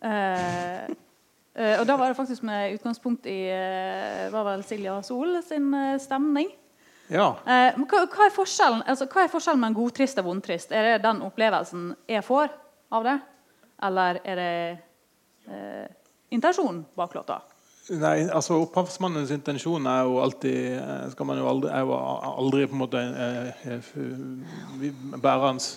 Eh, 0.03 0.87
eh, 0.87 1.75
og 1.81 1.85
da 1.89 1.99
var 1.99 2.11
det 2.11 2.19
faktisk 2.19 2.47
med 2.47 2.79
utgangspunkt 2.79 3.27
i 3.31 3.41
var 4.33 4.47
vel 4.49 4.65
Silja 4.67 4.97
Sol 5.07 5.39
sin 5.47 5.71
stemning. 6.03 6.51
Ja. 7.13 7.29
Eh, 7.47 7.77
hva, 7.79 8.03
hva, 8.11 8.27
er 8.27 8.83
altså, 8.87 9.07
hva 9.07 9.25
er 9.25 9.31
forskjellen 9.31 9.61
mellom 9.63 9.79
godtrist 9.79 10.19
og 10.19 10.27
vondtrist? 10.27 10.73
Er 10.75 10.89
det 10.91 11.05
den 11.05 11.23
opplevelsen 11.27 11.93
jeg 12.11 12.25
får 12.27 12.51
av 12.97 13.07
det? 13.07 13.19
Eller 13.87 14.21
er 14.25 14.41
det 14.41 14.55
eh, 15.53 15.87
intensjonen 16.35 16.83
bak 16.97 17.15
låta? 17.15 17.41
Nei, 17.95 18.25
altså 18.35 18.57
Opphavsmannens 18.65 19.31
intensjon 19.31 19.85
er 19.87 20.07
jo 20.09 20.19
alltid 20.19 20.57
eh, 20.75 21.03
skal 21.13 21.29
man 21.29 21.39
jo 21.39 21.47
aldri, 21.47 21.71
er 21.71 21.85
jo 21.87 21.99
aldri 22.33 22.67
på 22.67 22.75
en 22.75 22.83
måte 22.83 23.03
eh, 23.03 23.67
eh 23.77 25.21
bærende. 25.23 25.77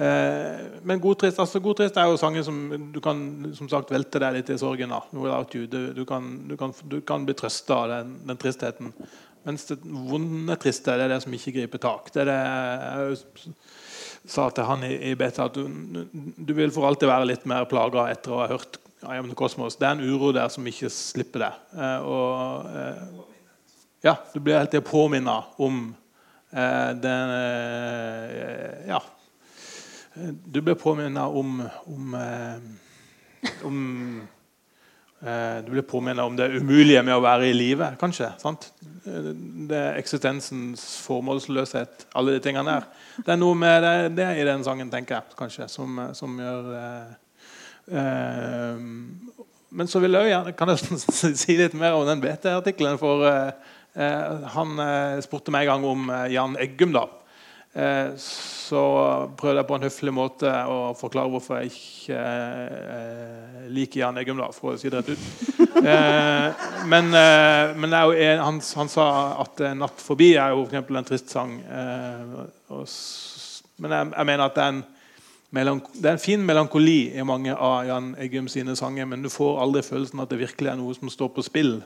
Eh, 0.00 0.60
men 0.86 1.00
godtrist 1.02 1.40
altså 1.42 1.60
god 1.60 1.80
er 1.82 2.06
jo 2.08 2.16
sanger 2.16 2.44
som 2.46 2.58
du 2.92 3.00
kan 3.02 3.50
som 3.56 3.68
sagt 3.68 3.90
velte 3.90 4.20
deg 4.22 4.36
litt 4.36 4.52
i 4.52 4.58
sorgen 4.58 4.92
av. 4.92 5.08
Du, 5.10 5.66
du, 5.66 6.04
kan, 6.04 6.28
du, 6.48 6.56
kan, 6.56 6.72
du 6.88 7.00
kan 7.00 7.26
bli 7.26 7.34
trøsta 7.34 7.74
av 7.74 7.88
den, 7.88 8.14
den, 8.28 8.38
tristheten. 8.40 8.92
Mens 9.48 9.64
det 9.70 9.78
vonde, 9.84 10.56
triste 10.60 10.96
det 10.98 11.06
er 11.06 11.14
det 11.14 11.22
som 11.24 11.34
ikke 11.36 11.54
griper 11.56 11.80
tak. 11.80 12.10
Det 12.12 12.24
er 12.24 12.28
det 12.28 12.40
jeg 12.40 13.54
sa 14.28 14.48
til 14.52 14.68
han 14.68 14.84
i, 14.84 14.92
i 15.10 15.14
beta, 15.18 15.46
at 15.48 15.56
du, 15.56 15.64
du, 16.36 16.52
vil 16.56 16.72
for 16.74 16.88
alltid 16.88 17.08
være 17.08 17.28
litt 17.30 17.46
mer 17.48 17.68
plaga 17.70 18.10
etter 18.12 18.34
å 18.34 18.42
ha 18.42 18.50
hørt 18.50 18.76
I 19.06 19.16
Am 19.16 19.30
The 19.30 19.36
Cosmos. 19.38 19.78
Det 19.80 19.88
er 19.88 19.96
en 19.96 20.04
uro 20.04 20.32
der 20.36 20.50
som 20.52 20.66
ikke 20.68 20.90
slipper 20.92 21.46
det. 21.46 21.52
Eh, 21.72 22.04
og, 22.04 22.66
eh, 22.76 23.30
ja, 24.04 24.14
du 24.34 24.40
blir 24.44 24.60
helt 24.60 24.74
til 24.74 24.84
å 24.84 25.06
om 25.64 25.80
eh, 26.52 26.90
den 27.00 27.34
Ja. 28.90 29.00
Du 30.20 30.60
blir 30.60 30.74
påminnet 30.74 31.22
om, 31.22 31.62
om, 31.86 32.16
om 33.64 33.76
du 35.20 35.70
blir 35.74 35.84
påminnet 35.84 36.24
om 36.24 36.36
det 36.36 36.46
umulige 36.56 37.02
med 37.04 37.12
å 37.12 37.20
være 37.20 37.50
i 37.50 37.56
live, 37.56 37.90
kanskje. 38.00 38.30
Sant? 38.40 38.70
Eh, 39.06 39.30
det 39.68 39.76
er 39.76 39.98
eksistensens 40.00 40.82
formålsløshet, 41.04 42.06
alle 42.16 42.36
de 42.36 42.42
tingene 42.44 42.76
der. 42.78 42.88
Det 43.20 43.34
er 43.34 43.40
noe 43.40 43.56
med 43.58 43.84
det, 43.84 43.94
det 44.18 44.28
i 44.40 44.46
den 44.48 44.64
sangen, 44.66 44.90
tenker 44.92 45.18
jeg, 45.18 45.36
kanskje, 45.38 45.68
som, 45.72 46.00
som 46.16 46.40
gjør 46.40 46.72
eh, 46.80 47.12
eh, 48.00 48.82
Men 49.70 49.88
så 49.88 50.02
vil 50.02 50.18
jeg 50.18 50.32
gjerne 50.32 50.56
kan 50.58 50.72
jeg 50.72 51.00
si 51.44 51.56
litt 51.58 51.76
mer 51.78 51.98
om 51.98 52.08
den 52.08 52.22
BT-artikkelen. 52.24 52.98
For 53.00 53.28
eh, 53.28 53.72
eh, 53.94 54.50
han 54.56 54.84
spurte 55.24 55.54
meg 55.54 55.68
en 55.68 55.74
gang 55.74 55.88
om 55.92 56.12
Jan 56.32 56.58
Eggum. 56.60 56.96
da 56.96 57.06
Eh, 57.06 57.19
så 57.70 58.80
prøvde 59.38 59.60
jeg 59.60 59.66
på 59.68 59.76
en 59.76 59.84
høflig 59.86 60.12
måte 60.14 60.50
å 60.66 60.90
forklare 60.98 61.30
hvorfor 61.30 61.60
jeg 61.60 61.70
ikke 61.70 62.18
eh, 62.18 63.68
liker 63.70 64.00
Jan 64.02 64.18
Eggum, 64.18 64.40
for 64.56 64.72
å 64.72 64.80
si 64.80 64.90
det 64.90 64.98
rett 64.98 65.12
ut. 65.14 65.22
Eh, 65.80 66.64
men, 66.90 67.06
men 67.78 67.94
en, 67.94 68.40
han, 68.42 68.58
han, 68.60 68.90
sa 68.90 69.04
at 69.40 69.62
'Natt 69.78 70.02
forbi' 70.02 70.34
er 70.34 70.50
jo 70.50 70.66
for 70.66 70.98
en 70.98 71.06
trist 71.08 71.30
sang. 71.30 71.54
men 73.78 73.94
jeg, 73.94 74.10
jeg, 74.16 74.26
mener 74.26 74.44
at 74.44 74.58
det 74.58 74.64
er, 74.66 74.74
en, 74.74 75.80
det 75.94 76.10
er 76.10 76.12
en 76.18 76.26
fin 76.26 76.42
melankoli 76.44 77.14
i 77.14 77.22
mange 77.24 77.54
av 77.54 77.86
Jan 77.86 78.12
Eggum 78.18 78.48
sine 78.50 78.76
sanger, 78.76 79.06
men 79.06 79.22
du 79.22 79.30
får 79.30 79.62
aldri 79.62 79.82
følelsen 79.86 80.20
at 80.20 80.28
det 80.34 80.42
virkelig 80.42 80.74
er 80.74 80.76
noe 80.82 80.98
som 80.98 81.08
står 81.08 81.32
på 81.38 81.46
spill. 81.46 81.78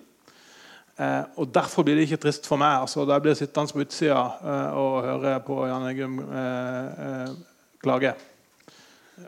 Eh, 0.94 1.22
og 1.42 1.50
Derfor 1.50 1.82
blir 1.82 1.98
det 1.98 2.06
ikke 2.06 2.20
trist 2.22 2.46
for 2.46 2.60
meg. 2.60 2.84
altså 2.84 3.04
Da 3.08 3.18
blir 3.18 3.34
jeg 3.34 3.44
sittende 3.44 3.74
på 3.74 3.82
utsida 3.82 4.20
eh, 4.38 4.76
og 4.78 5.08
høre 5.08 5.40
på 5.46 5.56
Jan 5.66 5.88
Eggum 5.90 6.20
eh, 6.22 7.02
eh, 7.06 7.32
klage. 7.82 8.14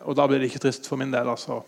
Og 0.05 0.14
da 0.19 0.27
blir 0.27 0.43
det 0.43 0.51
ikke 0.51 0.62
trist 0.67 0.87
for 0.87 1.01
min 1.01 1.11
del. 1.11 1.29
altså. 1.29 1.62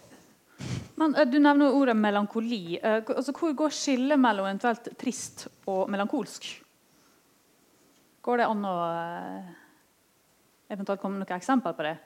Men 0.98 1.16
eh, 1.16 1.26
Du 1.26 1.38
nevner 1.42 1.74
ordet 1.74 1.96
melankoli. 1.98 2.78
Eh, 2.78 3.02
altså, 3.02 3.34
hvor 3.34 3.56
går 3.58 3.74
skillet 3.74 4.20
mellom 4.20 4.46
eventuelt 4.46 4.92
trist 4.98 5.48
og 5.66 5.90
melankolsk? 5.90 6.46
Går 8.22 8.42
det 8.42 8.46
an 8.46 8.64
å 8.66 8.78
eventuelt 10.68 11.00
komme 11.00 11.18
noen 11.18 11.36
eksempler 11.38 11.74
på 11.74 11.86
det? 11.86 11.96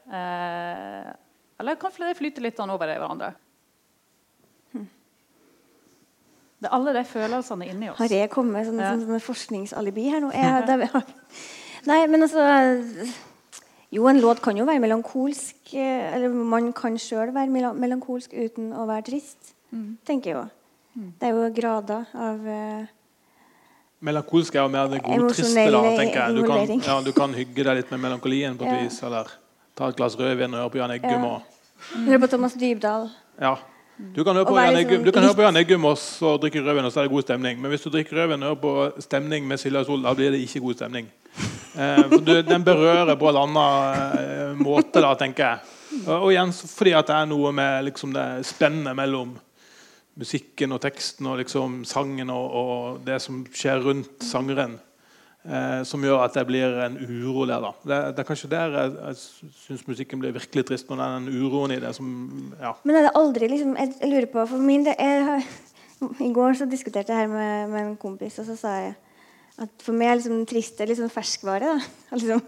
eller 1.62 1.76
kan 1.78 1.94
det 1.98 2.16
flyte 2.18 2.42
litt 2.42 2.60
an 2.62 2.70
over 2.74 2.86
det 2.90 2.94
hverandre? 2.98 3.32
Det 6.62 6.68
er 6.70 6.76
alle 6.76 6.94
de 6.94 7.02
følelsene 7.10 7.66
inni 7.66 7.90
oss. 7.90 7.98
Har 7.98 8.12
jeg 8.14 8.30
kommet 8.30 8.54
med 8.54 8.68
sånne, 8.68 8.86
ja. 8.86 8.94
sånne, 8.94 9.06
sånne 9.08 9.24
forskningsalibi 9.24 10.06
her 10.12 10.22
nå? 10.22 10.30
Jeg, 10.38 10.62
det, 10.68 10.90
nei, 11.90 11.98
men 12.06 12.22
altså 12.22 12.44
Jo, 13.92 14.06
en 14.08 14.20
låt 14.22 14.40
kan 14.44 14.56
jo 14.56 14.64
være 14.68 14.80
melankolsk. 14.80 15.74
Eh, 15.74 16.14
eller 16.14 16.30
man 16.30 16.70
kan 16.76 16.94
sjøl 17.02 17.34
være 17.34 17.72
melankolsk 17.74 18.32
uten 18.32 18.70
å 18.78 18.86
være 18.88 19.08
trist. 19.10 19.56
Mm. 19.72 19.96
tenker 20.06 20.30
jeg 20.30 20.36
jo. 20.36 20.44
Mm. 21.00 21.12
Det 21.18 21.28
er 21.28 21.32
jo 21.32 21.44
grader 21.56 22.10
av 22.20 22.42
uh, 22.44 22.90
Melankolsk 24.04 24.58
er 24.58 24.66
jo 24.66 24.70
mer 24.74 24.90
det 24.92 24.98
godtriste. 25.02 25.64
da, 25.72 25.82
tenker 25.96 26.18
jeg. 26.20 26.36
Du 26.36 26.42
kan, 26.46 26.72
ja, 26.76 26.96
du 27.00 27.12
kan, 27.16 27.34
hygge 27.38 27.64
deg 27.64 27.78
litt 27.80 27.92
med 27.94 28.02
melankolien 28.04 28.58
på 28.58 28.66
et 28.68 28.72
ja. 28.72 28.78
vis. 28.84 29.00
Eller 29.06 29.34
ta 29.78 29.90
et 29.90 29.98
glass 29.98 30.18
rødvin 30.20 30.52
og 30.52 30.62
høre 30.62 30.72
på 30.74 30.82
Jan 30.82 30.94
Eggum. 30.98 31.26
Ja. 31.26 31.36
Høre 32.06 32.22
på 32.22 32.30
Thomas 32.34 32.56
Dybdahl. 32.58 33.08
Ja. 33.40 33.56
Du 34.12 34.24
kan 34.26 34.36
høre 34.36 34.48
på 34.48 34.56
Janne, 34.58 34.80
liksom 34.82 35.04
du 35.06 35.10
kan 35.14 35.24
høre 35.24 35.36
på 35.38 35.44
Jan 35.46 35.58
Eggum 35.60 35.84
og 35.88 36.40
drikke 36.42 36.60
rødvin, 36.60 36.88
og 36.88 36.92
så 36.92 37.00
er 37.00 37.06
det 37.06 37.12
god 37.14 37.26
stemning. 37.26 37.60
Men 37.60 37.72
hvis 37.72 37.84
du 37.84 37.90
drikker 37.92 38.18
rødvin 38.18 38.42
og 38.42 38.50
hører 38.50 38.62
på 38.62 39.04
stemning 39.04 39.46
med 39.48 39.60
Silja 39.62 39.84
Sol, 39.86 40.02
da 40.02 40.14
blir 40.18 40.34
det 40.34 40.42
ikke 40.42 40.60
god 40.66 40.80
stemning. 40.80 41.08
Eh, 41.78 42.10
du, 42.10 42.34
den 42.44 42.64
berører 42.64 43.14
på 43.16 43.30
en 43.30 43.38
annen 43.44 44.18
eh, 44.18 44.58
måte, 44.60 45.00
da, 45.00 45.14
tenker 45.16 45.46
jeg. 45.46 45.72
Og, 46.02 46.12
og 46.18 46.28
igjen 46.32 46.52
fordi 46.52 46.92
at 46.98 47.08
det 47.08 47.16
er 47.16 47.30
noe 47.30 47.52
med 47.56 47.88
liksom, 47.88 48.12
det 48.16 48.26
spennet 48.48 48.96
mellom 48.96 49.36
musikken 50.20 50.74
og 50.76 50.82
teksten 50.84 51.28
og 51.30 51.38
liksom 51.40 51.82
sangen 51.88 52.32
og, 52.32 52.56
og 52.62 53.04
det 53.06 53.20
som 53.24 53.42
skjer 53.48 53.80
rundt 53.86 54.26
sangeren. 54.26 54.76
Eh, 55.42 55.80
som 55.82 56.04
gjør 56.06 56.20
at 56.22 56.36
det 56.38 56.44
blir 56.46 56.76
en 56.84 56.94
uro 57.02 57.48
der. 57.50 57.58
da. 57.64 57.72
Det, 57.82 57.96
det 58.14 58.22
er 58.22 58.26
kanskje 58.28 58.50
der 58.52 58.76
jeg, 58.76 58.92
jeg 58.94 59.54
syns 59.64 59.86
musikken 59.88 60.20
blir 60.22 60.34
virkelig 60.36 60.66
trist. 60.68 60.90
Når 60.90 61.00
det 61.00 61.06
er 61.06 61.16
den 61.16 61.40
uroen 61.42 61.74
i 61.74 61.80
det 61.82 61.90
som 61.96 62.10
ja. 62.60 62.76
Men 62.86 62.98
er 62.98 63.08
det 63.08 63.16
aldri 63.18 63.48
liksom 63.50 63.74
Jeg, 63.80 63.94
jeg 64.00 64.10
lurer 64.12 64.28
på 64.30 64.44
For 64.52 64.62
min 64.62 64.86
del 64.86 65.42
I 66.28 66.30
går 66.34 66.60
så 66.60 66.68
diskuterte 66.70 67.10
jeg 67.10 67.24
her 67.24 67.32
med, 67.32 67.72
med 67.72 67.86
en 67.86 67.96
kompis, 67.98 68.38
og 68.38 68.46
så 68.46 68.56
sa 68.58 68.76
jeg 68.84 68.94
at 69.62 69.84
for 69.84 69.94
meg 69.94 70.08
er 70.08 70.16
liksom 70.16 70.46
trist 70.48 70.80
er 70.80 70.88
liksom 70.88 71.10
ferskvare. 71.12 71.74
da. 71.74 71.90
Liksom, 72.16 72.40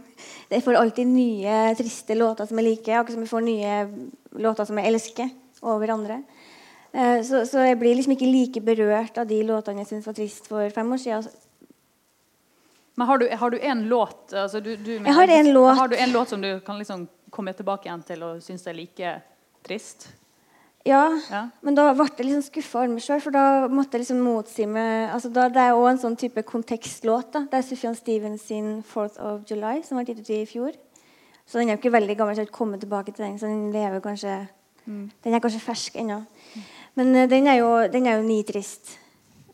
jeg 0.51 0.65
får 0.65 0.79
alltid 0.79 1.11
nye 1.11 1.59
triste 1.77 2.17
låter 2.17 2.49
som 2.49 2.59
jeg 2.59 2.69
liker, 2.71 2.97
akkurat 2.99 3.17
som 3.19 3.27
jeg 3.27 3.31
får 3.31 3.45
nye 3.45 3.75
låter 4.45 4.69
som 4.69 4.81
jeg 4.81 4.93
elsker, 4.93 5.35
over 5.63 5.93
andre. 5.95 6.23
Eh, 6.95 7.21
så, 7.27 7.45
så 7.49 7.67
jeg 7.67 7.79
blir 7.79 7.99
liksom 7.99 8.15
ikke 8.17 8.31
like 8.31 8.63
berørt 8.65 9.21
av 9.21 9.29
de 9.29 9.43
låtene 9.47 9.85
jeg 9.85 9.93
syntes 9.93 10.09
var 10.09 10.17
trist 10.17 10.49
for 10.51 10.75
fem 10.75 10.97
år 10.97 11.03
siden. 11.05 11.29
Men 12.97 13.07
har 13.09 13.19
du, 13.19 13.29
har 13.29 13.51
du 13.51 13.59
en 13.59 13.89
låt 13.89 14.33
altså 14.33 14.61
du, 14.63 14.77
du, 14.77 14.93
Jeg 14.99 15.15
har 15.15 15.29
en 15.29 15.53
låt. 15.53 15.77
Har 15.77 15.89
du 15.89 15.97
en 15.97 16.13
låt 16.13 16.29
som 16.29 16.41
du 16.41 16.61
kan 16.61 16.79
liksom 16.79 17.09
komme 17.35 17.53
tilbake 17.53 17.89
igjen 17.89 18.05
til 18.07 18.23
og 18.23 18.43
synes 18.43 18.67
er 18.71 18.77
like 18.79 19.17
trist? 19.67 20.09
Ja, 20.85 21.09
Ja. 21.31 21.49
men 21.65 21.75
da 21.75 21.87
ble 21.97 22.05
jeg 22.05 22.27
liksom 22.27 22.43
skuffa 22.45 22.83
over 22.83 22.91
meg 22.93 23.03
sjøl, 23.03 23.21
for 23.25 23.33
da 23.33 23.67
måtte 23.73 23.97
jeg 23.97 24.05
liksom 24.05 24.19
motsi 24.21 24.67
meg 24.69 25.15
altså 25.15 25.31
da, 25.33 25.49
Det 25.49 25.63
er 25.63 25.73
òg 25.79 25.87
en 25.91 25.99
sånn 26.03 26.17
type 26.21 26.43
kontekstlåt. 26.45 27.33
da. 27.33 27.41
Det 27.51 27.59
er 27.59 27.63
Sufjan 27.63 27.97
Stevens 27.97 28.43
sin 28.43 28.83
4th 28.85 29.17
of 29.19 29.47
July, 29.49 29.81
som 29.83 29.97
ble 29.97 30.05
gitt 30.05 30.21
ut 30.21 30.31
i 30.31 30.45
fjor. 30.45 30.77
Så 31.47 31.59
den 31.59 31.69
er 31.71 31.77
jo 31.77 31.81
ikke 31.81 31.93
veldig 31.97 32.17
gammel, 32.19 32.35
så 32.35 32.41
jeg 32.43 32.47
har 32.47 32.51
ikke 32.53 32.59
kommet 32.61 32.81
tilbake 32.85 33.15
til 33.15 33.25
den. 33.25 33.39
Så 33.39 33.49
den 33.49 33.73
lever 33.73 34.01
kanskje 34.01 34.49
Den 34.87 35.35
er 35.35 35.41
kanskje 35.41 35.61
fersk 35.65 35.97
ennå. 35.97 36.27
Men 36.95 37.17
uh, 37.17 37.27
den 37.27 37.47
er 37.49 37.57
jo, 37.63 37.89
den 37.89 38.07
er 38.07 38.19
jo 38.19 38.27
nitrist. 38.29 38.99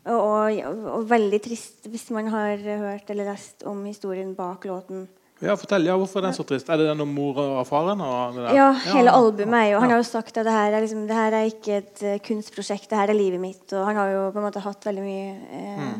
Og, 0.09 0.17
og, 0.17 0.85
og 0.95 1.03
veldig 1.11 1.39
trist 1.45 1.85
hvis 1.91 2.07
man 2.15 2.27
har 2.33 2.57
hørt 2.57 3.09
eller 3.13 3.27
lest 3.29 3.61
om 3.69 3.83
historien 3.85 4.31
bak 4.35 4.65
låten. 4.65 5.03
Ja, 5.41 5.55
fortell, 5.57 5.85
ja, 5.89 5.95
Hvorfor 5.97 6.19
er 6.21 6.27
den 6.27 6.35
så 6.37 6.43
trist? 6.45 6.67
Er 6.69 6.77
det 6.77 6.85
den 6.91 7.01
om 7.01 7.09
mora 7.17 7.41
og 7.59 7.65
faren? 7.65 8.01
Og? 8.05 8.35
Ja, 8.53 8.67
hele 8.93 9.09
albumet 9.13 9.57
er 9.57 9.69
jo 9.71 9.79
Han 9.81 9.89
Ja. 9.89 9.95
har 9.95 10.03
jo 10.03 10.09
sagt 10.09 10.37
at 10.37 10.45
det 10.45 10.53
her 10.53 10.73
er, 10.73 10.81
liksom, 10.81 11.07
det 11.09 11.15
her 11.17 11.33
er 11.33 11.47
ikke 11.49 11.77
et 11.79 12.03
eh, 12.05 12.19
kunstprosjekt, 12.21 12.89
det 12.89 12.97
her 12.99 13.09
er 13.09 13.17
livet 13.17 13.41
mitt. 13.41 13.65
Og 13.73 13.85
han 13.87 13.95
har 13.97 14.11
jo 14.13 14.27
på 14.31 14.37
en 14.41 14.45
måte 14.45 14.61
hatt 14.61 14.85
veldig 14.85 15.01
mye 15.01 15.31
eh, 15.61 15.95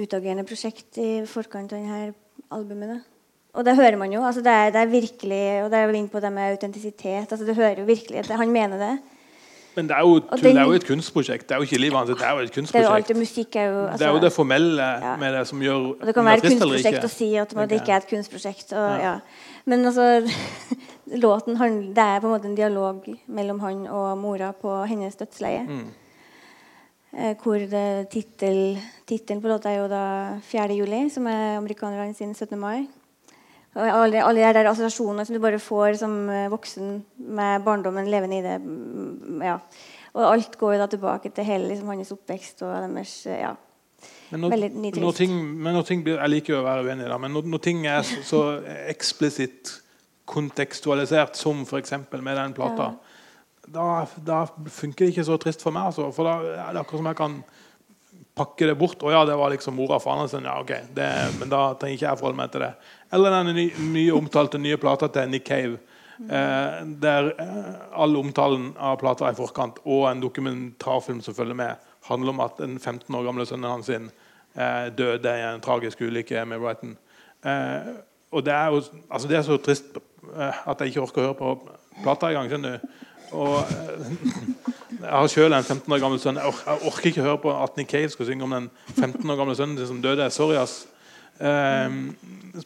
utagerende 0.00 0.44
prosjekt 0.48 0.96
i 1.00 1.10
forkant 1.28 1.72
av 1.72 1.80
denne 1.84 2.14
albumet. 2.52 3.04
Og 3.56 3.64
det 3.64 3.76
hører 3.76 3.96
man 4.00 4.12
jo. 4.12 4.22
altså 4.24 4.40
Det 4.44 4.52
er, 4.52 4.70
det 4.72 4.80
er 4.82 4.92
virkelig 4.92 5.42
Og 5.64 5.70
det 5.72 5.78
er 5.78 5.86
vel 5.88 5.96
inn 5.96 6.08
på 6.12 6.20
det 6.20 6.32
med 6.32 6.56
autentisitet. 6.56 7.30
altså 7.32 7.44
Du 7.46 7.54
hører 7.54 7.80
jo 7.80 7.84
virkelig 7.88 8.18
at 8.24 8.36
han 8.36 8.52
mener 8.52 8.76
det. 8.80 8.94
Men 9.76 9.88
det 9.88 9.96
er, 9.96 10.00
jo, 10.00 10.14
den, 10.18 10.38
det 10.42 10.56
er 10.56 10.62
jo 10.64 10.72
et 10.72 10.86
kunstprosjekt. 10.88 11.48
Det 11.48 11.54
er 11.54 11.60
jo 11.60 11.66
ikke 11.68 11.78
livet 11.80 11.98
hans, 11.98 12.08
det 12.08 12.22
er 12.24 12.30
jo 12.32 12.38
et 12.38 12.48
Det 12.48 12.56
er 12.56 12.62
jo 12.62 12.62
kunstprosjekt. 12.62 13.08
det 13.08 13.16
musikk 13.16 13.56
er 13.56 13.66
jo 13.66 13.80
Det 13.82 13.90
altså, 13.92 14.06
er 14.06 14.12
jo 14.14 14.20
det 14.24 14.32
formelle 14.32 14.82
Ja. 14.82 15.16
med 15.16 15.34
det 15.38 15.42
som 15.46 15.60
gjør 15.60 15.74
Og 16.00 16.06
det 16.06 16.14
kan 16.14 16.24
være 16.24 16.36
et 16.36 16.42
kunstprosjekt 16.42 17.04
å 17.04 17.12
si 17.12 17.28
at 17.36 17.50
det 17.50 17.72
ikke 17.80 17.92
er 17.92 17.96
et 17.96 18.08
kunstprosjekt. 18.08 18.72
Og, 18.72 18.88
Ja. 18.88 19.04
ja. 19.10 19.14
Men 19.66 19.84
altså 19.84 20.06
låten 21.26 21.56
handler, 21.56 21.94
Det 21.94 21.98
er 22.04 22.20
på 22.20 22.26
en 22.26 22.32
måte 22.38 22.48
en 22.48 22.54
dialog 22.56 23.04
mellom 23.28 23.60
han 23.60 23.86
og 23.86 24.18
mora 24.18 24.52
på 24.52 24.86
hennes 24.86 25.14
dødsleie. 25.16 25.66
Mm. 25.68 25.86
Eh, 27.18 27.34
hvor 27.42 27.58
tittelen 28.10 29.40
på 29.42 29.48
låta 29.48 29.70
er 29.70 29.78
jo 29.82 29.88
da 29.88 30.38
4. 30.42 30.74
juli, 30.76 31.08
som 31.10 31.26
er 31.26 31.56
amerikanerne 31.58 32.14
sin 32.14 32.34
17. 32.34 32.58
mai. 32.58 32.86
Alle, 33.76 34.22
alle 34.24 34.40
de 34.40 34.54
der 34.56 34.70
assosiasjonene 34.70 35.26
som 35.28 35.36
du 35.36 35.42
bare 35.42 35.60
får 35.60 35.98
som 36.00 36.14
eh, 36.32 36.48
voksen 36.52 36.96
med 37.36 37.64
barndommen 37.66 38.08
levende 38.08 38.38
i 38.38 38.44
det. 38.44 38.56
mm, 38.62 39.42
ja. 39.44 39.58
Og 40.16 40.24
alt 40.30 40.56
går 40.56 40.74
jo 40.74 40.80
da 40.80 40.86
tilbake 40.88 41.30
til 41.36 41.44
hele 41.44 41.68
liksom, 41.68 41.90
hans 41.92 42.14
oppvekst 42.14 42.62
og 42.64 42.72
deres 42.72 43.16
eh, 43.28 43.42
ja. 43.42 43.52
Men 44.30 44.42
når, 44.42 44.52
Veldig 44.54 44.70
nitrist. 44.74 45.02
når 45.02 45.12
ting, 45.18 45.34
men 45.62 45.74
når 45.76 45.84
ting 45.86 46.02
blir, 46.04 46.16
Jeg 46.18 46.30
liker 46.30 46.54
jo 46.54 46.60
å 46.60 46.66
være 46.66 46.86
uenig, 46.86 47.06
da, 47.10 47.18
men 47.18 47.34
når, 47.36 47.50
når 47.52 47.62
ting 47.62 47.84
er 47.86 48.02
så, 48.06 48.22
så 48.26 48.40
eksplisitt 48.90 49.76
kontekstualisert 50.26 51.38
som 51.38 51.62
f.eks. 51.62 51.92
med 52.10 52.34
den 52.34 52.54
plata, 52.56 52.90
da, 53.66 54.06
da 54.26 54.40
funker 54.72 55.06
det 55.06 55.12
ikke 55.12 55.26
så 55.26 55.36
trist 55.42 55.62
for 55.62 55.74
meg. 55.74 55.90
Altså, 55.90 56.08
for 56.14 56.26
da 56.26 56.34
er 56.66 56.74
det 56.74 56.82
akkurat 56.82 57.02
som 57.02 57.10
jeg 57.10 57.18
kan 57.20 57.36
pakke 58.36 58.68
det 58.68 58.76
bort. 58.78 59.02
Å 59.02 59.12
ja, 59.14 59.22
det 59.26 59.36
var 59.38 59.52
liksom 59.54 59.76
mora 59.78 59.98
og 59.98 60.04
faren 60.04 60.28
sin. 60.30 60.46
Ja, 60.46 60.58
ok. 60.62 60.72
Det, 60.94 61.08
men 61.40 61.52
da 61.52 61.62
trenger 61.78 61.98
ikke 61.98 62.08
jeg 62.08 62.20
forholde 62.20 62.40
meg 62.40 62.52
til 62.54 62.66
det. 62.66 62.72
Eller 63.12 63.36
den 63.36 63.92
mye 63.92 64.14
omtalte 64.14 64.58
nye 64.58 64.78
plata 64.80 65.08
til 65.12 65.30
Nick 65.30 65.46
Cave. 65.46 65.78
Eh, 66.16 66.78
der 67.02 67.32
eh, 67.38 67.72
all 68.02 68.16
omtalen 68.16 68.70
av 68.80 68.96
plata 69.00 69.28
i 69.28 69.36
forkant 69.36 69.82
og 69.84 70.06
en 70.08 70.22
dokumentarfilm 70.22 71.20
som 71.20 71.36
følger 71.36 71.58
med, 71.58 71.82
handler 72.08 72.32
om 72.32 72.40
at 72.40 72.56
den 72.58 72.78
15 72.78 73.14
år 73.14 73.26
gamle 73.26 73.46
sønnen 73.46 73.70
hans 73.70 73.90
sin, 73.90 74.08
eh, 74.56 74.88
døde 74.96 75.28
i 75.28 75.44
en 75.44 75.60
tragisk 75.60 76.00
ulykke 76.00 76.44
med 76.44 76.62
Brighton. 76.62 76.96
Eh, 77.44 77.92
og 78.32 78.46
det 78.46 78.52
er 78.52 78.66
jo 78.72 78.82
altså 79.10 79.28
det 79.28 79.36
er 79.36 79.42
så 79.42 79.56
trist 79.56 79.84
eh, 80.36 80.68
at 80.68 80.80
jeg 80.80 80.94
ikke 80.94 81.04
orker 81.04 81.22
å 81.22 81.26
høre 81.26 81.38
på 81.38 81.52
plata 82.02 82.32
engang. 82.32 82.48
skjønner 82.48 82.78
du? 82.78 82.88
Og 83.36 83.58
eh, 83.60 84.10
jeg 84.96 85.12
har 85.12 85.26
selv 85.26 85.54
en 85.54 85.64
15 85.64 85.92
år 85.92 86.00
gammel 86.00 86.20
sønn. 86.20 86.40
Jeg 86.40 86.80
orker 86.88 87.10
ikke 87.10 87.28
høre 87.28 87.38
på 87.44 87.52
at 87.52 87.76
Nick 87.76 87.92
Cave 87.92 88.08
skal 88.08 88.26
synge 88.26 88.44
om 88.44 88.56
den 88.56 88.70
15 88.96 89.30
år 89.30 89.36
gamle 89.36 89.56
sønnen 89.56 89.78
sin 89.78 89.86
som 89.92 90.02
døde. 90.02 90.30
Sorry, 90.30 90.56
ass. 90.56 90.86
Eh, 91.40 91.90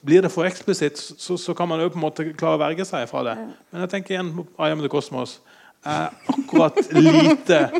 blir 0.06 0.22
det 0.22 0.30
for 0.30 0.46
eksplisitt, 0.46 0.98
så, 0.98 1.36
så 1.38 1.54
kan 1.58 1.68
man 1.68 1.80
jo 1.82 1.88
på 1.90 1.98
en 1.98 2.04
måte 2.06 2.28
klare 2.38 2.58
å 2.58 2.62
verge 2.62 2.84
seg 2.86 3.08
fra 3.10 3.24
det. 3.26 3.36
Men 3.72 3.82
jeg 3.86 3.90
tenker 3.96 4.14
igjen 4.14 4.30
I 4.58 4.70
Am 4.70 4.80
The 4.84 4.88
Cosmos 4.92 5.38
er 5.86 6.10
akkurat 6.30 6.76
lite 6.92 7.70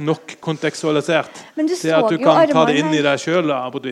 nok 0.00 0.36
kontekstualisert 0.40 1.42
til 1.58 1.90
at 1.92 2.06
du 2.08 2.16
kan 2.22 2.48
ta 2.48 2.62
det 2.70 2.78
inn 2.80 2.88
i 2.96 3.02
deg 3.04 3.20
sjøl 3.20 3.50
på. 3.74 3.82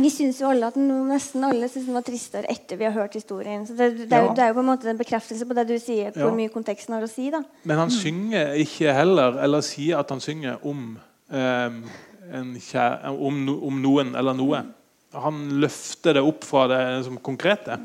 Vi 0.00 0.08
syns 0.14 0.38
jo 0.40 0.48
alle 0.48 0.70
at 0.70 0.78
nesten 0.80 1.44
alle 1.44 1.68
synes 1.68 1.90
den 1.90 1.98
var 1.98 2.06
tristere 2.06 2.48
etter 2.48 2.80
vi 2.80 2.86
har 2.88 2.94
hørt 2.96 3.18
historien. 3.18 3.66
Så 3.68 3.76
det, 3.76 3.90
det, 4.06 4.12
er, 4.16 4.24
jo, 4.24 4.32
det 4.38 4.46
er 4.46 4.48
jo 4.54 4.56
på 4.56 4.64
en 4.64 4.70
måte 4.70 4.88
en 4.88 5.00
bekreftelse 5.02 5.44
på 5.50 5.58
det 5.58 5.66
du 5.68 5.76
sier, 5.76 6.14
hvor 6.16 6.30
Ja. 6.30 6.36
mye 6.40 6.48
konteksten 6.54 6.96
har 6.96 7.04
å 7.04 7.10
si. 7.10 7.28
da. 7.34 7.42
Men 7.68 7.82
han 7.82 7.92
synger 7.92 8.54
ikke 8.64 8.94
heller, 8.96 9.36
eller 9.44 9.60
sier 9.66 10.00
at 10.00 10.08
han 10.14 10.24
synger 10.24 10.56
om, 10.64 10.96
um, 11.28 11.78
en 12.32 12.56
kjæ- 12.56 13.12
om, 13.12 13.44
om 13.68 13.82
noen 13.84 14.14
eller 14.16 14.38
noe. 14.40 14.62
Han 15.12 15.60
løfter 15.60 16.18
det 16.18 16.22
opp 16.24 16.44
fra 16.44 16.66
det 16.68 17.04
som 17.06 17.16
konkrete. 17.24 17.78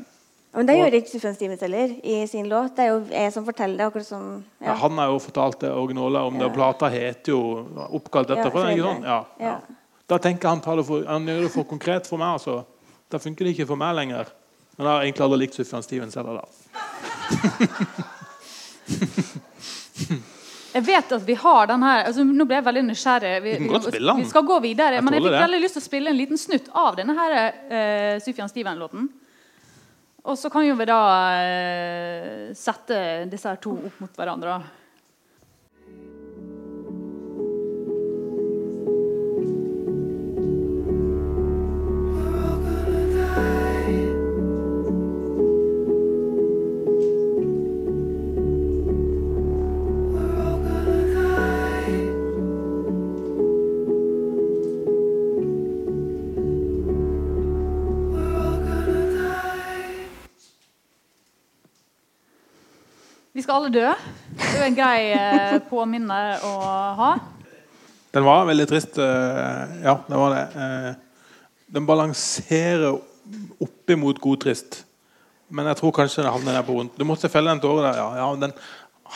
Men 0.54 0.68
det 0.68 0.76
gjør 0.76 0.94
ikke 1.00 1.10
Sufjan 1.10 1.34
Stevens 1.34 1.62
heller 1.64 1.94
i 2.06 2.26
sin 2.30 2.46
låt. 2.50 2.76
Det 2.76 2.84
er 2.84 2.90
jo 2.92 3.00
jeg 3.10 3.32
som 3.34 3.46
forteller 3.46 3.80
det. 3.80 3.86
akkurat 3.88 4.06
som... 4.06 4.44
Ja. 4.60 4.66
Ja. 4.68 4.74
Han 4.84 4.98
har 5.00 5.08
jo 5.10 5.18
fortalt 5.24 5.58
det 5.64 5.72
originale 5.72 6.20
om 6.28 6.38
det, 6.38 6.46
og 6.46 6.54
plata 6.54 6.90
heter 6.92 7.32
jo 7.32 7.40
oppkalt 7.98 8.30
sant? 8.30 9.08
Ja. 9.40 9.56
Da 10.06 10.18
tenker 10.22 10.48
han 10.52 10.62
for, 10.62 11.02
han 11.08 11.26
gjør 11.26 11.42
det 11.46 11.52
for 11.56 11.64
konkret 11.66 12.06
for 12.06 12.20
meg. 12.22 12.36
altså. 12.38 12.62
Da 13.10 13.18
funker 13.18 13.44
det 13.44 13.50
ikke 13.56 13.66
for 13.72 13.80
meg 13.80 13.96
lenger. 13.98 14.30
Men 14.76 14.86
jeg 14.86 14.92
har 14.92 15.02
egentlig 15.08 15.24
aldri 15.26 15.38
likt 15.42 15.58
Sufjan 15.58 15.82
Stevens 15.86 16.14
heller. 16.14 16.34
da. 16.38 16.46
Jeg 20.74 20.82
vet 20.88 21.12
at 21.14 21.22
vi 21.22 21.34
har 21.38 21.68
den 21.70 21.82
her 21.86 22.08
altså, 22.08 22.24
Nå 22.26 22.46
ble 22.50 22.56
jeg 22.58 22.66
veldig 22.66 22.84
nysgjerrig. 22.88 23.34
Vi, 23.44 23.50
Vi 23.62 23.68
den. 23.70 24.16
vi 24.18 24.24
skal 24.30 24.46
gå 24.46 24.56
videre. 24.64 24.98
Jeg 24.98 25.04
men 25.06 25.14
jeg 25.14 25.22
fikk 25.22 25.36
veldig 25.44 25.60
lyst 25.62 25.78
til 25.78 25.84
å 25.84 25.86
spille 25.86 26.10
en 26.10 26.18
liten 26.18 26.40
snutt 26.40 26.70
av 26.74 26.96
denne 26.98 27.14
her, 27.18 27.36
uh, 27.70 28.14
Sufjan 28.24 28.50
Steven-låten. 28.50 29.06
Og 30.24 30.38
så 30.40 30.50
kan 30.50 30.64
jo 30.66 30.74
vi 30.78 30.86
da 30.88 31.00
uh, 31.38 32.48
sette 32.58 32.98
disse 33.30 33.50
her 33.50 33.60
to 33.62 33.76
opp 33.86 34.02
mot 34.02 34.18
hverandre. 34.18 34.58
Alle 63.54 63.70
dø. 63.70 63.90
Det 64.34 64.48
er 64.48 64.56
jo 64.58 64.66
en 64.66 64.76
grei 64.76 65.00
eh, 65.14 65.56
påminne 65.68 66.18
å 66.42 66.54
ha. 66.98 67.10
Den 68.14 68.26
var 68.26 68.48
veldig 68.48 68.66
trist. 68.70 68.98
eh, 68.98 69.76
ja, 69.84 69.98
det 70.08 70.18
var 70.18 70.34
det. 70.34 70.42
Eh, 70.64 70.90
den 71.76 71.86
balanserer 71.86 72.96
oppimot 73.62 74.20
god 74.22 74.42
trist. 74.44 74.82
Men 75.54 75.70
jeg 75.70 75.78
tror 75.78 75.94
kanskje 75.94 76.24
den 76.24 76.32
havner 76.34 76.58
ned 76.58 76.66
på 76.66 76.76
vondt. 76.76 76.98
Du 76.98 77.06
måtte 77.06 77.30
felle 77.30 77.52
den 77.52 77.62
tåre 77.62 77.86
der. 77.86 78.00
Ja, 78.00 78.08
ja, 78.22 78.28
den, 78.42 78.54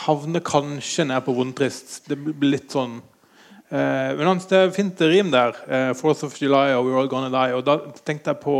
havner 0.05 0.43
kanskje 0.45 1.07
ned 1.09 1.23
på 1.25 1.35
vondtrist. 1.35 2.01
Det 2.07 2.15
blir 2.19 2.53
litt 2.53 2.71
sånn 2.71 2.99
eh, 2.99 4.11
Men 4.15 4.27
hans, 4.29 4.47
det 4.47 4.61
er 4.61 4.75
fint 4.75 5.01
rim 5.03 5.33
der. 5.35 5.57
'Fourth 5.97 6.21
4th 6.21 6.27
of 6.29 6.37
July 6.39 6.77
og 6.77 6.87
We're 6.87 7.01
All 7.01 7.11
Gonna 7.11 7.31
Die. 7.33 7.57
Og 7.57 7.65
da 7.67 7.79
tenkte 8.07 8.31
jeg 8.31 8.43
på 8.45 8.59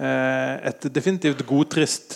et 0.00 0.86
definitivt 0.94 1.42
godtrist 1.44 2.14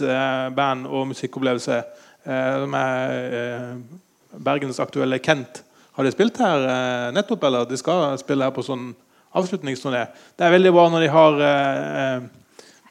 band 0.56 0.86
og 0.88 1.10
musikkopplevelse 1.10 1.82
eh, 2.24 2.64
eh, 2.80 3.74
Bergens 4.44 4.80
aktuelle 4.80 5.18
Kent. 5.18 5.62
Har 5.94 6.04
de 6.04 6.12
spilt 6.14 6.38
her 6.42 6.68
eh, 6.68 7.10
nettopp, 7.14 7.44
eller 7.44 7.68
de 7.70 7.78
skal 7.78 8.16
spille 8.18 8.46
her 8.46 8.54
på 8.54 8.64
sånn 8.66 8.92
avslutningsturné? 9.34 10.06
Det 10.34 10.46
er 10.46 10.54
veldig 10.56 10.72
bra 10.74 10.88
når 10.90 11.04
de 11.04 11.12
har 11.14 11.44
eh, 11.48 12.24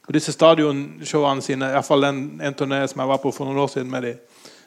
på 0.04 0.16
disse 0.16 0.36
stadionshowene 0.36 1.44
sine, 1.44 1.72
iallfall 1.72 2.08
den 2.08 2.24
en 2.44 2.56
turné 2.60 2.84
som 2.88 3.04
jeg 3.04 3.12
var 3.12 3.22
på 3.24 3.32
for 3.36 3.48
noen 3.48 3.64
år 3.64 3.72
siden 3.72 3.92
med 3.92 4.08
de, 4.08 4.14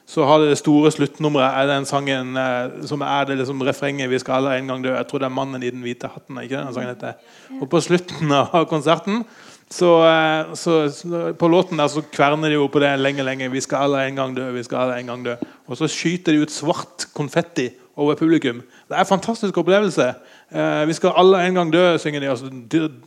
så 0.07 0.23
har 0.23 0.39
de 0.39 0.51
det 0.51 0.59
store 0.61 0.91
sluttnummeret 0.95 1.57
er 1.59 1.67
den 1.67 1.85
sangen 1.89 2.37
eh, 2.39 2.85
som 2.87 3.01
er 3.03 3.25
det 3.27 3.37
liksom 3.41 3.61
refrenget 3.67 4.09
'Vi 4.09 4.19
skal 4.19 4.33
alle 4.39 4.57
en 4.57 4.67
gang 4.67 4.83
dø'. 4.83 4.95
Jeg 4.95 5.07
tror 5.07 5.19
det 5.19 5.25
er 5.25 5.35
'Mannen 5.35 5.63
i 5.63 5.69
den 5.69 5.81
hvite 5.81 6.07
hatten'. 6.07 6.41
ikke 6.41 6.57
den 6.57 6.73
sangen 6.73 6.95
heter. 6.95 7.13
Og 7.61 7.69
på 7.69 7.81
slutten 7.81 8.31
av 8.31 8.65
konserten 8.69 9.25
så, 9.69 9.91
eh, 10.07 10.53
så, 10.55 10.89
så, 10.91 11.33
På 11.39 11.47
låten 11.51 11.77
der 11.77 11.89
så 11.91 12.01
kverner 12.01 12.49
de 12.49 12.55
jo 12.55 12.67
på 12.71 12.79
det 12.79 12.93
lenge, 12.99 13.23
lenge. 13.23 13.49
'Vi 13.51 13.61
skal 13.61 13.87
alle 13.87 14.07
en 14.07 14.15
gang 14.15 14.35
dø', 14.35 14.51
vi 14.51 14.63
skal 14.63 14.77
alle 14.77 14.99
en 14.99 15.07
gang 15.07 15.25
dø. 15.25 15.35
Og 15.67 15.77
så 15.77 15.87
skyter 15.87 16.31
de 16.31 16.41
ut 16.41 16.51
svart 16.51 17.07
konfetti 17.13 17.69
over 17.97 18.15
publikum. 18.15 18.61
Det 18.87 18.95
er 18.95 18.99
en 18.99 19.05
fantastisk 19.05 19.57
opplevelse. 19.57 20.13
Eh, 20.51 20.85
'Vi 20.87 20.93
skal 20.93 21.13
alle 21.17 21.47
en 21.47 21.53
gang 21.53 21.73
dø', 21.73 21.97
synger 21.97 22.19
de. 22.19 22.29
Og 22.29 22.37
så 22.37 22.49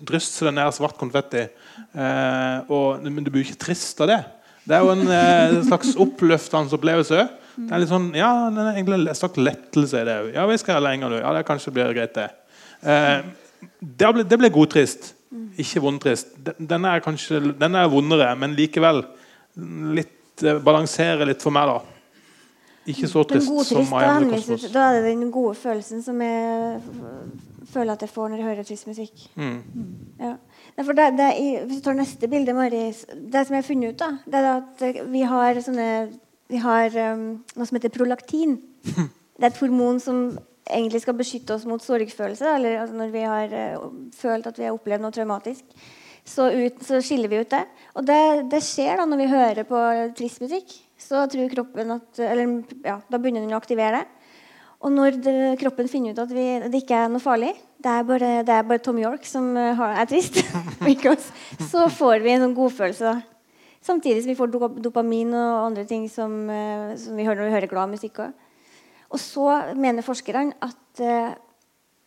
drysser 0.05 0.47
det 0.47 0.55
ned 0.55 0.73
svart 0.73 0.99
konfetti. 0.99 1.49
Eh, 1.97 2.59
og, 2.69 3.03
men 3.03 3.25
du 3.25 3.31
blir 3.31 3.45
ikke 3.45 3.65
trist 3.65 4.01
av 4.01 4.09
det. 4.09 4.25
Det 4.69 4.77
er 4.77 4.85
jo 4.85 4.93
en 4.93 5.09
eh, 5.09 5.63
slags 5.65 5.97
oppløftende 5.97 6.77
opplevelse. 6.77 7.29
Det 7.57 7.73
er 7.73 7.83
litt 7.83 7.91
sånn, 7.91 8.11
ja, 8.17 8.51
det 8.53 8.61
er 8.63 8.77
egentlig 8.77 9.09
en 9.09 9.17
slags 9.17 9.41
lettelse 9.41 10.03
i 10.03 10.07
det. 10.07 10.19
Ja, 10.35 10.45
vi 10.47 10.59
skal 10.61 10.79
alle 10.79 10.93
en 10.95 11.01
gang 11.01 11.15
dø. 11.15 11.23
Ja, 11.23 11.33
det 11.35 11.47
kanskje 11.49 11.73
blir 11.75 11.95
greit, 11.97 12.15
det. 12.15 12.29
Eh, 12.85 13.25
det 13.81 14.13
ble, 14.15 14.25
det 14.29 14.39
ble 14.41 14.53
godtrist, 14.53 15.15
ikke 15.31 15.83
vondtrist. 15.85 16.35
Den 16.59 16.85
er 16.89 17.03
kanskje 17.05 17.41
den 17.59 17.79
er 17.79 17.91
vondere, 17.91 18.33
men 18.39 18.57
likevel 18.59 19.05
litt 19.95 20.43
eh, 20.43 20.59
balanserer 20.63 21.29
litt 21.29 21.43
for 21.45 21.55
meg, 21.55 21.71
da. 21.71 22.01
Ikke 22.91 23.11
så 23.11 23.23
trist 23.29 23.51
som 23.69 23.93
I 23.95 24.07
Am 24.09 24.25
The 24.25 24.39
Cosmos. 24.39 24.67
Da 24.73 24.89
er 24.89 24.99
det 24.99 25.13
den 25.13 25.31
gode 25.35 25.55
følelsen 25.59 26.03
som 26.03 26.21
jeg 26.25 26.81
føler 27.71 27.95
at 27.95 28.03
jeg 28.03 28.11
får 28.11 28.31
når 28.31 28.41
jeg 28.41 28.49
hører 28.49 28.67
trist 28.67 28.89
musikk. 28.89 29.27
Mm. 29.37 29.61
Ja. 30.19 30.33
For 30.81 30.97
det, 30.97 31.11
det, 31.21 31.29
hvis 31.69 31.79
du 31.79 31.85
tar 31.85 31.99
neste 31.99 32.31
bilde, 32.31 32.57
Maris, 32.57 33.05
det 33.13 33.45
som 33.47 33.55
jeg 33.55 33.63
har 33.63 33.69
funnet 33.69 33.95
ut, 33.95 34.01
da, 34.01 34.11
det 34.25 34.41
er 34.41 34.51
at 34.57 35.09
vi 35.13 35.23
har, 35.29 35.61
sånne, 35.63 35.89
vi 36.51 36.63
har 36.65 36.97
um, 37.13 37.25
noe 37.55 37.69
som 37.69 37.79
heter 37.79 37.95
prolaktin. 37.95 38.59
Det 39.41 39.47
er 39.47 39.55
et 39.55 39.61
hormon 39.63 39.97
som 40.05 40.17
egentlig 40.67 41.03
skal 41.05 41.17
beskytte 41.19 41.57
oss 41.57 41.67
mot 41.69 41.83
sorgfølelse. 41.83 42.55
Eller 42.57 42.81
altså 42.83 42.99
når 42.99 43.15
vi 43.15 43.25
har 43.25 43.57
uh, 43.57 43.89
følt 44.17 44.47
at 44.51 44.61
vi 44.61 44.69
har 44.69 44.77
opplevd 44.77 45.05
noe 45.05 45.15
traumatisk. 45.15 45.65
Så, 46.27 46.51
ut, 46.53 46.83
så 46.85 47.01
skiller 47.03 47.31
vi 47.33 47.41
ut 47.41 47.51
det. 47.51 47.65
Og 47.97 48.07
det, 48.07 48.21
det, 48.53 48.63
skjer 48.63 49.01
da 49.01 49.07
når 49.09 49.23
vi 49.23 49.33
hører 49.33 49.67
på 49.69 49.83
trist 50.19 50.43
musikk. 50.45 50.77
Så 51.01 51.25
tror 51.33 51.53
kroppen 51.53 51.97
at 51.97 52.21
Eller 52.21 52.61
ja, 52.85 53.01
da 53.09 53.19
begynner 53.19 53.47
den 53.47 53.57
å 53.57 53.61
aktivere 53.61 54.03
det. 54.03 54.17
Og 54.81 54.93
når 54.95 55.19
det, 55.21 55.33
kroppen 55.61 55.91
finner 55.93 56.15
ut 56.15 56.23
at 56.23 56.31
vi, 56.33 56.45
det 56.65 56.79
ikke 56.81 57.03
er 57.03 57.11
noe 57.13 57.21
farlig, 57.21 57.51
det 57.85 57.91
er 57.93 58.07
bare, 58.09 58.31
det 58.49 58.55
er 58.55 58.69
bare 58.69 58.81
Tom 58.81 58.97
York 58.97 59.27
som 59.29 59.51
har, 59.53 59.99
er 60.01 60.09
trist, 60.09 60.39
så 61.73 61.85
får 61.93 62.25
vi 62.25 62.33
en 62.33 62.47
sånn 62.47 62.57
godfølelse. 62.57 63.13
Da. 63.13 63.41
Samtidig 63.85 64.23
som 64.23 64.33
vi 64.33 64.37
får 64.37 64.81
dopamin 64.85 65.33
og 65.33 65.67
andre 65.71 65.85
ting 65.89 66.05
som, 66.13 66.33
uh, 66.49 66.93
som 67.01 67.17
vi 67.17 67.25
hører 67.25 67.41
når 67.41 67.49
vi 67.49 67.55
hører 67.55 67.71
glad 67.71 67.93
musikk. 67.93 68.21
Også. 68.25 68.50
Og 69.11 69.21
så 69.21 69.47
mener 69.77 70.07
forskerne 70.07 70.55
at 70.63 71.03
uh, 71.03 71.33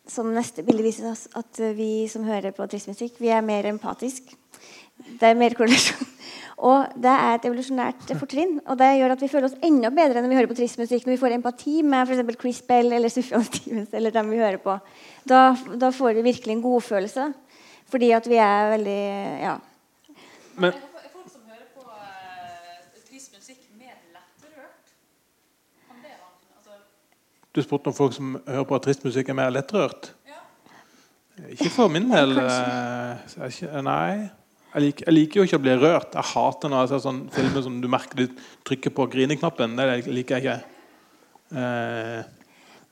som 0.08 0.32
neste 0.32 0.64
bilde 0.64 0.84
viser 0.84 1.10
oss, 1.10 1.26
at 1.36 1.60
vi 1.76 2.06
som 2.12 2.24
hører 2.28 2.52
på 2.56 2.66
tristmusikk, 2.68 3.20
vi 3.20 3.32
er 3.32 3.44
mer 3.44 3.68
empatiske. 3.70 4.36
Det 5.20 5.28
er 5.28 5.38
mer 5.38 5.56
korrelasjon. 5.56 6.10
Og 6.68 6.94
det 7.02 7.10
er 7.10 7.34
et 7.34 7.46
evolusjonært 7.48 8.12
fortrinn. 8.20 8.58
Og 8.70 8.78
det 8.78 8.92
gjør 8.98 9.14
at 9.16 9.22
vi 9.24 9.28
føler 9.28 9.48
oss 9.48 9.56
enda 9.66 9.90
bedre 9.94 10.22
når 10.22 10.30
vi 10.30 10.36
hører 10.38 10.50
på 10.52 10.56
trist 10.58 10.78
musikk. 10.78 11.04
Når 11.04 11.16
vi 11.16 11.20
får 11.20 11.34
empati 11.36 11.74
med 11.82 12.06
f.eks. 12.06 12.40
Chris 12.40 12.60
Bell 12.68 12.94
eller 12.94 13.12
Sufjan 13.12 13.44
Stevens 13.48 13.94
eller 13.96 14.14
dem 14.14 14.30
vi 14.30 14.38
hører 14.40 14.60
på. 14.62 14.76
Da, 15.28 15.40
da 15.80 15.90
får 15.92 16.14
vi 16.18 16.28
virkelig 16.30 16.54
en 16.54 16.64
godfølelse. 16.64 17.26
Fordi 17.90 18.10
at 18.16 18.28
vi 18.30 18.38
er 18.40 18.70
veldig 18.76 19.00
Ja. 19.44 19.58
Men, 20.54 20.70
er 20.70 21.10
folk 21.10 21.30
som 21.32 21.42
hører 21.50 21.66
på 21.74 21.82
uh, 21.82 23.02
trist 23.10 23.34
musikk, 23.34 23.58
mer 23.74 23.98
lettrørt? 24.14 24.94
Kan 25.88 25.98
det 26.04 26.14
være 26.14 26.30
altså... 26.54 26.78
Du 27.54 27.62
spurte 27.62 27.92
om 27.92 27.94
folk 27.94 28.14
som 28.16 28.34
hører 28.48 28.66
på 28.66 28.78
trist 28.82 29.04
musikk, 29.06 29.30
er 29.30 29.38
mer 29.38 29.52
lettrørt? 29.54 30.10
Ja. 30.26 30.40
Ikke 31.54 31.70
for 31.70 31.92
min 31.92 32.08
del. 32.10 32.34
Uh, 32.38 33.82
nei. 33.86 34.30
Jeg 34.74 34.82
liker, 34.82 35.06
jeg 35.06 35.14
liker, 35.14 35.38
jo 35.38 35.46
ikke 35.46 35.58
å 35.60 35.62
bli 35.62 35.74
rørt. 35.78 36.16
Jeg 36.18 36.30
hater 36.32 36.70
når 36.70 36.80
jeg 36.82 36.90
ser 36.90 37.02
sånne 37.04 37.34
filmer 37.34 37.62
som 37.62 37.76
du 37.78 37.86
merker 37.90 38.24
du 38.24 38.40
trykker 38.66 38.90
på 38.96 39.06
grineknappen. 39.12 39.76
Det 39.78 39.84
liker 40.08 40.40
jeg 40.40 40.42
ikke. 40.42 40.56
Eh, 41.54 42.24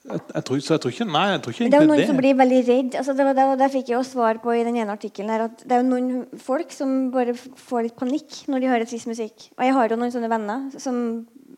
jeg, 0.02 0.20
jeg, 0.34 0.42
tror, 0.46 0.60
så 0.62 0.74
jeg 0.76 0.82
tror 0.82 0.92
ikke 0.92 1.06
Nei, 1.08 1.24
jeg 1.30 1.40
tror 1.42 1.54
ikke 1.54 1.66
det 1.70 1.78
er 1.78 1.84
jo 1.84 1.88
noen 1.88 2.00
det. 2.00 2.06
som 2.12 2.20
blir 2.20 2.38
veldig 2.38 2.60
redd. 2.68 2.96
Altså, 3.00 3.16
det, 3.18 3.26
det, 3.38 3.46
det, 3.58 3.68
fikk 3.74 3.90
jeg 3.90 3.96
jo 3.96 4.04
svar 4.06 4.38
på 4.44 4.54
i 4.54 4.62
den 4.66 4.78
ene 4.78 4.94
artikkelen. 4.94 5.34
her, 5.34 5.48
at 5.48 5.66
Det 5.66 5.74
er 5.74 5.82
jo 5.82 5.88
noen 5.88 6.40
folk 6.42 6.74
som 6.74 6.96
bare 7.14 7.34
får 7.34 7.88
litt 7.88 7.98
panikk 7.98 8.44
når 8.50 8.62
de 8.62 8.70
hører 8.76 8.90
trist 8.92 9.10
musikk. 9.10 9.48
Og 9.58 9.66
jeg 9.66 9.76
har 9.78 9.90
jo 9.90 9.98
noen 9.98 10.14
sånne 10.14 10.30
venner 10.30 10.82
som 10.82 11.02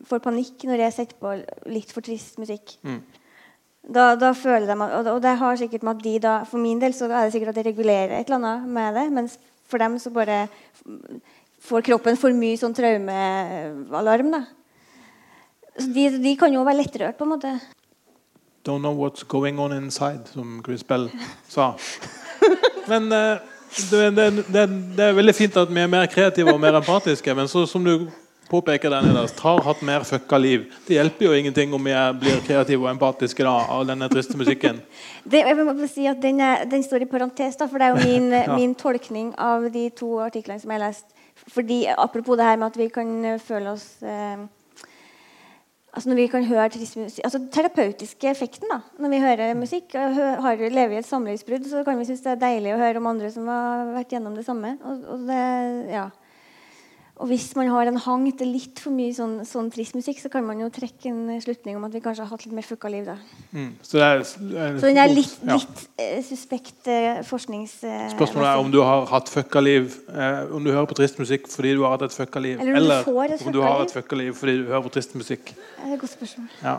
får 0.09 0.23
panikk 0.23 0.65
når 0.67 0.85
jeg 0.85 0.95
setter 0.95 1.21
på 1.21 1.35
litt 1.71 1.93
for 1.93 2.05
trist 2.05 2.39
musikk. 2.41 2.77
Mm. 2.85 2.99
Da, 3.85 4.15
da, 4.17 4.31
føler 4.33 4.65
de, 4.65 4.75
og, 4.81 5.07
og 5.13 5.21
det 5.21 5.35
har 5.37 5.57
sikkert 5.59 5.83
med 5.85 5.99
at 5.99 6.03
de 6.03 6.13
da, 6.23 6.35
For 6.49 6.57
min 6.57 6.79
del 6.81 6.93
så 6.97 7.05
er 7.05 7.27
det 7.27 7.35
sikkert 7.35 7.51
at 7.53 7.59
de 7.59 7.67
regulerer 7.67 8.15
et 8.17 8.31
eller 8.31 8.39
annet 8.39 8.69
med 8.77 8.97
det. 8.97 9.05
mens 9.13 9.37
for 9.69 9.81
dem 9.81 9.99
så 10.01 10.09
bare 10.13 10.47
får 11.65 11.85
kroppen 11.85 12.17
for 12.17 12.33
mye 12.33 12.57
sånn 12.57 12.73
traumealarm. 12.77 14.31
da. 14.33 14.43
Så 15.77 15.89
de, 15.93 16.09
de, 16.21 16.35
kan 16.39 16.53
jo 16.53 16.63
være 16.65 16.81
lettrørt, 16.83 17.17
på 17.17 17.25
en 17.25 17.33
måte. 17.33 17.53
Don't 18.65 18.81
know 18.81 18.95
what's 18.97 19.25
going 19.27 19.59
on 19.59 19.73
inside, 19.73 20.27
som 20.33 20.61
Chris 20.65 20.83
Bell 20.83 21.09
sa. 21.55 21.73
Men 22.89 23.11
uh, 23.11 23.41
det, 23.91 24.03
det, 24.15 24.29
det, 24.47 24.67
det, 24.95 25.03
er 25.03 25.17
veldig 25.17 25.35
fint 25.35 25.57
at 25.57 25.73
vi 25.73 25.81
er 25.81 25.91
mer 25.91 26.07
kreative 26.09 26.53
og 26.53 26.61
mer 26.61 26.77
empatiske. 26.79 27.35
Men 27.35 27.49
så, 27.51 27.65
som 27.69 27.85
du 27.85 28.07
påpeker 28.49 28.91
der 28.93 29.05
nederst, 29.05 29.39
har 29.39 29.61
hatt 29.65 29.81
mer 29.85 30.05
fucka 30.05 30.37
liv. 30.37 30.65
Det 30.87 30.97
hjelper 30.97 31.27
jo 31.27 31.33
ingenting 31.33 31.73
om 31.73 31.83
vi 31.83 31.95
blir 32.21 32.41
kreative 32.45 32.85
og 32.85 32.91
empatiske 32.91 33.45
da, 33.45 33.55
av 33.75 33.85
denne 33.89 34.09
triste 34.11 34.37
musikken. 34.39 34.81
Det, 35.25 35.41
jeg 35.41 35.57
må 35.57 35.87
si 35.89 36.05
at 36.05 36.19
den, 36.21 36.37
er, 36.43 36.67
den, 36.69 36.83
står 36.85 37.01
i 37.01 37.09
parentes, 37.09 37.55
da, 37.57 37.65
for 37.69 37.81
det 37.81 37.87
er 37.87 37.95
jo 37.95 38.03
min, 38.05 38.27
ja. 38.35 38.43
min, 38.59 38.75
tolkning 38.77 39.31
av 39.41 39.65
de 39.73 39.87
to 39.97 40.19
artiklene 40.21 40.61
som 40.61 40.69
jeg 40.69 40.77
har 40.77 40.91
lest. 40.91 41.15
Fordi, 41.49 41.79
apropos 41.89 42.37
det 42.37 42.45
her 42.45 42.59
med 42.61 42.67
at 42.69 42.77
vi 42.77 42.87
kan 42.93 43.09
føle 43.41 43.73
oss 43.73 43.87
eh, 44.05 44.45
altså 45.95 46.11
når 46.11 46.19
vi 46.19 46.27
kan 46.31 46.45
høre 46.45 46.67
trist 46.73 46.97
musikk, 46.99 47.23
altså 47.25 47.41
Terapeutiske 47.51 48.29
effekten 48.29 48.69
da, 48.71 48.81
når 49.01 49.13
vi 49.15 49.21
hører 49.23 49.57
musikk. 49.57 49.95
Har, 49.95 50.61
lever 50.61 50.97
i 50.97 51.01
et 51.01 51.09
samlivsbrudd, 51.09 51.65
så 51.71 51.81
kan 51.87 51.97
vi 51.99 52.05
synes 52.09 52.21
det 52.25 52.35
er 52.35 52.43
deilig 52.43 52.75
å 52.75 52.81
høre 52.83 53.01
om 53.01 53.09
andre 53.15 53.31
som 53.33 53.49
har 53.49 53.95
vært 53.95 54.13
gjennom 54.15 54.37
det 54.37 54.45
samme. 54.45 54.75
Og, 54.85 55.09
og 55.15 55.25
det, 55.31 55.41
ja 55.95 56.05
og 57.15 57.29
hvis 57.29 57.45
man 57.55 57.69
har 57.71 57.87
en 57.87 57.95
hang 58.03 58.25
til 58.35 58.49
litt 58.51 58.79
for 58.83 58.91
mye 58.91 59.13
sånn, 59.15 59.37
sånn 59.47 59.69
trist 59.71 59.95
musikk, 59.95 60.17
så 60.19 60.27
kan 60.31 60.43
man 60.43 60.59
jo 60.59 60.67
trekke 60.73 61.07
en 61.13 61.29
slutning 61.39 61.77
om 61.79 61.85
at 61.87 61.93
vi 61.95 62.01
kanskje 62.03 62.25
har 62.25 62.31
hatt 62.33 62.43
litt 62.43 62.55
mer 62.57 62.65
fucka 62.67 62.91
liv. 62.91 63.05
da. 63.07 63.15
Mm. 63.53 63.69
Så, 63.79 64.01
er, 64.01 64.19
er, 64.19 64.75
så 64.81 64.89
den 64.89 64.99
er 64.99 65.13
litt, 65.13 65.37
litt 65.47 65.85
uh, 66.01 66.17
suspekt 66.27 66.89
uh, 66.91 67.21
forsknings... 67.23 67.77
Uh, 67.87 68.09
Spørsmålet 68.11 68.49
er 68.49 68.65
om 68.65 68.73
du 68.73 68.81
har 68.83 69.07
hatt 69.13 69.31
fucka 69.31 69.63
liv 69.63 69.95
Om 70.51 70.67
du 70.67 70.73
hører 70.73 70.89
på 70.91 70.97
trist 70.99 71.21
musikk 71.21 71.47
fordi 71.51 71.71
du 71.77 71.85
har 71.85 71.95
hatt 71.95 72.03
et 72.09 72.17
fucka 72.17 72.41
liv, 72.43 72.59
eller, 72.59 72.81
eller 72.81 73.07
du 73.07 73.21
et 73.23 73.47
om 73.47 73.55
du 73.55 73.61
har 73.63 73.85
et 73.85 73.95
fucka 73.95 74.19
liv 74.19 74.35
fordi 74.35 74.57
du 74.59 74.67
hører 74.73 74.83
på 74.83 74.91
trist 74.97 75.15
musikk. 75.15 75.53
Det 75.55 75.87
er 75.87 75.95
et 75.95 76.01
godt 76.01 76.17
spørsmål. 76.17 76.49
Ja. 76.65 76.77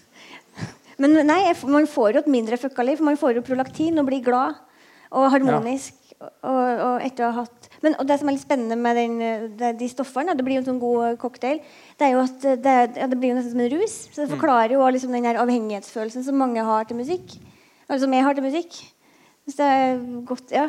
Men 1.02 1.24
nei, 1.26 1.40
man 1.66 1.90
får 1.90 2.14
jo 2.14 2.22
et 2.22 2.30
mindre 2.30 2.60
fucka 2.60 2.86
liv. 2.86 3.02
Man 3.02 3.18
får 3.18 3.40
jo 3.40 3.46
prolaktin 3.50 3.98
og 3.98 4.06
blir 4.06 4.22
glad 4.22 4.62
og 5.10 5.26
harmonisk. 5.34 5.96
Og, 6.20 6.54
og 6.54 7.02
etter 7.02 7.26
å 7.26 7.32
ha 7.32 7.42
hatt 7.42 7.59
men 7.80 7.96
det 8.04 8.18
som 8.20 8.28
er 8.28 8.36
litt 8.36 8.44
spennende 8.44 8.76
med 8.76 8.98
den, 8.98 9.14
de, 9.56 9.70
de 9.80 9.88
stoffene, 9.88 10.34
det 10.36 10.44
blir 10.44 10.58
jo 10.58 10.62
en 10.64 10.68
sånn 10.68 10.82
god 10.82 11.16
cocktail, 11.22 11.62
det 11.96 12.06
er 12.06 12.12
jo 12.12 12.24
at 12.26 12.46
det, 12.60 12.74
ja, 13.00 13.08
det 13.08 13.16
blir 13.16 13.32
jo 13.32 13.38
nesten 13.38 13.54
som 13.54 13.62
en 13.64 13.72
rus. 13.72 13.94
Så 14.10 14.18
det 14.20 14.28
mm. 14.28 14.34
forklarer 14.34 14.74
jo 14.76 14.88
liksom 14.92 15.16
den 15.16 15.28
avhengighetsfølelsen 15.30 16.26
som 16.26 16.40
mange 16.40 16.64
har 16.66 16.88
til 16.88 17.00
musikk. 17.00 17.38
Eller 17.88 18.02
som 18.02 18.12
jeg 18.14 18.26
har 18.26 18.36
til 18.36 18.46
musikk. 18.46 18.76
Hvis 19.48 19.56
det 19.58 19.66
er 19.66 20.02
godt, 20.28 20.52
ja. 20.54 20.66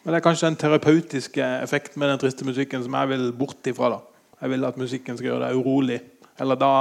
Men 0.00 0.14
det 0.14 0.20
er 0.20 0.24
kanskje 0.24 0.48
den 0.48 0.56
terapeutiske 0.60 1.50
effekten 1.60 2.00
med 2.00 2.08
den 2.14 2.22
triste 2.22 2.46
musikken 2.48 2.82
som 2.86 2.96
jeg 2.96 3.12
vil 3.12 3.26
bort 3.36 3.68
ifra. 3.68 3.92
da. 3.92 4.00
Jeg 4.40 4.54
vil 4.54 4.64
at 4.64 4.80
musikken 4.80 5.18
skal 5.18 5.34
gjøre 5.34 5.44
deg 5.44 5.60
urolig. 5.60 6.00
Eller 6.40 6.56
da 6.56 6.72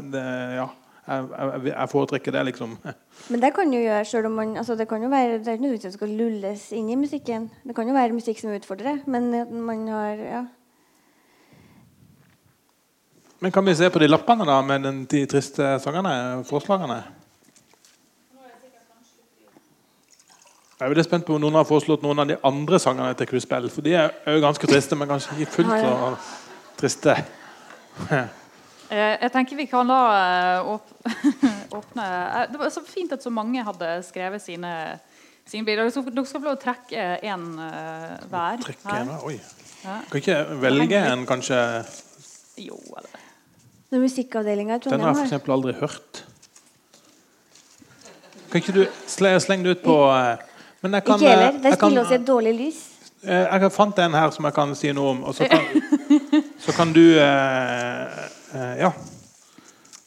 det, 0.00 0.24
Ja. 0.56 0.68
Jeg, 1.04 1.24
jeg, 1.36 1.64
jeg 1.68 1.88
foretrekker 1.92 2.32
det, 2.32 2.44
liksom. 2.48 2.76
Men 3.30 3.42
det 3.42 3.50
kan 3.56 3.72
jo 3.72 3.80
gjøre 3.80 4.04
selv 4.08 4.26
om 4.30 4.38
man 4.40 4.56
altså 4.56 4.74
Det 4.74 4.86
kan 4.88 5.02
jo 5.02 5.10
være, 5.12 5.38
det 5.38 5.48
er 5.48 5.58
ikke 5.58 5.66
nødvendigvis 5.66 5.84
at 5.84 5.92
det 5.92 5.98
skal 5.98 6.14
lulles 6.20 6.68
inn 6.72 6.88
i 6.90 6.96
musikken. 6.96 7.50
Det 7.64 7.76
kan 7.76 7.88
jo 7.88 7.96
være 7.96 8.16
musikk 8.16 8.40
som 8.40 8.54
utfordrer, 8.56 9.02
men 9.06 9.30
man 9.66 9.88
har 9.88 10.22
ja. 10.22 10.44
Men 13.40 13.52
kan 13.52 13.66
vi 13.66 13.74
se 13.74 13.90
på 13.90 14.00
de 14.00 14.08
lappene 14.08 14.46
da 14.48 14.62
med 14.64 14.86
de 15.10 15.26
triste 15.28 15.74
sangene? 15.84 16.44
Forslagene? 16.48 17.02
Jeg 20.78 20.86
er 20.86 20.90
veldig 20.90 21.04
spent 21.04 21.26
på 21.26 21.36
om 21.36 21.42
noen 21.42 21.58
har 21.58 21.66
foreslått 21.68 22.02
noen 22.02 22.18
av 22.24 22.26
de 22.28 22.38
andre 22.44 22.80
sangene 22.82 23.12
til 23.14 23.44
Bell. 23.48 23.68
For 23.70 23.84
de 23.84 23.92
er 23.94 24.32
jo 24.34 24.40
ganske 24.40 24.66
triste, 24.66 24.96
men 24.96 25.08
kanskje 25.08 25.36
ikke 25.38 25.52
fullt 25.52 25.76
så 25.80 26.16
triste. 26.80 27.14
Eh, 28.94 29.14
jeg 29.24 29.32
tenker 29.34 29.58
vi 29.58 29.66
kan 29.66 29.90
eh, 29.90 30.68
åpne 31.78 32.04
eh, 32.06 32.44
Det 32.52 32.60
var 32.60 32.70
så 32.70 32.82
fint 32.86 33.12
at 33.16 33.24
så 33.24 33.32
mange 33.34 33.62
hadde 33.66 33.90
skrevet 34.06 34.42
sine, 34.42 34.70
sine 35.48 35.66
bidrag. 35.66 35.88
Dere 35.88 35.94
skal, 36.26 36.38
få 36.38 36.44
lov 36.44 36.54
å 36.54 36.62
trekke 36.62 37.06
én 37.26 37.48
hver. 38.30 38.62
Trekke 38.62 38.98
en, 39.00 39.10
oi. 39.26 39.38
Ja. 39.84 39.98
Kan 40.10 40.22
ikke 40.22 40.38
velge 40.62 41.00
en, 41.00 41.26
kanskje? 41.28 41.58
Jo, 42.62 42.78
eller 42.94 43.24
Når 43.90 44.04
musikkavdelinga 44.04 44.78
Den 44.84 45.02
har 45.02 45.18
jeg 45.18 45.26
f.eks. 45.26 45.50
aldri 45.56 45.74
hørt. 45.80 46.22
Kan 48.52 48.62
ikke 48.62 48.76
du 48.76 48.84
slenge 49.10 49.66
det 49.66 49.80
ut 49.80 49.86
på 49.88 49.98
men 50.84 50.98
jeg 50.98 51.04
kan, 51.06 51.16
Ikke 51.16 51.30
heller. 51.32 51.58
Det 51.64 51.70
spiller 51.78 52.04
oss 52.04 52.10
i 52.12 52.16
et 52.18 52.26
dårlig 52.28 52.50
lys. 52.58 52.80
Jeg 53.24 53.68
fant 53.72 54.00
en 54.04 54.14
her 54.14 54.32
som 54.36 54.44
jeg 54.44 54.54
kan 54.54 54.74
si 54.76 54.90
noe 54.92 55.14
om. 55.14 55.22
Og 55.24 55.34
så 55.34 55.48
kan, 55.48 55.62
så 56.66 56.74
kan 56.76 56.92
du 56.92 57.00
eh, 57.16 58.18
Eh, 58.54 58.78
ja. 58.78 58.92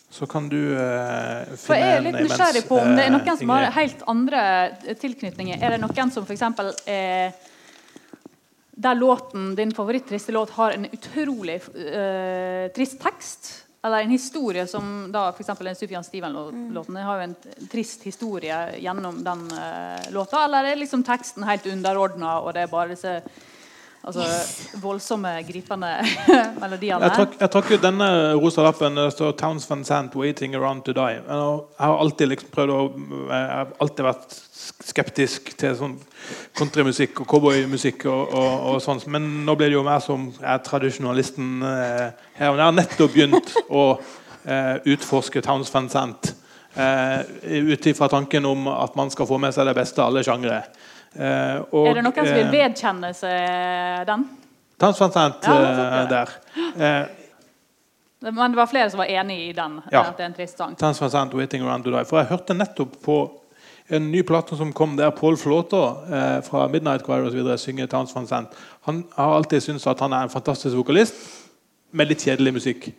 Så 0.10 0.26
kan 0.26 0.50
du 0.50 0.58
uh, 0.58 0.80
finne 0.80 1.58
For 1.62 1.78
Jeg 1.78 1.98
er 1.98 2.06
litt 2.06 2.16
nysgjerrig 2.24 2.64
på 2.66 2.80
om 2.80 2.96
det 2.98 3.04
er 3.06 3.12
noen 3.14 3.38
som 3.38 3.52
har 3.54 3.68
helt 3.76 4.02
andre 4.10 4.42
tilknytninger. 4.98 5.60
Er 5.62 5.76
det 5.76 5.82
noen 5.84 6.14
som 6.16 6.26
f.eks. 6.26 6.46
er 6.88 7.36
der 8.78 8.98
låten, 8.98 9.52
din 9.58 9.74
favoritt-triste 9.74 10.34
låt 10.34 10.54
har 10.58 10.74
en 10.78 10.88
utrolig 10.90 11.60
uh, 11.76 12.68
trist 12.74 13.02
tekst? 13.04 13.52
Eller 13.86 14.04
en 14.04 14.16
historie 14.16 14.64
som 14.68 15.12
da 15.14 15.28
f.eks. 15.36 15.52
den 15.60 15.78
Sufjan 15.78 16.08
Steven-låten 16.08 16.98
har 16.98 17.20
jo 17.20 17.28
en 17.28 17.68
trist 17.70 18.08
historie 18.08 18.58
gjennom 18.82 19.22
den 19.28 19.44
uh, 19.54 20.08
låta? 20.16 20.48
Eller 20.48 20.72
er 20.72 20.82
liksom 20.82 21.06
teksten 21.06 21.46
helt 21.46 21.68
underordna, 21.70 22.40
og 22.42 22.56
det 22.58 22.66
er 22.66 22.74
bare 22.74 22.96
disse 22.96 23.20
Altså 24.08 24.24
voldsomme, 24.80 25.34
gripende 25.44 25.90
melodier. 26.64 27.02
Jeg 27.04 27.16
trakk, 27.18 27.34
jeg 27.42 27.52
trakk 27.52 27.72
ut 27.74 27.84
denne 27.84 28.08
rosa 28.40 28.64
lappen. 28.64 28.96
Det 28.96 29.10
står 29.18 29.34
'Towns 29.36 29.68
Van 29.70 29.84
Sant 29.84 30.16
waiting 30.16 30.56
around 30.56 30.86
to 30.88 30.96
die'. 30.96 31.20
Jeg 31.20 31.84
har 31.84 31.98
alltid 32.00 32.32
liksom 32.32 32.54
prøvd 32.56 32.72
å 32.72 32.80
Jeg 33.28 33.50
har 33.52 33.74
alltid 33.84 34.06
vært 34.08 34.38
skeptisk 34.88 35.52
til 35.60 35.76
sånn 35.76 35.98
countrymusikk 36.58 37.22
og 37.22 37.28
cowboymusikk 37.28 38.08
og, 38.08 38.34
og, 38.34 38.54
og 38.72 38.82
sånn. 38.82 39.04
Men 39.12 39.28
nå 39.46 39.56
blir 39.60 39.74
det 39.74 39.78
jo 39.78 39.84
mer 39.84 40.00
som 40.04 40.30
er 40.40 40.64
tradisjonalisten 40.64 41.62
eh, 41.68 42.08
her. 42.40 42.56
Jeg 42.56 42.64
har 42.64 42.76
nettopp 42.76 43.14
begynt 43.14 43.56
å 43.68 43.86
eh, 44.48 44.76
utforske 44.96 45.44
Towns 45.44 45.74
Van 45.74 45.92
Sant. 45.92 46.32
Eh, 46.78 47.72
Ut 47.74 47.88
ifra 47.92 48.08
tanken 48.08 48.46
om 48.46 48.68
at 48.72 48.96
man 48.96 49.12
skal 49.12 49.28
få 49.28 49.40
med 49.42 49.56
seg 49.56 49.68
det 49.68 49.76
beste 49.76 50.02
av 50.02 50.12
alle 50.14 50.24
sjangre. 50.24 50.64
Uh, 51.18 51.64
og, 51.74 51.88
er 51.90 51.98
det 51.98 52.04
noen 52.06 52.18
som 52.18 52.28
vil 52.30 52.44
eh, 52.46 52.52
vedkjenne 52.54 53.14
seg 53.18 54.04
den? 54.10 54.28
Transparentent 54.78 55.48
ja, 55.50 55.56
uh, 55.58 56.04
der. 56.12 56.36
Men 58.22 58.54
det 58.54 58.58
var 58.58 58.70
flere 58.70 58.90
som 58.90 59.02
var 59.02 59.10
enig 59.10 59.40
i 59.48 59.52
den? 59.54 59.80
Ja. 59.92 60.04
at 60.04 60.18
det 60.18 60.26
er 60.26 60.32
en 60.32 60.38
trist 60.38 60.58
sang. 60.58 61.34
Waiting 61.34 61.66
Around 61.66 61.86
to 61.86 61.94
Die. 61.94 62.06
For 62.06 62.22
jeg 62.22 62.32
hørte 62.32 62.58
nettopp 62.58 62.98
på 63.06 63.18
en 63.88 64.12
ny 64.12 64.24
plate 64.28 64.58
som 64.60 64.74
kom 64.76 64.98
der 64.98 65.14
Paul 65.16 65.38
Flåter 65.38 66.14
eh, 66.14 66.40
fra 66.44 66.68
Midnight 66.68 67.06
Choir 67.06 67.30
videre, 67.32 67.58
synger 67.58 67.88
Towns 67.88 68.16
Van 68.16 68.28
Sant. 68.28 68.56
Han 68.88 69.06
har 69.16 69.36
alltid 69.36 69.64
syntes 69.64 69.88
at 69.88 70.02
han 70.04 70.14
er 70.14 70.26
en 70.26 70.34
fantastisk 70.34 70.76
vokalist 70.76 71.16
med 71.92 72.10
litt 72.10 72.26
kjedelig 72.26 72.54
musikk. 72.58 72.90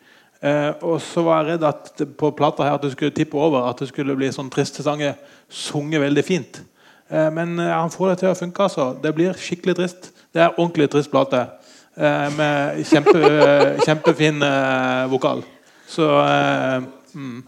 Eh, 0.41 0.71
og 0.87 1.01
så 1.03 1.25
var 1.27 1.43
jeg 1.43 1.57
redd 1.57 1.67
at 1.69 2.05
på 2.19 2.31
plata 2.39 2.65
her 2.65 2.79
at 2.79 2.87
det 2.87 2.95
skulle 2.95 3.15
tippe 3.15 3.37
over, 3.37 3.67
at 3.69 3.83
det 3.83 3.91
skulle 3.91 4.17
bli 4.17 4.31
sånn 4.33 4.51
triste 4.55 4.87
sanger 4.87 5.19
sunget 5.51 6.01
veldig 6.07 6.25
fint. 6.25 6.63
Eh, 7.11 7.31
men 7.33 7.59
eh, 7.59 7.73
han 7.73 7.93
får 7.93 8.13
det 8.13 8.19
til 8.23 8.33
å 8.33 8.39
funke. 8.39 8.63
altså. 8.69 8.91
Det 9.03 9.15
blir 9.17 9.37
skikkelig 9.39 9.77
trist. 9.79 10.11
Det 10.35 10.45
er 10.45 10.55
ordentlig 10.57 10.91
trist 10.93 11.13
plate. 11.13 11.45
Eh, 11.99 12.29
med 12.37 12.83
kjempe, 12.87 13.21
kjempefin 13.87 14.45
vokal. 15.11 15.43
Så 15.89 16.05
mm. 16.05 17.39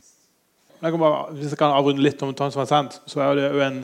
jeg 0.82 0.98
bare, 0.98 1.32
Hvis 1.36 1.52
jeg 1.52 1.58
kan 1.60 1.76
avrunde 1.76 2.02
litt 2.02 2.22
om 2.22 2.32
Tom 2.34 2.52
Van 2.54 2.66
Sant, 2.66 3.02
så 3.06 3.20
er 3.20 3.34
det 3.36 3.50
jo 3.52 3.64
en 3.66 3.82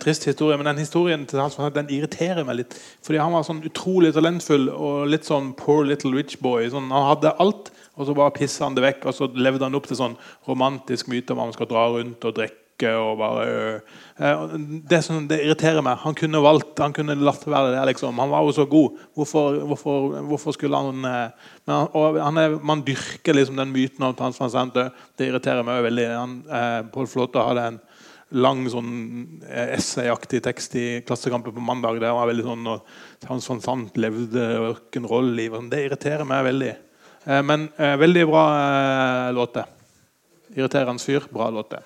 trist 0.00 0.24
historie. 0.24 0.56
Men 0.56 0.72
den 0.72 0.80
historien 0.80 1.26
til 1.26 1.36
Tom 1.36 1.50
Van 1.50 1.52
Sant, 1.52 1.76
den 1.76 1.92
irriterer 1.92 2.46
meg 2.48 2.62
litt. 2.62 2.78
Fordi 3.04 3.20
han 3.20 3.36
var 3.36 3.44
sånn 3.44 3.60
utrolig 3.68 4.14
talentfull 4.16 4.70
og 4.72 5.12
litt 5.12 5.28
sånn 5.28 5.52
poor 5.58 5.84
little 5.84 6.14
rich 6.16 6.40
boy. 6.40 6.64
Sånn, 6.72 6.88
han 6.90 7.10
hadde 7.12 7.36
alt, 7.44 7.68
og 8.00 8.08
så 8.08 8.16
bare 8.16 8.34
pissa 8.40 8.64
han 8.64 8.78
det 8.78 8.86
vekk. 8.88 9.04
Og 9.12 9.18
så 9.18 9.28
levde 9.36 9.68
han 9.68 9.76
opp 9.76 9.86
til 9.90 10.00
sånn 10.00 10.16
romantisk 10.48 11.12
myte 11.12 11.36
om 11.36 11.44
at 11.44 11.52
man 11.52 11.56
skal 11.58 11.70
dra 11.70 11.86
rundt 11.92 12.24
og 12.24 12.40
drikke 12.40 12.59
og 12.88 13.18
bare 13.20 13.44
øh. 13.50 14.54
det, 14.88 15.02
som, 15.04 15.26
det 15.28 15.40
irriterer 15.44 15.84
meg. 15.84 16.00
Han 16.04 16.16
kunne 16.16 16.40
valgt, 16.42 16.78
han 16.80 16.94
kunne 16.96 17.18
latt 17.20 17.44
være 17.46 17.74
det. 17.74 17.84
Liksom. 17.92 18.18
Han 18.18 18.32
var 18.32 18.46
jo 18.46 18.56
så 18.56 18.66
god. 18.70 18.98
Hvorfor, 19.14 19.60
hvorfor, 19.68 20.16
hvorfor 20.30 20.56
skulle 20.56 20.80
han 20.80 21.04
øh, 21.04 21.52
men 21.66 21.76
han, 21.76 22.20
han 22.24 22.38
er, 22.38 22.58
Man 22.62 22.82
dyrker 22.86 23.36
liksom 23.36 23.56
den 23.60 23.72
myten 23.72 24.04
om 24.06 24.16
transplantante. 24.16 24.90
Det 25.18 25.28
irriterer 25.28 25.66
meg 25.66 25.84
veldig. 25.86 26.08
Han, 26.14 26.36
eh, 26.48 26.80
Pål 26.92 27.08
Flåte 27.10 27.44
hadde 27.44 27.68
en 27.74 27.80
lang 28.30 28.62
sånn 28.70 28.92
essayaktig 29.50 30.42
tekst 30.44 30.76
i 30.78 30.84
Klassekampen 31.06 31.54
på 31.54 31.64
mandag. 31.64 31.98
Der 32.02 32.14
var 32.14 32.30
veldig 32.30 32.46
sånn 32.46 32.68
Hans 33.26 33.48
van 33.50 33.62
Sant 33.64 33.98
levde 33.98 34.46
rock'n'roll-livet. 34.60 35.66
Det 35.72 35.84
irriterer 35.88 36.28
meg 36.28 36.46
veldig. 36.46 36.72
Eh, 37.24 37.42
men 37.42 37.68
eh, 37.76 37.96
veldig 38.00 38.26
bra 38.30 38.44
eh, 38.56 39.32
låt. 39.36 39.60
Irriterende 40.56 41.02
fyr, 41.02 41.26
bra 41.30 41.50
låte. 41.50 41.82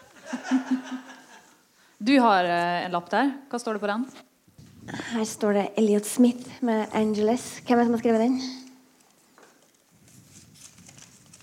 Du 1.98 2.18
har 2.20 2.44
eh, 2.44 2.84
en 2.84 2.92
lapp 2.92 3.10
der. 3.12 3.30
Hva 3.48 3.58
står 3.60 3.76
det 3.76 3.84
på 3.84 3.90
den? 3.90 4.04
Her 5.14 5.24
står 5.24 5.56
det 5.56 5.64
Elliot 5.80 6.06
Smith 6.06 6.58
med 6.60 6.88
'Angeles'. 6.92 7.62
Hvem 7.64 7.78
er 7.78 7.82
det 7.82 7.86
som 7.86 7.94
har 7.94 8.02
skrevet 8.02 8.20
den? 8.20 8.42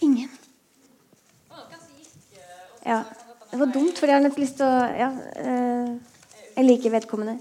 Ingen. 0.02 0.30
Ja. 2.86 3.04
Det 3.52 3.60
var 3.60 3.66
dumt, 3.66 3.98
for 4.00 4.08
jeg 4.08 4.16
har 4.16 4.22
nettopp 4.24 4.40
lyst 4.40 4.60
til 4.62 4.66
å 4.66 4.76
ja, 4.96 5.10
eh, 5.36 5.98
Jeg 6.56 6.66
liker 6.66 6.92
vedkommende. 6.92 7.40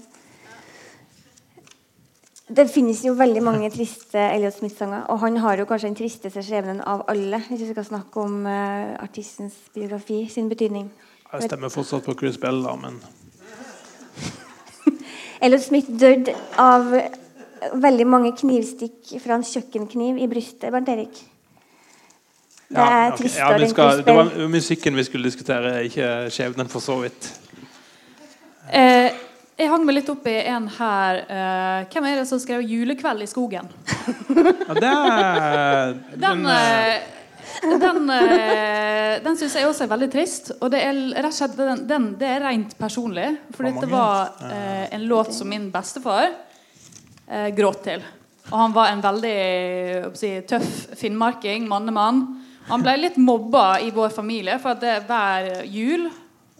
Det 2.51 2.65
finnes 2.67 2.99
jo 3.05 3.13
veldig 3.15 3.41
mange 3.43 3.69
triste 3.71 4.19
Elliot 4.19 4.57
Smith-sanger, 4.57 5.05
og 5.07 5.19
han 5.19 5.37
har 5.37 5.61
jo 5.61 5.65
kanskje 5.69 5.87
den 5.87 5.95
tristeste 5.95 6.43
skjebnen 6.43 6.81
av 6.83 7.05
alle, 7.11 7.39
hvis 7.47 7.61
vi 7.63 7.69
skal 7.69 7.85
snakke 7.87 8.19
om 8.19 8.41
uh, 8.43 8.97
artistens 8.99 9.55
biografi, 9.75 10.25
sin 10.27 10.49
betydning. 10.51 10.89
Jeg 11.31 11.47
stemmer 11.47 11.71
fortsatt 11.71 12.05
på 12.05 12.15
Chris 12.19 12.37
Bell, 12.41 12.59
da, 12.65 12.75
men 12.75 12.99
Elliot 15.43 15.63
Smith 15.63 15.91
døde 15.99 16.35
av 16.59 16.91
veldig 17.81 18.07
mange 18.09 18.33
knivstikk 18.37 19.15
fra 19.21 19.37
en 19.37 19.45
kjøkkenkniv 19.45 20.19
i 20.21 20.27
brystet. 20.29 20.71
Bernt 20.73 20.89
Erik. 20.91 21.21
Det 22.71 22.79
er 22.79 23.01
ja, 23.05 23.13
okay. 23.13 23.29
ja, 23.37 23.67
skal, 23.67 24.03
Det 24.05 24.15
var 24.15 24.31
musikken 24.51 24.95
vi 24.95 25.03
skulle 25.03 25.27
diskutere, 25.27 25.73
ikke 25.87 26.11
skjebnen, 26.31 26.69
for 26.71 26.83
så 26.83 26.95
vidt. 27.01 27.27
Eh, 28.71 29.11
jeg 29.59 29.69
hang 29.69 29.83
meg 29.85 29.97
litt 29.99 30.11
opp 30.13 30.27
i 30.31 30.37
en 30.49 30.69
her. 30.77 31.19
Eh, 31.21 31.89
hvem 31.91 32.07
er 32.07 32.21
det 32.21 32.27
som 32.29 32.39
skrev 32.39 32.63
'Julekveld 32.63 33.25
i 33.25 33.29
skogen'? 33.29 33.67
ja, 34.67 34.73
det 34.73 34.93
er, 34.93 35.93
den, 36.23 36.23
den 36.23 36.45
eh, 36.49 37.20
den, 37.61 38.09
uh, 38.09 39.23
den 39.23 39.37
syns 39.37 39.57
jeg 39.57 39.67
også 39.67 39.85
er 39.85 39.91
veldig 39.91 40.09
trist. 40.13 40.51
Og 40.59 40.71
det 40.73 40.81
er 40.85 40.95
rett 41.17 41.29
og 41.31 41.35
slett 41.35 41.57
den, 41.59 41.83
den, 41.89 42.07
det 42.19 42.29
er 42.29 42.45
rent 42.45 42.77
personlig. 42.79 43.27
For 43.55 43.67
dette 43.67 43.89
var 43.91 44.33
uh, 44.41 44.85
en 44.93 45.05
låt 45.09 45.33
som 45.35 45.49
min 45.51 45.69
bestefar 45.73 46.31
uh, 46.31 47.49
gråt 47.57 47.83
til. 47.87 48.05
Og 48.49 48.57
han 48.57 48.73
var 48.75 48.91
en 48.91 49.03
veldig 49.03 49.35
si, 50.17 50.33
tøff 50.49 50.97
finnmarking, 50.99 51.67
mannemann. 51.69 52.25
Han 52.71 52.83
ble 52.83 52.97
litt 52.99 53.19
mobba 53.21 53.79
i 53.83 53.91
vår 53.93 54.11
familie, 54.13 54.57
for 54.61 54.79
det, 54.79 55.01
hver 55.07 55.63
jul 55.69 56.09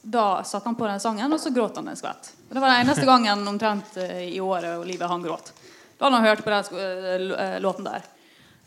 da 0.02 0.42
satte 0.48 0.70
han 0.70 0.78
på 0.78 0.88
den 0.88 1.02
sangen, 1.02 1.34
og 1.34 1.40
så 1.40 1.52
gråt 1.54 1.78
han 1.78 1.92
en 1.92 1.98
skvett. 1.98 2.32
Det 2.50 2.60
var 2.60 2.72
den 2.74 2.86
eneste 2.86 3.06
gangen 3.06 3.44
omtrent 3.48 4.00
i 4.02 4.40
året 4.42 4.80
og 4.80 4.88
livet 4.90 5.12
han 5.12 5.22
gråt. 5.24 5.52
Da 5.98 6.08
hadde 6.08 6.18
han 6.18 6.26
hørt 6.26 6.42
på 6.44 6.50
den 6.50 7.62
låten 7.62 7.86
der. 7.86 8.08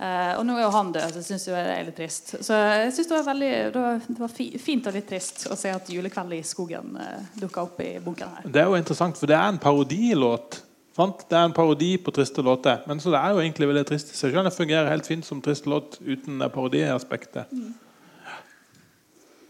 Uh, 0.05 0.35
og 0.37 0.43
nå 0.45 0.57
er 0.59 0.67
jo 0.67 0.73
han 0.75 0.91
død, 0.93 1.15
så 1.15 1.21
jeg 1.21 1.27
syns 1.31 1.45
det 1.49 1.61
er 1.61 1.85
litt 1.87 1.97
trist. 1.97 2.35
Så 2.45 2.57
jeg 2.59 2.91
synes 2.93 3.09
det 3.09 3.15
var 3.15 3.29
veldig 3.31 3.51
det 3.73 3.85
var, 3.85 4.01
det 4.09 4.21
var 4.21 4.33
fint 4.61 4.89
og 4.91 4.97
litt 4.99 5.07
trist 5.09 5.45
å 5.49 5.57
se 5.57 5.71
at 5.73 5.89
'Julekveld 5.89 6.35
i 6.37 6.41
skogen' 6.45 6.99
uh, 6.99 7.05
eh, 7.07 7.31
dukka 7.41 7.63
opp 7.63 7.81
i 7.81 7.95
bunkeren 8.05 8.35
her. 8.37 8.51
Det 8.53 8.61
er 8.61 8.69
jo 8.69 8.77
interessant, 8.77 9.17
for 9.21 9.31
det 9.31 9.39
er 9.39 9.47
en 9.49 9.61
parodilåt. 9.63 10.59
Sant? 10.97 11.25
Det 11.31 11.39
er 11.39 11.49
en 11.49 11.55
parodi 11.57 11.95
på 11.99 12.13
triste 12.15 12.45
låter. 12.45 12.83
Men 12.91 13.01
så 13.01 13.15
det 13.15 13.23
er 13.23 13.33
jo 13.33 13.41
egentlig 13.47 13.71
veldig 13.71 13.87
trist 13.89 14.13
i 14.13 14.19
seg. 14.19 14.37
Det 14.45 14.53
fungerer 14.55 14.93
helt 14.93 15.09
fint 15.09 15.27
som 15.27 15.41
trist 15.43 15.67
låt 15.67 15.97
uten 16.05 16.43
parodiaspektet. 16.53 17.51
Mm. 17.51 17.73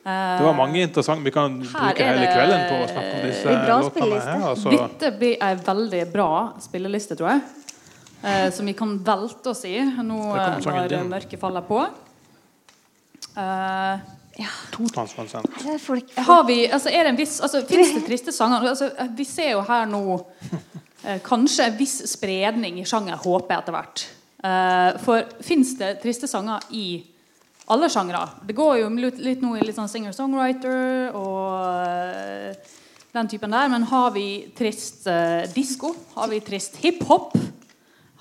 Det 0.05 0.45
var 0.45 0.53
mange 0.53 0.83
interessante 0.85 1.25
Vi 1.25 1.33
kan 1.33 1.59
bruke 1.65 2.05
hele 2.05 2.27
kvelden 2.29 2.65
på 2.69 2.81
å 2.85 2.89
snakke 2.93 3.13
om 3.17 3.23
disse 3.25 3.53
låtene. 3.59 4.23
her 4.23 4.49
altså. 4.53 4.73
Dette 4.77 5.13
blir 5.19 5.37
ei 5.41 5.55
veldig 5.57 6.07
bra 6.13 6.33
spilleliste, 6.61 7.17
tror 7.17 7.35
jeg 7.35 7.64
eh, 8.25 8.49
som 8.55 8.67
vi 8.67 8.75
kan 8.77 8.97
velte 9.05 9.53
oss 9.53 9.65
i 9.69 9.77
nå 9.85 10.19
når 10.65 10.99
mørket 11.11 11.41
faller 11.41 11.65
på. 11.69 11.85
Uh, 13.35 13.99
ja. 14.37 14.51
Har 16.27 16.45
vi, 16.47 16.59
altså 16.67 16.91
er 16.91 17.07
det 17.07 17.13
en 17.13 17.19
viss, 17.19 17.39
altså 17.43 17.63
Fins 17.69 17.95
det 17.95 18.03
triste 18.07 18.35
sanger? 18.35 18.67
Altså, 18.73 18.91
vi 19.15 19.27
ser 19.27 19.53
jo 19.53 19.63
her 19.67 19.87
nå 19.87 20.03
eh, 21.05 21.21
kanskje 21.23 21.69
en 21.69 21.77
viss 21.79 22.01
spredning 22.11 22.81
i 22.83 22.87
sjanger, 22.89 23.21
håper 23.23 23.55
jeg 23.55 23.63
etter 23.63 23.77
hvert. 23.77 24.07
Uh, 24.45 24.91
for 25.01 25.25
fins 25.41 25.71
det 25.79 25.95
triste 26.03 26.29
sanger 26.29 26.67
i 26.77 26.99
alle 27.73 27.89
sjangre? 27.89 28.27
Det 28.45 28.57
går 28.59 28.83
jo 28.83 28.91
litt, 28.99 29.23
litt 29.23 29.45
nå 29.45 29.55
i 29.57 29.63
litt 29.65 29.79
sånn 29.79 29.89
singer-songwriter 29.89 31.15
og 31.17 31.55
uh, 31.55 32.75
den 33.15 33.31
typen 33.31 33.55
der. 33.55 33.71
Men 33.73 33.87
har 33.89 34.11
vi 34.17 34.29
trist 34.59 35.07
uh, 35.07 35.47
disko? 35.55 35.95
Har 36.19 36.29
vi 36.35 36.43
trist 36.45 36.83
hiphop? 36.83 37.39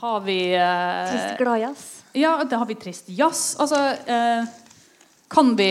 Har 0.04 0.20
vi 0.28 0.38
eh, 0.52 1.10
Trist 1.10 1.40
gladjazz? 1.40 1.88
Ja, 2.14 2.36
det 2.44 2.60
har 2.60 2.70
vi 2.70 2.76
trist 2.78 3.08
jazz. 3.10 3.56
Altså 3.58 3.80
kan 5.34 5.56
vi, 5.58 5.70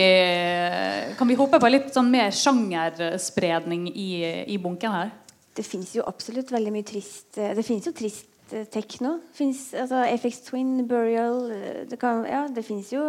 kan 1.15 1.27
vi 1.29 1.35
håpe 1.39 1.59
på 1.61 1.69
litt 1.71 1.93
sånn 1.95 2.09
mer 2.11 2.33
sjangerspredning 2.35 3.85
i, 3.93 4.09
i 4.51 4.57
bunken 4.59 4.91
her? 4.91 5.13
Det 5.55 5.63
fins 5.63 5.93
jo 5.95 6.03
absolutt 6.09 6.51
veldig 6.53 6.73
mye 6.73 6.85
trist 6.87 7.37
eh, 7.37 7.53
Det 7.55 7.63
fins 7.65 7.85
jo 7.87 7.93
trist 7.95 8.51
eh, 8.51 8.65
tekno. 8.73 9.19
Finnes, 9.37 9.61
altså 9.77 10.01
FX 10.17 10.41
Twin, 10.49 10.71
Burial 10.89 11.51
eh, 11.53 11.83
Det, 11.89 11.99
kan, 12.01 12.25
ja, 12.27 12.43
det 12.49 12.65
fins 12.65 12.89
jo 12.93 13.05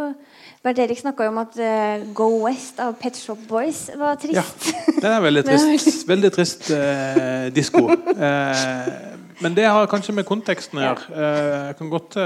Bernt 0.62 0.82
Erik 0.84 1.00
snakka 1.00 1.26
jo 1.26 1.32
om 1.32 1.42
at 1.42 1.58
uh, 1.58 2.04
Go 2.16 2.28
West 2.44 2.78
av 2.84 2.94
Pet 3.00 3.18
Shop 3.18 3.40
Boys 3.48 3.86
var 4.00 4.20
trist. 4.20 4.38
Ja, 4.38 4.94
den 5.00 5.10
er 5.10 5.24
veldig 5.24 5.44
trist. 5.50 6.06
veldig 6.08 6.32
trist 6.36 6.70
uh, 6.72 7.50
disko. 7.52 7.84
Uh, 8.14 9.18
men 9.40 9.56
det 9.56 9.64
har 9.66 9.88
kanskje 9.90 10.14
med 10.14 10.26
konteksten 10.28 10.78
å 10.78 10.84
gjøre. 10.84 11.24
jeg 11.70 11.76
kan 11.78 11.90
godt 11.90 12.18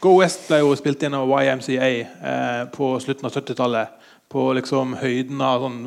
Go 0.00 0.14
West 0.16 0.46
ble 0.48 0.62
jo 0.62 0.72
spilt 0.80 1.02
inn 1.04 1.14
av 1.16 1.28
YMCA 1.28 1.88
eh, 1.90 2.62
på 2.72 2.94
slutten 3.04 3.28
av 3.28 3.34
70-tallet. 3.34 3.98
På 4.32 4.46
liksom 4.56 4.94
høyden 4.96 5.42
av 5.44 5.66
sånn 5.66 5.80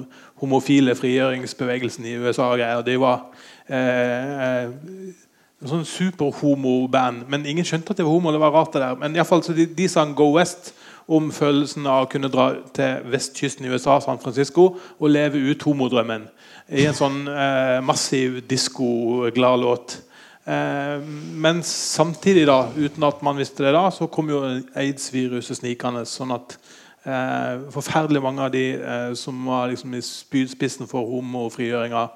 homofile 0.43 0.93
frigjøringsbevegelsen 0.99 2.05
i 2.05 2.17
USA. 2.21 2.51
og 2.53 2.85
De 2.85 2.97
var 3.01 3.23
eh, 3.67 4.67
eh 4.67 5.21
sånn 5.63 5.85
superhomo-band. 5.87 7.21
Men 7.31 7.45
ingen 7.47 7.63
skjønte 7.63 7.93
at 7.93 7.97
det 7.97 8.03
var 8.03 8.11
homo. 8.11 8.33
det 8.35 8.41
var 8.43 8.51
rart 8.51 8.73
det 8.73 8.81
der. 8.83 8.97
Men 8.99 9.15
i 9.15 9.23
fall, 9.23 9.43
så 9.43 9.53
de, 9.55 9.65
de 9.65 9.87
sang 9.87 10.11
Go 10.13 10.33
West 10.35 10.73
om 11.07 11.31
følelsen 11.31 11.87
av 11.87 12.03
å 12.03 12.09
kunne 12.11 12.27
dra 12.31 12.49
til 12.75 13.07
vestkysten 13.07 13.65
i 13.65 13.71
USA, 13.71 13.95
San 14.03 14.19
Francisco, 14.19 14.73
og 14.99 15.09
leve 15.09 15.39
ut 15.39 15.63
homodrømmen 15.63 16.27
i 16.71 16.85
en 16.87 16.95
sånn 16.97 17.23
eh, 17.27 17.79
massiv 17.83 18.39
disko-glad 18.47 19.59
låt. 19.63 19.97
Eh, 20.45 20.99
men 21.43 21.63
samtidig, 21.67 22.45
da, 22.47 22.67
uten 22.75 23.07
at 23.07 23.23
man 23.25 23.39
visste 23.39 23.65
det 23.65 23.73
da, 23.75 23.87
så 23.91 24.07
kom 24.11 24.31
jo 24.31 24.43
aids-viruset 24.79 25.59
snikende. 25.59 26.05
sånn 26.07 26.35
at 26.35 26.57
eh, 27.03 27.67
forferdelig 27.73 28.23
mange 28.23 28.47
av 28.47 28.53
de 28.53 28.65
eh, 28.79 29.11
som 29.19 29.45
var 29.47 29.69
liksom 29.71 29.95
i 29.95 30.01
spydspissen 30.03 30.89
for 30.89 31.07
homofrigjøringa 31.11 32.07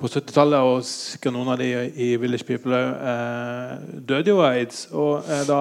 på 0.00 0.08
70-tallet, 0.08 0.64
og 0.64 0.86
sikkert 0.86 1.36
noen 1.36 1.52
av 1.52 1.60
de 1.60 1.68
i 1.92 2.14
Village 2.20 2.46
People 2.48 2.78
eh, 2.78 3.76
døde 4.00 4.32
jo 4.32 4.40
av 4.40 4.54
aids. 4.54 4.86
Og 4.96 5.28
eh, 5.28 5.44
da 5.48 5.60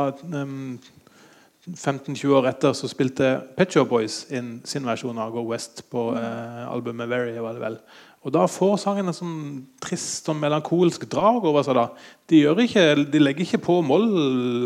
15-20 1.70 2.36
år 2.40 2.48
etter 2.50 2.74
så 2.78 2.90
spilte 2.90 3.34
Pet 3.58 3.76
Boys 3.90 4.24
inn 4.34 4.60
sin 4.66 4.88
versjon 4.88 5.20
av 5.20 5.34
Go 5.36 5.44
West 5.52 5.84
på 5.92 6.10
eh, 6.18 6.64
albumet 6.70 7.10
Very. 7.12 7.36
var 7.40 7.58
det 7.58 7.66
vel 7.66 7.78
og 8.20 8.34
Da 8.36 8.44
får 8.52 8.74
sangen 8.82 9.08
en 9.08 9.16
sånn 9.16 9.38
trist 9.80 10.28
og 10.28 10.36
melankolsk 10.36 11.06
drag 11.12 11.46
over 11.48 11.64
seg. 11.64 11.78
da. 11.78 11.86
De, 12.28 12.42
ikke, 12.66 12.84
de, 13.08 13.22
legger 13.22 13.46
ikke 13.46 13.62
på 13.70 13.78
moll, 13.86 14.10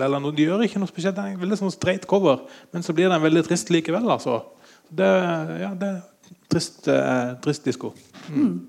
eller 0.02 0.20
noe, 0.20 0.34
de 0.34 0.48
gjør 0.48 0.66
ikke 0.66 0.82
noe 0.82 0.90
spesielt. 0.90 1.16
Det 1.16 1.22
er 1.22 1.36
en 1.36 1.44
veldig 1.44 1.60
sånn 1.62 1.76
straight 1.76 2.08
cover, 2.10 2.42
men 2.74 2.86
så 2.86 2.96
blir 2.98 3.14
den 3.14 3.22
veldig 3.22 3.46
trist 3.46 3.70
likevel. 3.70 4.10
altså. 4.10 4.42
Det, 4.90 5.10
ja, 5.62 5.70
det 5.78 5.90
er 5.92 6.02
trist, 6.50 6.88
eh, 6.88 7.34
trist 7.46 7.70
disko. 7.70 7.94
Mm. 8.30 8.42
Mm. 8.42 8.60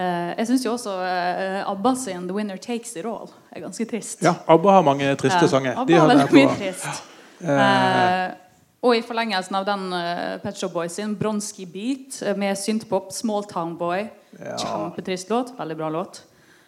Eh, 0.00 0.30
jeg 0.38 0.48
syns 0.48 0.64
jo 0.64 0.72
også 0.72 0.96
eh, 1.04 1.60
ABBA 1.68 1.94
sin 2.00 2.26
'The 2.26 2.34
Winner 2.34 2.56
Takes 2.56 2.96
It 2.96 3.04
All' 3.04 3.28
er 3.52 3.60
ganske 3.60 3.84
trist. 3.84 4.22
Ja, 4.24 4.34
ABBA 4.48 4.78
har 4.78 4.82
mange 4.88 5.14
triste 5.20 5.44
ja, 5.44 5.52
sanger. 5.52 5.76
ABBA 5.76 5.98
har 6.00 6.08
veldig 6.14 6.32
mye 6.32 6.54
trist. 6.56 7.04
Uh, 7.42 8.41
og 8.82 8.96
i 8.96 9.02
forlengelsen 9.06 9.54
av 9.54 9.66
den 9.68 9.86
uh, 9.94 10.40
Pet 10.42 10.58
Shop 10.58 10.74
Boys 10.74 10.96
sin 10.98 11.14
Bronski 11.18 11.68
Beat 11.70 12.18
uh, 12.26 12.34
med 12.38 12.58
synthpop, 12.58 13.12
Small 13.14 13.46
Town 13.50 13.76
Boy. 13.78 14.08
Ja. 14.40 14.56
Kjempetrist 14.58 15.30
låt. 15.30 15.52
Veldig 15.58 15.76
bra 15.78 15.90
låt. 15.94 16.22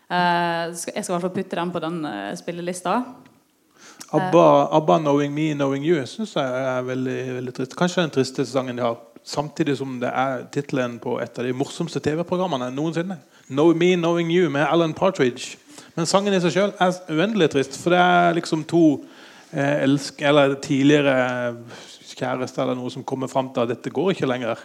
Uh, 0.07 0.71
jeg 0.71 0.79
skal 0.85 1.01
i 1.01 1.15
hvert 1.17 1.27
fall 1.27 1.35
putte 1.35 1.59
den 1.59 1.73
på 1.75 1.83
den 1.83 2.05
uh, 2.07 2.31
spillelista. 2.39 3.01
Abba, 4.15 4.69
Abba, 4.71 4.99
'Knowing 4.99 5.35
Me, 5.35 5.55
Knowing 5.55 5.85
You' 5.85 6.07
syns 6.07 6.37
jeg 6.37 6.45
er 6.47 6.83
veldig, 6.87 7.19
veldig 7.35 7.55
trist. 7.55 7.75
Kanskje 7.77 8.05
den 8.05 8.15
tristeste 8.15 8.53
sangen 8.53 8.79
de 8.79 8.87
har. 8.87 9.01
Samtidig 9.25 9.79
som 9.79 9.97
det 10.01 10.11
er 10.13 10.45
tittelen 10.53 10.99
på 11.01 11.17
et 11.23 11.39
av 11.39 11.47
de 11.47 11.55
morsomste 11.57 12.01
TV-programmene 12.01 12.71
noensinne. 12.71 13.19
'Know 13.49 13.75
Me, 13.75 13.95
Knowing 13.97 14.31
You' 14.31 14.51
med 14.51 14.67
Alan 14.71 14.95
Partridge. 14.95 15.57
Men 15.95 16.07
sangen 16.07 16.35
i 16.35 16.41
seg 16.43 16.53
sjøl 16.55 16.73
er 16.81 16.95
uendelig 17.11 17.51
trist, 17.51 17.77
for 17.81 17.95
det 17.95 17.99
er 17.99 18.39
liksom 18.39 18.65
to 18.65 19.05
eh, 19.53 19.83
elsk, 19.83 20.23
eller 20.23 20.55
tidligere 20.63 21.57
kjæreste 22.19 22.63
eller 22.63 22.79
noe 22.79 22.93
som 22.93 23.05
kommer 23.07 23.31
fram 23.31 23.51
til 23.55 23.65
at 23.65 23.73
dette 23.75 23.93
går 23.95 24.13
ikke 24.15 24.29
lenger. 24.29 24.61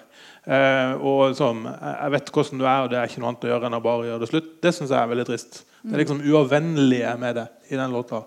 Eh, 0.45 0.93
og 0.99 1.35
sånn, 1.37 1.65
Jeg 1.65 2.13
vet 2.15 2.31
hvordan 2.35 2.61
du 2.61 2.65
er, 2.65 2.83
og 2.83 2.89
det 2.91 2.99
er 2.99 3.09
ikke 3.09 3.23
noe 3.23 3.31
annet 3.33 3.47
å 3.47 3.51
gjøre 3.53 3.69
enn 3.69 3.79
å 3.79 3.83
bare 3.83 4.07
gjøre 4.09 4.23
det 4.23 4.31
slutt. 4.31 4.51
Det 4.61 4.73
syns 4.75 4.93
jeg 4.93 4.99
er 4.99 5.11
veldig 5.13 5.27
trist. 5.29 5.63
Det 5.83 5.95
er 5.95 6.03
liksom 6.03 6.23
uavvennlige 6.25 7.17
med 7.19 7.35
det 7.39 7.47
i 7.69 7.79
den 7.79 7.91
låta. 7.95 8.23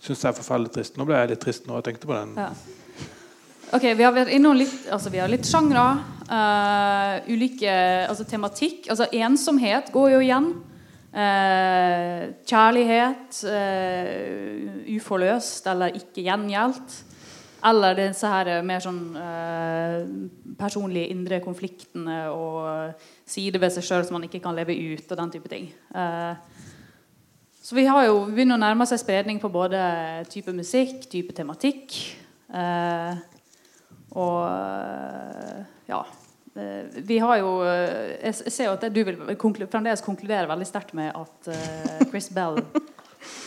Synes 0.00 0.22
jeg 0.22 0.30
er 0.30 0.36
forferdelig 0.38 0.74
trist. 0.74 0.98
Nå 0.98 1.06
ble 1.08 1.18
jeg 1.18 1.32
litt 1.34 1.42
trist 1.42 1.66
når 1.68 1.80
jeg 1.80 1.88
tenkte 1.90 2.10
på 2.10 2.16
den. 2.16 2.36
Ja. 2.38 2.52
Ok, 3.76 3.84
Vi 3.98 4.04
har 4.06 4.14
vært 4.16 4.32
innom 4.32 4.56
litt, 4.56 4.86
altså 4.88 5.10
vi 5.12 5.20
har 5.20 5.28
litt 5.28 5.44
sjangre. 5.44 5.82
Uh, 6.28 7.24
ulike 7.28 7.72
altså 8.08 8.24
tematikk. 8.28 8.88
Altså 8.88 9.08
Ensomhet 9.12 9.92
går 9.92 10.14
jo 10.14 10.22
igjen. 10.24 10.48
Uh, 11.12 12.32
kjærlighet. 12.48 13.42
Uh, 13.44 14.96
uforløst 14.96 15.68
eller 15.68 15.98
ikke 16.00 16.24
gjengjeldt. 16.24 16.96
Eller 17.66 17.96
disse 17.98 18.28
her 18.30 18.52
eh, 18.52 18.64
mer 18.66 18.82
sånn 18.84 19.00
eh, 19.18 20.04
personlige 20.58 21.10
indre 21.10 21.40
konfliktene 21.42 22.20
og 22.30 22.94
sider 23.26 23.62
ved 23.62 23.74
seg 23.74 23.86
sjøl 23.86 24.06
som 24.06 24.18
man 24.18 24.28
ikke 24.28 24.42
kan 24.44 24.54
leve 24.54 24.76
ut, 24.76 25.06
og 25.10 25.18
den 25.18 25.34
type 25.34 25.50
ting. 25.50 25.70
Eh, 25.94 26.66
så 27.68 27.76
vi 27.76 27.84
har 27.84 28.06
jo 28.06 28.22
begynner 28.30 28.56
å 28.56 28.62
nærme 28.62 28.86
seg 28.88 29.02
spredning 29.02 29.40
på 29.42 29.50
både 29.52 29.80
type 30.32 30.54
musikk, 30.56 31.02
type 31.12 31.34
tematikk. 31.36 31.98
Eh, 32.48 33.18
og 34.16 34.38
eh, 34.48 35.58
ja. 35.90 35.98
Eh, 36.56 36.86
vi 37.04 37.18
har 37.20 37.36
jo 37.42 37.50
Jeg 37.68 38.38
ser 38.38 38.70
jo 38.70 38.76
at 38.78 38.86
du 38.88 39.02
vil 39.04 39.20
fremdeles 39.68 40.00
konkludere 40.00 40.48
veldig 40.48 40.70
sterkt 40.70 40.94
med 40.96 41.12
at 41.12 41.50
Chris 42.08 42.30
Bell 42.32 42.62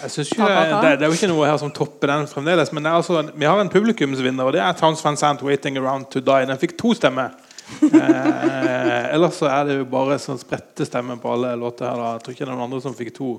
jeg 0.01 0.11
synes 0.11 0.31
jo, 0.33 0.45
det, 0.45 0.97
det, 0.99 1.05
er 1.05 1.09
jo 1.11 1.15
ikke 1.15 1.29
noe 1.29 1.45
her 1.47 1.57
som 1.61 1.71
topper 1.73 2.09
den 2.09 2.27
fremdeles. 2.29 2.71
Men 2.73 2.89
altså, 2.89 3.21
vi 3.33 3.45
har 3.45 3.61
en 3.61 3.69
publikumsvinner, 3.69 4.43
og 4.43 4.55
det 4.55 4.61
er 4.63 4.73
Towns 4.77 5.03
Van 5.05 5.17
Sant 5.17 5.41
'Waiting 5.41 5.77
Around 5.77 6.09
To 6.11 6.19
Die'. 6.19 6.45
Den 6.49 6.59
fikk 6.59 6.77
to 6.77 6.93
stemmer. 6.97 7.37
eh, 7.81 9.13
ellers 9.13 9.37
så 9.39 9.47
er 9.47 9.69
det 9.69 9.77
jo 9.77 9.85
bare 9.87 10.17
sånn 10.19 10.41
spredte 10.41 10.85
stemmer 10.85 11.21
på 11.21 11.31
alle 11.31 11.53
låter. 11.55 11.85
her 11.87 11.95
da. 11.95 12.11
Jeg 12.17 12.23
tror 12.25 12.35
ikke 12.35 12.45
det 12.45 12.49
er 12.49 12.55
noen 12.55 12.67
andre 12.67 12.81
som 12.81 12.97
fikk 12.97 13.13
to. 13.15 13.29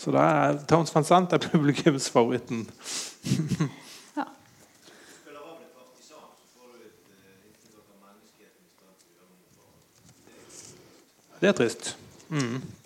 Så 0.00 0.10
det 0.16 0.24
er 0.24 0.58
Towns 0.66 0.94
Van 0.94 1.04
Sant 1.04 1.32
er 1.36 1.44
publikumsfavoritten. 1.44 2.66
ja. 4.18 4.26
Det 11.40 11.52
er 11.52 11.58
trist. 11.62 11.96
Mm. 12.28 12.79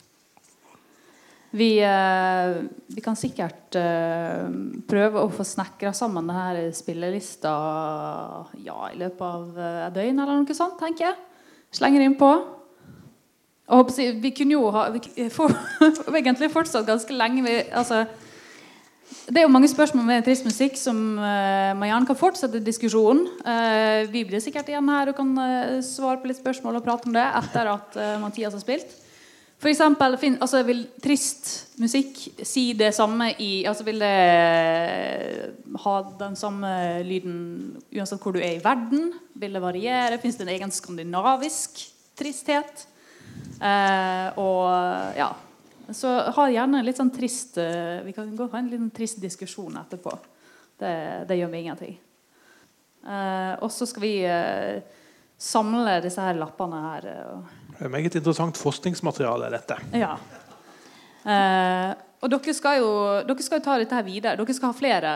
Vi, 1.55 1.79
eh, 1.79 2.63
vi, 2.87 3.01
kan 3.01 3.15
sikkert 3.15 3.77
uh, 3.79 4.49
prøve 4.91 5.21
å 5.23 5.31
få 5.31 5.45
snekra 5.47 5.93
sammen 5.95 6.27
denne 6.27 6.73
spillelista 6.75 7.53
ja, 8.59 8.89
i 8.91 8.99
løpet 8.99 9.23
av 9.23 9.45
uh, 9.55 9.85
et 9.85 9.95
døgn 9.95 10.19
eller 10.19 10.41
noe 10.41 10.57
sånt, 10.59 10.75
tenker 10.81 11.07
jeg. 11.07 11.21
Slenger 11.79 12.03
innpå. 12.09 12.31
Og 13.75 13.93
vi 13.95 14.33
kunne 14.35 14.57
jo 14.57 14.65
ha 14.75 14.89
vi 14.97 15.29
får, 15.31 15.55
egentlig 16.19 16.51
fortsatt 16.57 16.89
ganske 16.91 17.15
lenge 17.15 17.47
vi, 17.47 17.55
altså, 17.71 18.03
Det 19.29 19.39
er 19.39 19.47
jo 19.47 19.55
mange 19.55 19.71
spørsmål 19.71 20.11
med 20.11 20.27
trist 20.27 20.45
musikk 20.49 20.75
som 20.81 20.99
man 21.15 21.87
gjerne 21.87 22.11
kan 22.11 22.19
fortsette 22.19 22.61
diskusjonen. 22.67 23.29
Vi 24.11 24.27
blir 24.27 24.43
sikkert 24.43 24.69
igjen 24.69 24.91
her 24.91 25.13
og 25.13 25.17
kan 25.17 25.33
svare 25.87 26.19
på 26.21 26.29
litt 26.29 26.43
spørsmål 26.43 26.81
og 26.81 26.85
prate 26.85 27.09
om 27.09 27.15
det 27.15 27.25
etter 27.25 27.73
at 27.77 27.99
Mathias 28.21 28.59
har 28.59 28.65
spilt. 28.65 29.04
For 29.63 29.71
eksempel, 29.71 30.17
altså, 30.41 30.63
Vil 30.67 30.85
trist 31.03 31.79
musikk 31.81 32.19
si 32.45 32.73
det 32.79 32.93
samme 32.95 33.31
i 33.43 33.65
altså 33.69 33.87
Vil 33.87 34.03
det 34.03 34.15
ha 35.85 35.95
den 36.21 36.37
samme 36.39 36.73
lyden 37.07 37.39
uansett 37.95 38.23
hvor 38.23 38.35
du 38.35 38.43
er 38.43 38.59
i 38.59 38.65
verden? 38.65 39.13
Vil 39.35 39.57
det 39.57 39.63
variere? 39.63 40.21
Fins 40.23 40.39
det 40.39 40.47
en 40.47 40.55
egen 40.57 40.75
skandinavisk 40.75 41.81
tristhet? 42.19 42.87
Eh, 43.61 44.29
og 44.41 45.17
ja 45.19 45.31
Så 45.95 46.11
ha 46.37 46.47
gjerne 46.51 46.83
litt 46.85 46.99
sånn 46.99 47.13
trist 47.15 47.59
eh, 47.63 48.03
Vi 48.07 48.15
kan 48.17 48.31
gå 48.37 48.49
ha 48.51 48.61
en 48.61 48.71
liten 48.73 48.91
trist 48.95 49.21
diskusjon 49.23 49.79
etterpå. 49.81 50.13
Det, 50.79 50.95
det 51.29 51.39
gjør 51.39 51.51
meg 51.53 51.65
ingenting. 51.65 51.99
Eh, 53.05 53.53
og 53.63 53.71
så 53.73 53.87
skal 53.87 54.03
vi 54.03 54.15
eh, 54.27 54.81
samle 55.39 56.01
disse 56.05 56.25
her 56.25 56.39
lappene 56.41 56.81
her. 56.89 57.11
og 57.29 57.64
Det 57.79 57.85
er 57.87 57.91
Meget 57.93 58.15
interessant 58.15 58.57
forskningsmateriale, 58.61 59.51
dette. 59.51 59.77
Ja. 59.99 60.15
Eh, 61.25 61.95
og 62.23 62.31
dere 62.33 62.55
skal, 62.57 62.81
jo, 62.81 62.91
dere 63.29 63.43
skal 63.45 63.59
jo 63.61 63.65
ta 63.65 63.79
dette 63.81 63.97
her 63.99 64.05
videre. 64.07 64.37
Dere 64.41 64.55
skal 64.57 64.71
ha 64.73 64.77
flere 64.79 65.15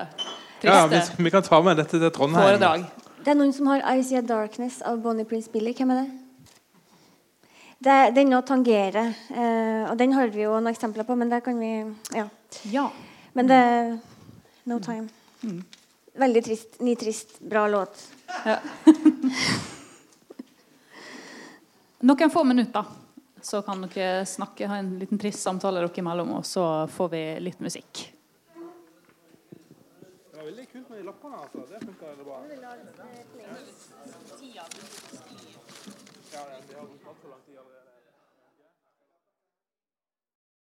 Ja, 0.64 0.86
vi, 0.90 0.98
vi 1.22 1.30
kan 1.30 1.42
ta 1.46 1.60
med 1.62 1.76
dette 1.78 2.00
til 2.00 2.10
Trondheim. 2.10 2.42
foredrag. 2.48 2.86
Det 3.22 3.30
er 3.34 3.38
noen 3.38 3.52
som 3.54 3.68
har 3.70 3.82
I 3.94 4.02
See 4.02 4.18
a 4.18 4.22
Darkness 4.22 4.80
av 4.82 4.98
Bonnie 5.04 5.24
Prince 5.28 5.50
Billy. 5.52 5.72
Hvem 5.76 5.90
er 5.94 6.02
det? 6.02 6.10
det 7.86 7.96
den 8.16 8.34
å 8.34 8.42
tangere. 8.42 9.04
Eh, 9.30 9.84
og 9.90 9.96
den 10.00 10.12
har 10.16 10.32
vi 10.34 10.42
jo 10.42 10.56
noen 10.56 10.72
eksempler 10.72 11.06
på, 11.06 11.14
men 11.16 11.30
det 11.30 11.42
kan 11.46 11.58
vi 11.60 11.72
Ja. 12.16 12.26
Ja. 12.72 12.88
Men 13.34 13.46
det 13.46 13.54
er 13.56 13.98
No 14.66 14.80
time. 14.82 15.08
Veldig 16.18 16.44
trist. 16.44 16.80
Nitrist. 16.82 17.38
Bra 17.40 17.68
låt. 17.70 18.06
ja. 18.44 18.58
Noen 22.00 22.30
få 22.30 22.44
minutter, 22.44 22.84
så 23.42 23.58
kan 23.66 23.80
dere 23.82 24.26
snakke, 24.26 24.68
ha 24.70 24.76
en 24.78 24.92
liten 25.00 25.18
trist 25.18 25.42
samtale 25.42 25.80
dere 25.82 25.98
imellom, 25.98 26.30
og 26.38 26.44
så 26.46 26.86
får 26.94 27.08
vi 27.10 27.22
litt 27.42 27.58
musikk. 27.58 28.04
Det 28.54 30.36
var 30.36 30.44
veldig 30.46 30.66
kult 30.70 30.92
med 30.92 31.00
de 31.00 31.06
lappene. 31.08 31.40
altså. 31.42 31.64
Det 31.66 31.80
funka 31.82 32.07